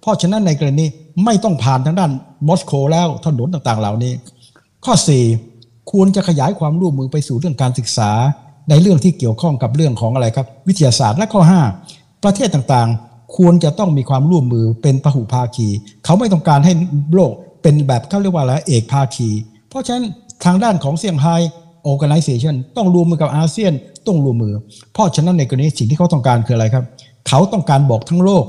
[0.00, 0.86] เพราะฉะนั้นในกรณี
[1.24, 2.10] ไม่ต้องผ่านทางด้าน
[2.48, 4.12] มอสโกแล้วถนนต่างๆ เหล่านี้
[4.84, 4.94] ข้อ
[5.42, 8.10] 4 ควรจะขยายความร่วมมือไปสู่เรื่องการศึกษา
[8.70, 11.42] ในเรื่องที่เกี่ยวข้องกับเรื่องของอะไรครับ วิทยาศาสตร์และข้อ
[11.82, 15.68] 5 ประเทศต่างๆ ควรจะต้องมีความร่วมมือเป็นพหุภาคี
[16.04, 16.72] เขาไม่ต้องการให้
[17.14, 17.32] โลก
[17.62, 19.28] เป็นแบบเขาเรียกว่าอะไรเอกภาคี
[19.68, 20.06] เพราะฉะนั้น
[20.44, 21.34] ทางด้านของเซี่ยงไฮ้
[21.90, 23.72] organization ต้องรวมมือกับอาเซียน
[24.06, 24.54] ต้องรวมมือ
[24.92, 26.84] เพราะฉะนั้นในกรณีสิ่งที่เขาต้องการคืออะไรครับ
[27.28, 28.44] เขาต้องการบอกทั้งโลก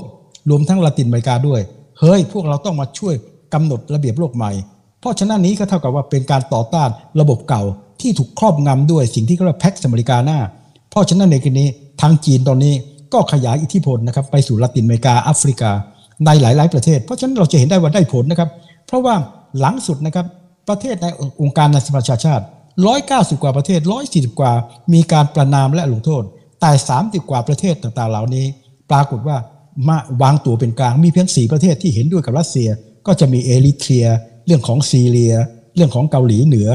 [0.50, 1.60] รวมทั้งละตินอเมริกาด้วย
[2.00, 3.14] เฮ้ย พวกเราต้องมาช่วย
[3.54, 4.52] กำหนดระเบียบโลกใหม่
[5.00, 6.88] เพราะฉะนั้นนี้ก็เท่ากับว่าเป็นการต่อต้าน
[7.20, 7.62] ระบบเก่า
[8.00, 10.38] ที่ถูกครอบงำด้วยสิ่งที่เขาเรียกแพ็กอเมริกาหน้า
[10.90, 11.64] เพราะฉะนั้นในกรณี
[12.00, 12.74] ทางจีนตอนนี้
[13.12, 15.70] ก็ขยายอิทธิพลนะครับไปสู่ละตินอเมริกาแอฟริกา
[16.26, 18.50] ในหลาย ๆ ประเทศ เพราะฉะนั้นเราจะเห็นได้ว่าได้ผลนะครับ
[18.86, 19.14] เพราะว่า
[19.60, 20.26] หลังสุดนะครับ
[20.68, 21.06] ประเทศใน
[21.40, 22.44] องค์การนานาชาติ
[22.92, 24.52] 190 กว่าประเทศ 140 กว่า
[24.92, 26.22] มีการประนามและลงโทษ
[26.60, 26.70] แต่
[27.00, 28.46] 30 กว่าประเทศต่างๆ เหล่านี้
[28.92, 29.36] ปรากฏว่า
[29.88, 32.68] มาวางตัวเป็นกลางมีเพียง4ประเทศที่เห็นด้วยกับรัสเซีย
[33.06, 34.06] ก็จะมีเอริเทรีย
[34.46, 35.34] เรื่องของซีเรีย
[35.76, 36.68] เรื่องของเกาหลีเหนือ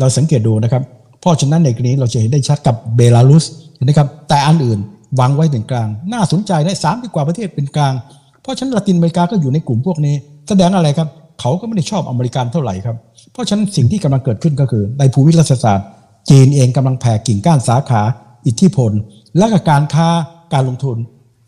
[0.00, 0.82] เราสังเกตดูนะครับ
[1.20, 3.44] เพราะฉะนั้นในกรณีเราจะเห็นได้ชัดกับเบลารุส
[3.84, 4.78] นะครับแต่อันอื่น
[5.20, 7.94] วางไว้เป็นกลาง น่าสนใจนะสามกว่าประเทศเป็นกลาง
[8.42, 10.14] เพราะฉะนั้นละตินอเมริกาก็อยู่ในกลุ่มพวกนี้
[10.48, 11.08] แสดงอะไรครับ
[11.40, 12.96] เขาก็ไม่ได้ชอบอเมริกันเท่าไหร่ครับ
[13.32, 15.88] เพราะฉะนั้นสิ่งที่กำลังเกิดขึ้นก็คือ ในภูมิรัฐศาสตร์
[16.30, 18.02] จีนเองกำลังแผ่กิ่งก้านสาขา
[18.46, 18.92] อิทธิพล
[19.38, 20.08] และการค้า
[20.52, 20.96] การลงทุน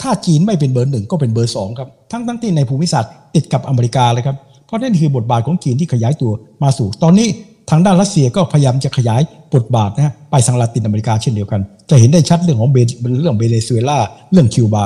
[0.03, 4.36] ถ้าจีนไม่เป็นเบอร์หนึ่งก็เป็นเบอร์สองครับ ทั้งทั้งที่ในภูมิศาสตร์ติดกับอเมริกาเลยครับ
[4.66, 6.32] เพราะนั่นคือบทบาทของจีนที่ขยายตัว
[6.62, 7.28] มาสู่ ตอนนี้
[7.70, 9.20] ทางด้านรัสเซียก็พยายามจะขยาย
[9.55, 13.99] บทบาทนะไปทางลาตินอเมริกาเช่นเดียวกัน จะเห็นได้ชัดเรื่องของเรื่องเบเนซุเอลา
[14.32, 14.84] เรื่องคิวบา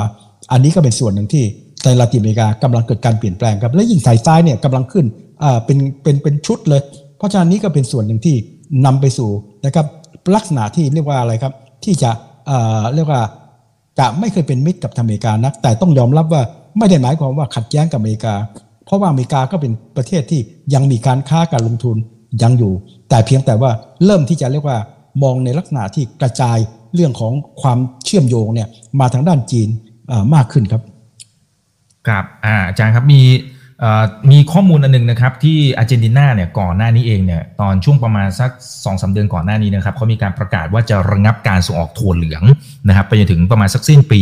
[0.52, 1.44] อันนี้ก็เป็นส่วนหนึ่งที่
[1.84, 5.06] ในลาตินอเมริกากำลังเกิดการเปลี่ยนแปลงครับและยิ่งสายซ้ายเนี่ยกำลังขึ้น
[5.42, 6.82] อ่าเป็นเป็นเป็นชุดเลย
[7.18, 8.36] เพราะฉะนั้นนี้ก็เป็นส่วนหนึ่งที่
[8.86, 9.30] นำไปสู่
[9.66, 9.86] นะครับ
[10.34, 11.52] ลักษณะที่เรียกว่าอะไรครับ
[11.84, 12.10] ที่จะ
[12.46, 13.20] เเรียกว่า
[13.98, 16.42] จะไม่เคยเป็นมิตรกับอเมริกานัก แต่ต้องยอมรับว่า
[16.78, 18.34] ไม่ได้หมายความว่าขัดแย้งกับอเมริกา
[18.86, 20.40] เพราะว่าอเมริกาก็เป็นประเทศที่
[20.74, 21.96] ยังมีการค้าการลงทุน
[22.42, 22.72] ยังอยู่
[23.08, 23.70] แต่เพียงแต่ว่า
[24.04, 24.78] เริ่มที่จะเรียกว่า
[25.22, 26.58] มองในลักษณะที่กระจาย
[26.94, 27.32] เรื่องของ
[27.62, 28.68] ความเชื่อมโยงเนี่ย
[29.00, 29.68] มาทางด้านจีน
[30.34, 30.82] มากขึ้นครับ
[32.08, 33.22] ครับอาจารย์ครับมี
[34.30, 42.42] มีข้อมูลอันนึงนะครับที่อาร์เจนตินาเนี่ยก่อนหน้านี้เองเนี่ยตอนช่วงประมาณสัก2อสเดือนก่อนหน้านี้นะครับเขามีการประกาศว่าจะระงับการส่งออกถั่วเหลือง
[42.88, 44.20] นะครับไปจนถึงประมาณสักสิ้นปี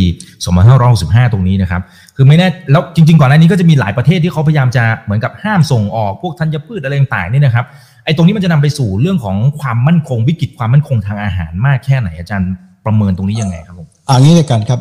[0.65, 1.81] 2565 ตรงนี้นะครับ
[2.15, 7.65] คือไม่แน่แล้วจริง ๆ ก่อนหน้านี้ก็จะมีหลายประเทศที่เขาพยายามจะเหมือนกับห้ามส่งออกพวกธัญพืชอะไรต่างๆนี่นะครับ
[8.05, 12.51] ไอ้ตรงนี้มันจะนำไปสู่เรื่องของความมั่นคงวิกฤตความมั่นคงทางอาหารมากแค่ไหนอาจารย์
[12.85, 14.79] ประเมินตรงนี้ยังไงครับผมอันนี้เลยกันครับ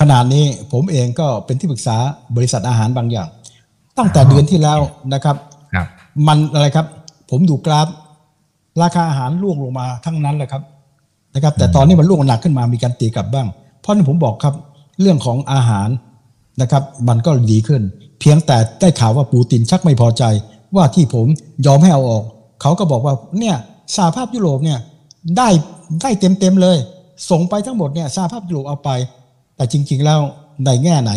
[0.00, 1.96] ขนาดนี้ผมเองก็เป็นที่ปรึกษา
[2.36, 3.28] บริษัทอาหารบางอย่าง
[3.98, 4.80] ตั้งแต่เดือนที่แล้ว
[5.14, 5.36] นะครับ
[6.26, 6.86] มันอะไรครับ
[7.30, 7.88] ผมดูกราฟ
[8.82, 10.62] ราคาอาหารร่วงลงมาทั้งนั้นแหละครับ
[11.34, 13.48] นะครับ แต่ตอนนี้มันร่วงหนักขึ้นมามีการตีกลับบ้าง
[13.80, 14.54] เพราะนั้นผมบอกครับ
[15.00, 15.88] เรื่องของอาหาร
[16.60, 17.82] นะครับ มันก็ดีขึ้น
[18.20, 20.24] เพียงแต่ได้ข่าวว่าปูตินชักไม่พอใจ
[20.76, 21.26] ว่าที่ผม
[21.66, 22.24] ยอมให้เอาออก
[22.60, 23.56] เขาก็บอกว่าเนี่ย
[23.96, 24.78] สหภาพยุโรปเนี่ย
[25.36, 25.48] ได้
[26.02, 26.76] ได้เต็มเต็มเลย
[27.30, 28.90] ส่งไปทั้งหมดเนี่ยสหภาพยุโรปเอาไป
[29.56, 30.20] แต่จริง ๆ แล้ว
[30.64, 31.12] ในแง่ไหน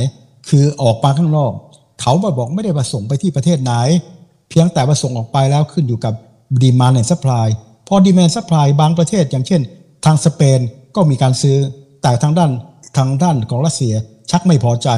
[0.50, 1.52] คือออกมาข้างนอก
[2.02, 3.74] เขามาบอกไม่ได้ประสงค์ไปที่ประเทศไหน
[4.50, 6.14] เพียงแต่ประสงค์ออกไปแล้วขึ้นอยู่กับ
[6.62, 7.48] demand and supply
[7.88, 9.62] พอ demand supply บางประเทศ อย่างเช่น
[10.06, 10.60] ทางสเปน
[10.96, 11.58] ก็มีการซื้อ
[12.02, 12.52] แต่ทางด้าน
[12.98, 13.94] ทางด้านของรัสเซีย
[14.32, 14.90] ชักไม่พอใจ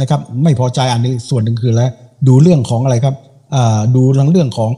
[0.00, 1.90] นะครับไม่พอใจอันนี้ส่วนหนึ่งคือแล้ว
[2.28, 3.14] ดูเรื่องของอะไรครับ
[3.96, 4.70] ดูเรื่องเรื่องของ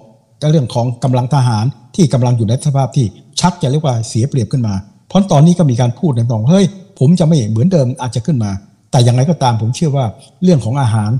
[0.50, 1.64] เรื่องของกำลังทหาร
[1.96, 3.06] ที่กำลังอยู่ในสภาพที่
[3.40, 4.74] ชักจะเรียกว่าเสียเปรียบขึ้นมา
[5.08, 6.64] เพราะตอนนี้ก็มีการพูดในตรงเฮ้ย
[6.98, 8.50] ผมจะไม่เหมือนเดิมอาจจะขึ้นมา
[8.90, 10.06] แต่อย่างไรก็ตามผมเชื่อว่า
[10.42, 11.10] เรื่องของอาหาร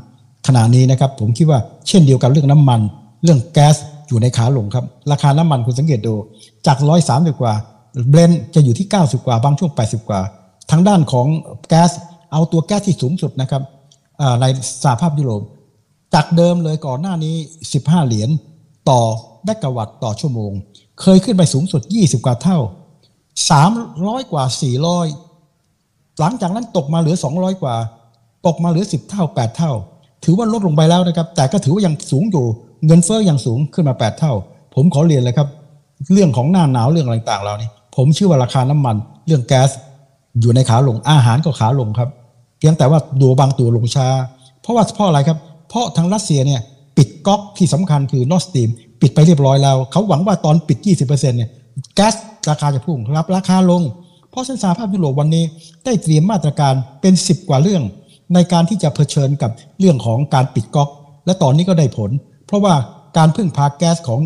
[0.48, 2.80] ขณะนี้นะครับผมคิดว่าเช่นเดียวกับเรื่องน้ำมัน
[3.24, 3.76] เรื่องแก๊ส
[4.08, 6.14] อยู่ในขาลงครับ ราคาน้ำมันคุณสังเกตดู
[6.66, 7.54] จากร้อยสามสิบกว่า
[8.08, 10.20] เบรนจะอยู่ที่ 90 กว่าบางช่วง 80 กว่า
[10.70, 11.26] ทางด้านของ
[11.68, 11.90] แก๊ส
[12.32, 13.62] เอาตัวแก๊สที่สูงสุดนะครับ
[14.40, 14.44] ใน
[14.82, 15.42] สหภาพยุโรป
[16.14, 17.34] จากเดิมเลยก่อนหน้านี้
[17.72, 18.30] 15 เหรียญ
[18.90, 19.00] ต่อ
[19.44, 20.52] แบกะวัตต์ต่อชั่วโมง
[21.00, 22.58] เคยขึ้นไปสูงสุด 20 กว่าเท่า
[23.64, 24.44] 300 กว่า
[25.32, 27.76] 400 หลังจากนั้นตกมาเหลือ 200 กว่า
[28.46, 29.72] ตกมาเหลือ 10 เท่า 8 เท่า
[30.24, 32.44] ถือว่าลดลงไปแล้วนะครับ แต่ก็ถือว่ายังสูงอยู่
[32.86, 34.32] เงินเฟ้อยังสูงขึ้นมา 8 เท่า
[34.74, 35.48] ผมขอเรียนเลยครับ
[36.12, 38.96] เรื่องของหน้าหนาวเรื่องอะไรต่างๆเรานี่ผมเชื่อว่าราคาน้ำมัน
[39.26, 39.70] เรื่องแก๊ส
[40.40, 42.08] อยู่ในขาลงอาหารก็ขาลงครับ
[42.58, 44.08] เพียงแต่ว่าดูบางตัวลงช้า
[44.62, 45.38] เพราะว่าเพราะอะไรครับ
[45.68, 46.60] เพราะทางรัสเซียเนี่ย
[46.96, 48.68] ปิดก๊อกที่สำคัญคือนอสตีม
[49.02, 51.50] ปิดไปเรียบร้อยแล้ว เขาหวังว่าตอนปิด 20%เนี่ย
[51.94, 52.14] แก๊ส
[52.50, 53.82] ราคาจะพุ่งรับราคาลง
[54.30, 55.44] เพราะฉะนั้นสหภาพยุโรปวันนี้
[55.84, 57.82] ได้เตรียมมาตรการเป็น 10 กว่าเรื่อง
[58.34, 59.50] ในการที่จะเผชิญกับ
[59.80, 60.88] เรื่องของการปิดก๊อก
[61.26, 62.10] และตอนนี้ก็ได้ผล
[62.46, 62.74] เพราะว่า
[63.18, 64.20] การพึ่งพาแก๊สของ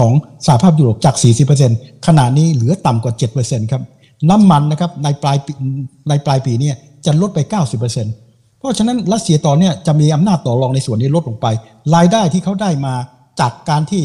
[0.00, 0.12] ของ
[0.46, 1.14] สหภาพยุโรปจาก
[1.60, 3.82] 40%ขณะนี้เหลือต่ำกว่า 7%ครับ
[4.30, 5.36] น้ำมันนะครับในปลาย
[6.08, 6.70] ในปลายปีนี้
[7.06, 7.38] จะลดไป
[8.00, 11.46] 90%เพราะฉะนั้นรัสเซียตอนนี้จะมีอำนาจต่อรองในส่วนนี้ลดลงไป
[11.94, 12.94] รายได้ที่เขาได้มา
[13.40, 14.02] จากการที่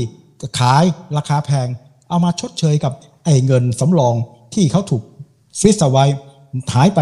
[0.59, 0.83] ขาย
[1.17, 1.67] ราคาแพง
[2.09, 2.93] เอามาชดเชยกับ
[3.25, 4.13] ไอ้เงินสำรอง
[4.53, 5.03] ที่เขาถูก
[5.59, 6.05] freeze เอาไว้
[6.73, 6.99] หายไป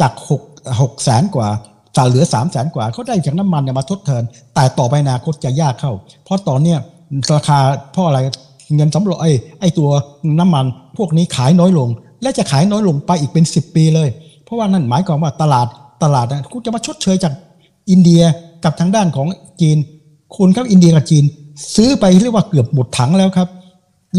[0.00, 1.48] จาก6 6แสนกว่า
[1.96, 4.22] จะเหลือ3 0 0แสนกว่าเขาได้จากน้ำมันเนี่ยมาทดแทน
[4.54, 5.92] แต่ต่อไปอนาคตจะยากเข้า
[6.24, 6.78] เพราะตอนเนี้ย
[7.34, 7.58] ราคา
[7.92, 8.18] เพราะอะไร
[8.76, 9.90] เงินสำรองไอ้ไอ้ตัว
[10.40, 10.64] น้ำมัน
[10.96, 11.88] พวกนี้ขายน้อยลง
[12.22, 14.08] และจะขายน้อยลงไปอีกเป็น 10 ปีเลย
[14.44, 15.66] เพราะว่านั่นหมายความว่าตลาด
[16.02, 17.32] ตลาดนะคุณจะมาชดเชยจาก
[17.90, 18.22] อินเดีย
[18.64, 19.28] กับทางด้านของ
[19.60, 19.76] จีน
[20.36, 21.24] คุณครับอินเดียกับจีน
[21.76, 23.48] ซื้อไปเรียกว่าเกือบหมดถังแล้วครับ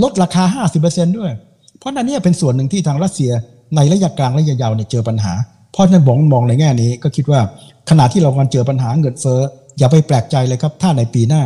[0.03, 1.32] ลดราคา 50%ด้วย
[1.80, 3.32] เพราะนั่นเนี่ยเป็นส่วนหนึ่งที่ทางรัสเซีย
[3.75, 5.34] ในระยะกลางระยะยาวเนี่ยเจอปัญหา
[5.78, 7.41] เพราะฉะนั้นมองมองในแง่นี้ก็คิดว่า
[7.89, 9.39] ขณะที่เรากำลังเจอปัญหาเงินเฟ้อ
[9.78, 11.43] อย่าไปแปลกใจเลยครับ ถ้าในปีหน้า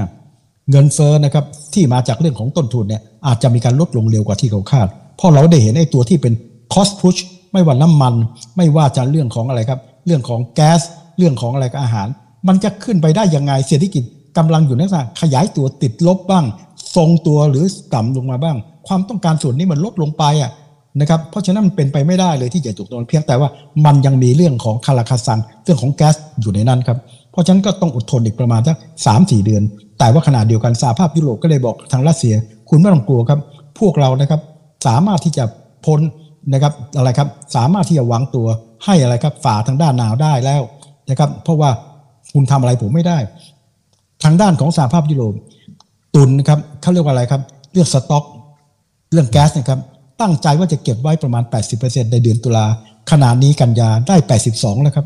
[0.72, 6.34] เงินเฟ้อนะครับที่มาจากเรื่องของต้นทุนเนี่ยอาจจะมีการลดลงเร็วกว่าที่เขาคาด เพราะเราได้เห็นไอ้ตัวที่เป็น
[6.74, 7.20] cost push
[7.54, 8.14] ไม่ว่าน้ำมัน
[8.58, 10.82] ไม่ว่าจะเรื่องของอะไรครับ เรื่องของแก๊ส
[11.18, 12.08] เรื่องของอะไรกับอาหาร
[12.48, 14.04] มันจะขึ้นไปได้ยังไงเศรษฐกิจ
[14.38, 16.46] กำลังอยู่ในลักษณะขยายตัวติดลบบ้าง
[16.96, 18.58] ทรงตัวหรือต่ำลงมาบ้าง
[18.88, 20.52] ความต้องการส่วนนี้มันลดลงไปอะ
[21.00, 23.50] นะครับ เพราะฉะนั้นมันเป็นไปไม่ได้เลยที่จะถูกโดนเพียงแต่ว่า
[23.86, 26.98] มันยังมีเรื่องของคาราคาซังเรื่องของแก๊สอยู่ในนั้นครับ
[27.32, 29.64] เพราะฉะนั้นก็ต้องอดทนอีกประมาณสักสามสี่เดือน
[30.00, 32.34] แต่ว่าขณะเดียวกันสหภาพยุโรปก็เลยบอกทางรัสเซีย
[32.70, 33.40] คุณไม่ต้องกลัวครับ
[33.80, 34.42] พวกเรานะครับ
[34.88, 35.44] สามารถที่จะ
[35.86, 36.00] พ้น
[36.54, 38.48] นะครับอะไรครับสามารถที่จะวางตัว
[38.86, 40.62] ให้อะไรครับฝ่าทางด้านหนาวได้แล้ว
[41.10, 41.70] นะครับ เพราะว่า
[42.34, 43.18] คุณทำอะไรผมไม่ได้
[44.24, 45.34] ทางด้านของสหภาพยุโรป
[46.16, 48.24] ตุนนะครับเขาเรียกว่าอะไรครับ เรื่องสต็อก
[49.12, 49.80] เรื่องแก๊สนะครับ
[50.22, 51.44] ตั้งใจว่าจะเก็บไว้ประมาณ
[51.78, 52.66] 80%ในเดือนตุลา
[53.12, 54.16] ขณะนี้กันยาได้
[54.50, 55.06] 82 แล้วครับ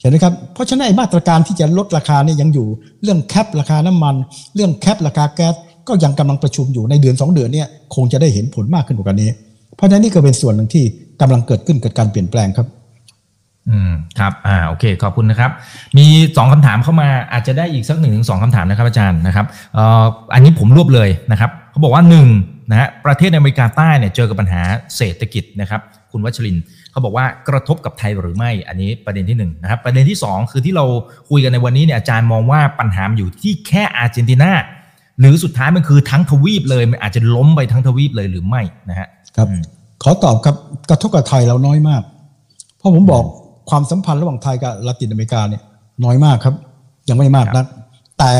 [0.00, 2.66] เห็นไหมครับ เพราะฉะนั้นไอ้มาตรการที่จะลดราคาเนี่ยยังอยู่
[3.02, 4.14] เรื่องแคปราคาน้ำมัน
[4.54, 5.54] เรื่องแคปราคาแก๊ส
[5.88, 9.30] ก็ยังกำลังประชุมอยู่ในเดือน 2 เดือนเนี่ยคงจะได้เห็นผลมากขึ้นกว่านี้
[9.76, 10.84] เพราะฉะนั้นนี่ก็เป็นส่วนหนึ่งที่
[11.20, 12.66] กำลังเกิดขึ้นเกิดการเปลี่ยนแปลงครับ
[13.68, 15.50] อืมครับอ่าโอเค ขอบคุณนะครับ
[15.98, 16.06] มี
[16.36, 20.04] สองคำถามเข้ามาอาจจะได้อีกสักหนึ่งถึงสองคำถามนะครับอาจารย์นะครับเอ่อ
[20.34, 22.12] อันนี้ผมรวบเลยนะครับเขาบอกว่าห
[22.70, 24.62] นึ่งนะฮะประเทศอเมริกาใต้เนี่ยเจอกับปัญหา
[24.96, 25.80] เศรษฐกิจนะครับ
[26.12, 30.84] คุณวัชรินทร์เขาบอกว่ากระทบกับไทยหรือไม่ อันนี้ประเด็นที่หนึ่งนะครับประเด็นที่สองคือที่เรา
[31.30, 34.52] คุยกันในวันนี้เนี่ยอาจารย์มองว่าปัญหามันอยู่ที่แค่อาร์เจนตินา
[35.20, 39.62] หรือสุดท้ายมันคือทั้งทวีปเลยมันอาจจะล้มไปทั้งทวีปเลยหรือไม่นะฮะครับอืม
[40.02, 40.56] ขอตอบครับ
[40.90, 42.02] กระทบกับไทยเราน้อยมาก
[42.78, 43.24] เพราะผมบอก
[43.70, 45.62] ความสัมพันธ์ระหว่างไทยกับละตินอเมริกาเนี่ย
[46.04, 46.54] น้อยมากครับ
[47.08, 47.66] ยังไม่มากนัก
[48.18, 48.30] แต่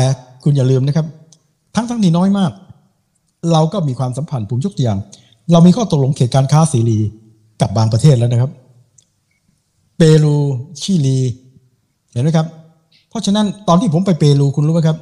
[0.43, 1.05] คุณอย่าลืมนะครับ
[1.75, 2.51] ทั้งทั้งนี้น้อยมาก
[3.51, 4.99] เราก็มีความสัมพันธ์ผมยกตัวอย่าง
[5.51, 6.97] เรามีข้อตกลงเขตการค้าเสรี
[7.61, 8.51] กับบางประเทศแล้วนะครับ
[9.97, 10.37] เปรู
[10.81, 11.19] ชิลี
[12.11, 12.47] เห็นไหมครับ
[13.09, 14.97] เพราะฉะนั้นตอนที่ผมไปเปรูคุณรู้ไหมครับ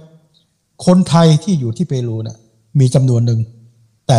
[0.86, 2.38] คนไทยที่อยู่ที่เปรูนะ
[2.80, 3.40] มีจำนวนหนึ่ง
[4.08, 4.18] แต่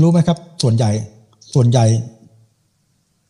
[0.00, 0.90] รู้ไหมครับ ส่วนใหญ่
[1.54, 1.84] ส่วนใหญ่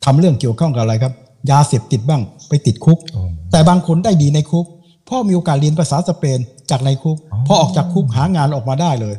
[0.04, 1.12] ทำเรื่องเกี่ยวข้องกับอะไรครับ
[1.50, 4.66] ยาเสพติดบ้างไปติดคุกอ๋อแต่บางคนได้ดีในคุก
[5.04, 6.38] เพราะมีโอกาสเรียนภาษาสเปน
[6.70, 9.14] จากในคุกอ๋อพอออกจากคุกหางานออกมาได้เลย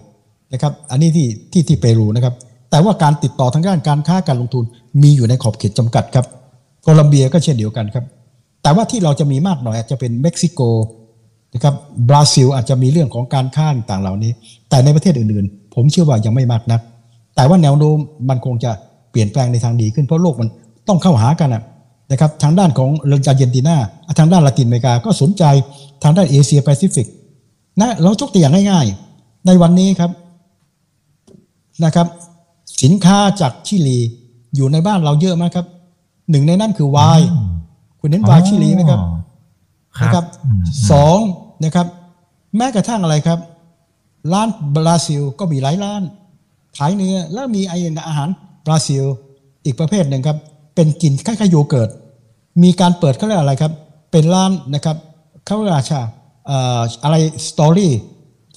[0.53, 2.33] นะครับ อันนี้ที่ที่ที่เปรูนะครับ
[2.71, 4.63] แต่ว่าการติดต่อทางด้านการค้าการลงทุน
[5.01, 6.25] มีอยู่ในขอบเขตจำกัดครับ
[6.81, 8.05] โคลัมเบียก็เช่นเดียวกันครับ
[8.63, 10.61] แต่ว่าที่เราจะมีมากหน่อยอาจจะเป็นเม็กซิโก
[11.53, 11.75] นะครับ
[12.09, 14.31] บราซิลอาจจะมีเรื่องของการค้าต่างเหล่านี้
[14.69, 16.81] แต่ในประเทศอื่นๆ ผมเชื่อว่ายังไม่มากนัก
[17.35, 17.97] แต่ว่าแนวโน้ม
[18.29, 18.71] มันคงจะ
[19.11, 20.49] เปลี่ยนแปลงในทางดีขึ้นเพราะโลกมัน
[20.87, 21.49] ต้องเข้าหากัน
[22.11, 23.75] นะครับทางด้านของเรื่องอาร์เจนตินา
[24.19, 25.43] ทางด้านละตินอเมริกาก็สนใจ
[26.03, 27.07] ทางด้านเอเชียแปซิฟิก
[27.81, 28.85] นะเรายกตัวอย่างง่าย
[29.17, 30.11] ๆ ในวันนี้ครับ
[31.85, 32.07] นะครับ
[32.81, 33.99] สินค้าจากชิลี
[34.55, 35.65] อยู่ในบ้านเราเยอะมากครับ
[36.29, 37.27] หนึ่งในนั้นคือไวน์
[37.99, 38.99] คุณเห็นไวน์ชิลีไหมครับ
[40.03, 41.17] นะครับอืมสอง
[41.63, 41.87] นะครับ
[42.57, 43.39] แม้กระทั่งอะไรครับ
[44.33, 46.01] ร้านบราซิลก็มีหลายร้าน
[46.77, 48.29] ขายเนื้อแล้วมีไอ้อาหาร
[48.65, 49.03] บราซิล
[49.65, 50.37] อีกประเภทหนึ่งครับ
[50.75, 51.89] เป็นกินคล้ายๆโยเกิร์ต
[52.63, 53.71] มีการเปิดเขาเรียกอะไรครับ
[54.11, 54.97] เป็นร้านนะครับ
[55.45, 56.01] เขาเรียกว่าชา
[56.47, 57.15] เอ่ออะไร
[57.47, 57.93] Story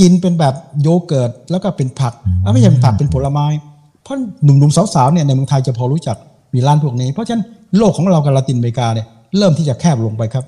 [0.01, 2.13] กินเป็นแบบโยเกิร์ตแล้วก็เป็นผัก
[2.53, 3.47] ไม่ใช่เป็นผักเป็นผลไม้
[4.03, 6.17] เพราะหนุ่มๆสาวๆเนี่ยในเมืองไทยจะพอรู้จัก
[6.55, 7.45] มีร้านพวกนี้ เพราะฉะนั้น
[7.77, 9.07] โลกของเรากับลาตินอเมริกาเนี่ย
[9.39, 10.45] เริ่มที่จะแคบลงไปครับ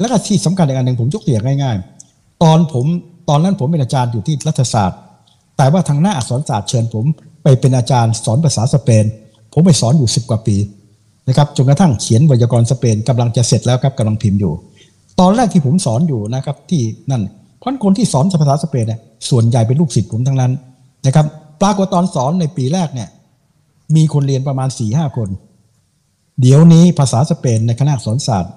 [0.00, 1.76] แล้วก็ที่สำคัญอีกอันหนึ่งผมยกตัวอย่างง่าย
[2.10, 2.86] ๆ ตอนผม
[3.28, 4.98] ตอนนั้นผมเป็นอาจารย์อยู่ที่รัฐศาสตร์
[5.56, 7.04] แต่ว่าทางหน้าอักษรศาสตร์เชิญผม
[7.42, 9.04] ไปเป็นอาจารย์สอนภาษาสเปน
[9.52, 10.56] ผมไปสอนอยู่สิบกว่าปี
[11.28, 14.52] นะครับจนกระทั่งเขียนไวยากรณ์สเปนกำลังจะเสร็จแล้วครับกำลังพิมพ์อยู่
[15.20, 17.22] ตอนแรกที่ผมสอนอยู่นะครับที่นั่น
[17.58, 19.00] เพราะคนที่สอนภาษาสเปนเนี่ย
[19.30, 20.52] ส่วนใหญ่เป็นลูกศิษย์ผมทั้งนั้น
[21.06, 21.26] นะครับ
[21.62, 23.08] ปรากฏตอนสอนในปีแรกเนี่ย
[23.96, 25.28] มีคนเรียนประมาณ4ี่ห้าคน
[26.40, 28.52] เดี๋ยวนี้ภาษาสเปนในคณะสอนศาสตร์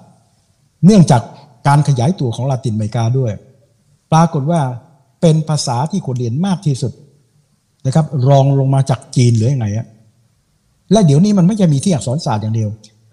[0.84, 1.22] เนื่องจาก
[1.68, 3.32] การขยายตัวของลาตินอเมริกาด้วย
[4.12, 4.60] ปรากฏว่า
[5.20, 6.92] เป็นภาษาที่คนเรียนมากที่สุด
[7.86, 9.86] นะครับ รองลงมาจากจีนหรือยังไงอะ
[10.92, 12.68] และเดี๋ยวนี้มันไม่ใช่มีที่อักษรศาสตร์อย่างเดียว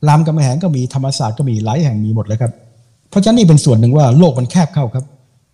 [0.08, 2.52] รามกำแหงก็มีธรรมศาสตร์ก็มีหลายแห่งมีหมดเลยครับ
[3.10, 5.06] เพราะฉะนั้นนี่เป็นส่วนหนึ่งว่าโลกมันแคบเข้าครับ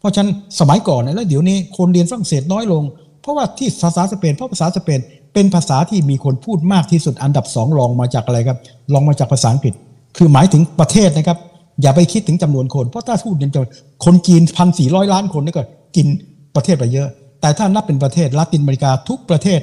[0.05, 2.83] ราะฉะนั้นสมัยก่อนนี่ยแล้วเดี๋ยวนี้คนเรียนฝรั่งเศสน้อยลง
[3.21, 4.99] เพราะว่าที่ภาษาสเปนเพราะภาษาสเปน
[5.33, 8.57] เป็นภาษาที่มีคนพูดมากที่สุดอันดับสองรองมาจากอะไรครับ
[8.93, 9.73] รองมาจากภาษาอังกฤษ
[10.17, 11.37] คือหมายถึงประเทศนะครับ
[11.81, 13.69] อย่าไปคิดถึงจำนวนคน เพราะถ้าพูดเป็นจำนวน
[14.05, 15.63] คนจีนพันสี่ร้อยล้านคนนี่ก็
[15.95, 16.07] กิน
[16.55, 17.07] ประเทศไปเยอะ
[17.41, 19.59] แต่ถ้านับเป็นประเทศลาตินอเมริกาทุกประเทศ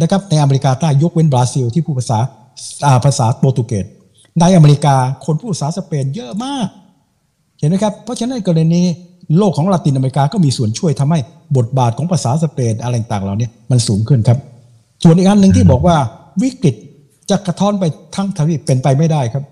[0.00, 2.18] นะครับในอเมริกาใต้ยกเว้นบราซิลที่พูดภาษา
[2.86, 3.86] อ่าภาษาโปรตุเกส
[4.40, 6.66] ในอเมริกาคนพูดภาษาสเปนเยอะมาก
[7.58, 8.82] เห็นไหมครับ เพราะฉะนั้นกรณี
[9.38, 11.18] โลกของลาตินอเมริกาก็มีส่วนช่วยทำให้
[11.56, 14.38] บทบาทของภาษาสเปนอะไรต่างๆเหล่านี้มันสูงขึ้นครับ
[15.02, 15.96] ส่วนอีกอันหนึ่งที่บอกว่า
[16.42, 16.74] วิกฤต
[17.30, 19.44] จะกระท้อนไปทั้งทวีปเป็นไปไม่ได้ครับ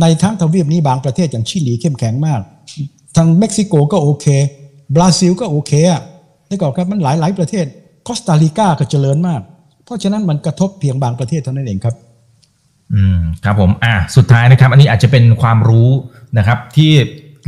[0.00, 2.40] ในทั้งทวีปนี้บางประเทศอย่างชิลีเข้มแข็งมาก
[3.16, 4.26] ทางเม็กซิโกก็โอเค
[4.96, 6.02] บราซิลก็โอเคอะ
[6.48, 7.66] นี่ก็ครับมันหลายหลายประเทศ
[8.06, 9.40] คอสตาริกาก็เจริญมาก
[9.84, 11.94] เพราะฉะนั้นมันกระทบเพียงบางประเทศเท่านั้นเองครับ
[12.94, 15.88] อืมครับผม อะสุดท้ายนะครับ อันนี้อาจจะเป็นความรู้
[16.38, 16.92] นะครับที่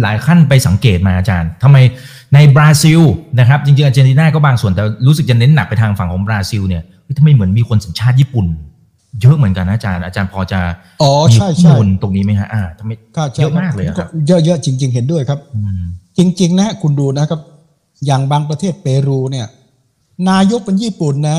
[0.03, 1.77] หลายขั้นไปสังเกตมาอาจารย์ทำไม
[2.35, 3.01] ในบราซิล
[3.39, 8.47] นะครับจริงๆอาร์เจนตินาก็บางส่วนแต่รู้สึกจะเน้นหนักไปทางฝั่งของบราซิลเนี่ยเฮ้ยทำไมเหมือนมีคนสัญชาติญี่ปุ่น
[9.21, 10.61] เยอะเหมือนกันนะอาจารย์อาจารย์พอจะ
[11.03, 15.83] อ๋อมีใช่ข้ใช่อมูลตรงนี้ไหมฮะอ่าทำไมก็ใช่เยอะมากเลยอะครับเยอะๆจริง ๆ เห็นด้วยครับอืม
[16.19, 17.41] จริง ๆ นะคุณดูนะครับ
[18.07, 19.47] อย่างบางประเทศเปรูเนี่ย
[20.31, 21.39] นายกเป็นญี่ปุ่นนะ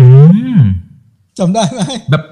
[0.00, 0.08] อื
[0.56, 0.60] ม
[1.38, 1.80] จำได้ไหม
[2.10, 2.22] แบบ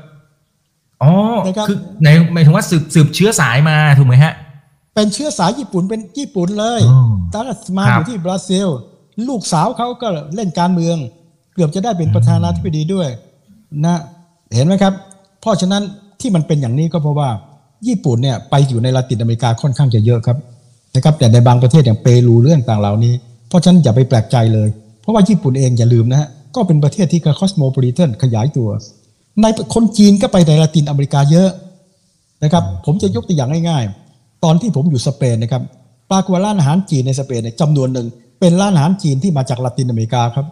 [1.03, 1.13] อ๋อ
[1.47, 4.35] นะครับคือในหมายถึงว่าสืบสืบเชื้อสายมาถูกไหมฮะ
[4.95, 8.69] เป็นเชื้อสายญี่ปุ่นเป็นญี่ปุ่นเลยอ๋อตอนนั้นมาครัอบยู่ที่บราซิล
[9.29, 10.97] ลูกสาวเขาก็เล่นการเมือง
[11.55, 13.09] เกือบจะได้เป็นประธานาธิบดีด้วย
[13.85, 13.97] นะ
[14.55, 14.93] เห็นไหมครับ
[15.41, 15.83] เพราะฉะนั้น
[16.21, 17.29] ที่มันเป็นอย่างนี้ก็เพราะว่า
[17.87, 20.37] ญี่ปุ่นเนี่ยไปอยู่ในลาตินอเมริกาค่อนข้างจะเยอะครับ
[20.95, 23.15] นะครับแต่ในบางประเทศอย่างเปรูเรื่องต่างเหล่านี้
[23.49, 24.69] เพราะฉะนั้นอย่าไปแปลกใจเลย
[25.03, 28.69] เพราะว่าญี่ปุ่นเองอย่าลืมนะฮะก็เป็นประเทศที่คอสโมโพลิแทนขยายตัว
[29.41, 31.51] ในคนจีนก็ไปในลาตินอเมริกาเยอะ
[32.43, 34.00] นะครับ ผมจะยกตัวอย่างง่ายๆ
[34.45, 35.63] ตอนที่ผมอยู่สเปนนะครับ
[36.11, 38.07] ปรากฏว่าร้านอาหารจีนในสเปนเนี่ยจำนวนหนึ่ง
[38.41, 40.47] เป็นร้านอาหารจีนที่มาจากลาตินอเมริกาครับ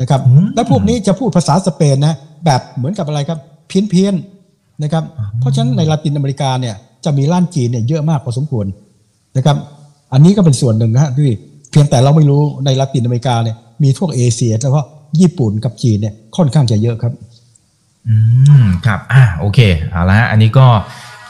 [0.00, 2.14] นะครับอืมและพวกนี้จะพูดภาษาสเปนนะ
[2.44, 5.04] แบบเหมือนกับอะไรครับเพี้ยนเพียนๆนะครับ
[5.40, 8.66] เพราะฉะนั้นในลาตินอเมริกาเนี่ยจะมีร้านจีนเนี่ยเยอะมากพอสมควร
[9.36, 9.56] นะครับ
[10.12, 11.28] อันนี้ก็เป็นส่วนหนึ่งนะฮะที่
[11.70, 14.80] เพียงแต่เราไม่รู้ในลาตินอเมริกาเนี่ยมีทั่วเอเชียแล้วก็
[15.20, 17.12] ญี่ปุ่นกับจีนเนี่ยค่อนข้างจะเยอะครับ
[18.08, 18.16] อื
[18.64, 19.58] มครับ อ่าโอเค
[19.90, 20.66] เอาละฮะอันนี้ก็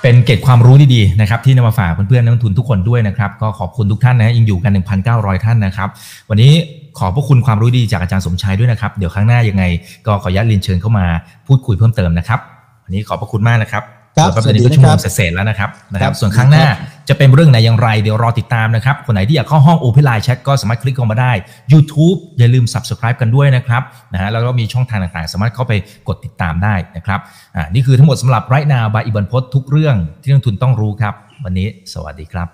[0.02, 4.72] เป็นเกร็ดความรู้ดีๆนะครับที่นำมาฝากเพื่อนๆนักลงทุนทุกคนด้วยนะครับ ก็ขอบคุณทุกท่านนะยังอยู่กัน
[5.04, 5.88] 1,900 ท่านนะครับ
[6.30, 6.52] วันนี้
[6.98, 9.64] ขอบพระคุณความรู้ดีจากอาจารย์สมชายด้วยนะครับ เดี๋ยวครั้งหน้ายังไง
[10.06, 11.06] ก็ขออนุญาตเรียนเชิญเข้ามา
[11.46, 12.40] พูดคุยเพิ่มเติมนะครับ
[12.84, 13.84] วันนี้ขอบพระคุณมากนะครับ
[14.16, 16.66] ครับเดี๋ยวแป๊บเดียวนี้ก็สวัสดีชั่วโมนะงครับเสร็จๆแล้วนะครับนะครับครับ ส่วนครั้งหน้า
[17.08, 21.32] จะเป็นเรื่องไหนอย่างไรเดี๋ยวรอติดตามนะครับ คนไหนที่อยากเข้าห้อง Open Line Chat ก็สามารถคลิกเข้ามาได้
[21.72, 23.82] YouTube อย่าลืม Subscribe กันด้วยนะครับ
[24.12, 25.72] นะฮะแล้วก็มีช่องทางต่างๆ สามารถเข้าไป
[26.08, 27.20] กดติดตามได้นะครับ
[27.56, 32.48] อ่านี่คือทั้งหมดสำหรับ Right Now by อิบันพศทุกเรื่องที่นักลงทุนต้องรู้ครับ วันนี้สวัสดีครับ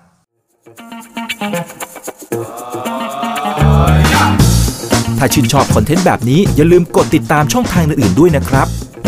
[5.19, 8.69] ถ้าชื่นชอบคอนเทนต์แบบนี้อย่าลืมกดติดตามช่องทางอื่นๆด้วยนะครับ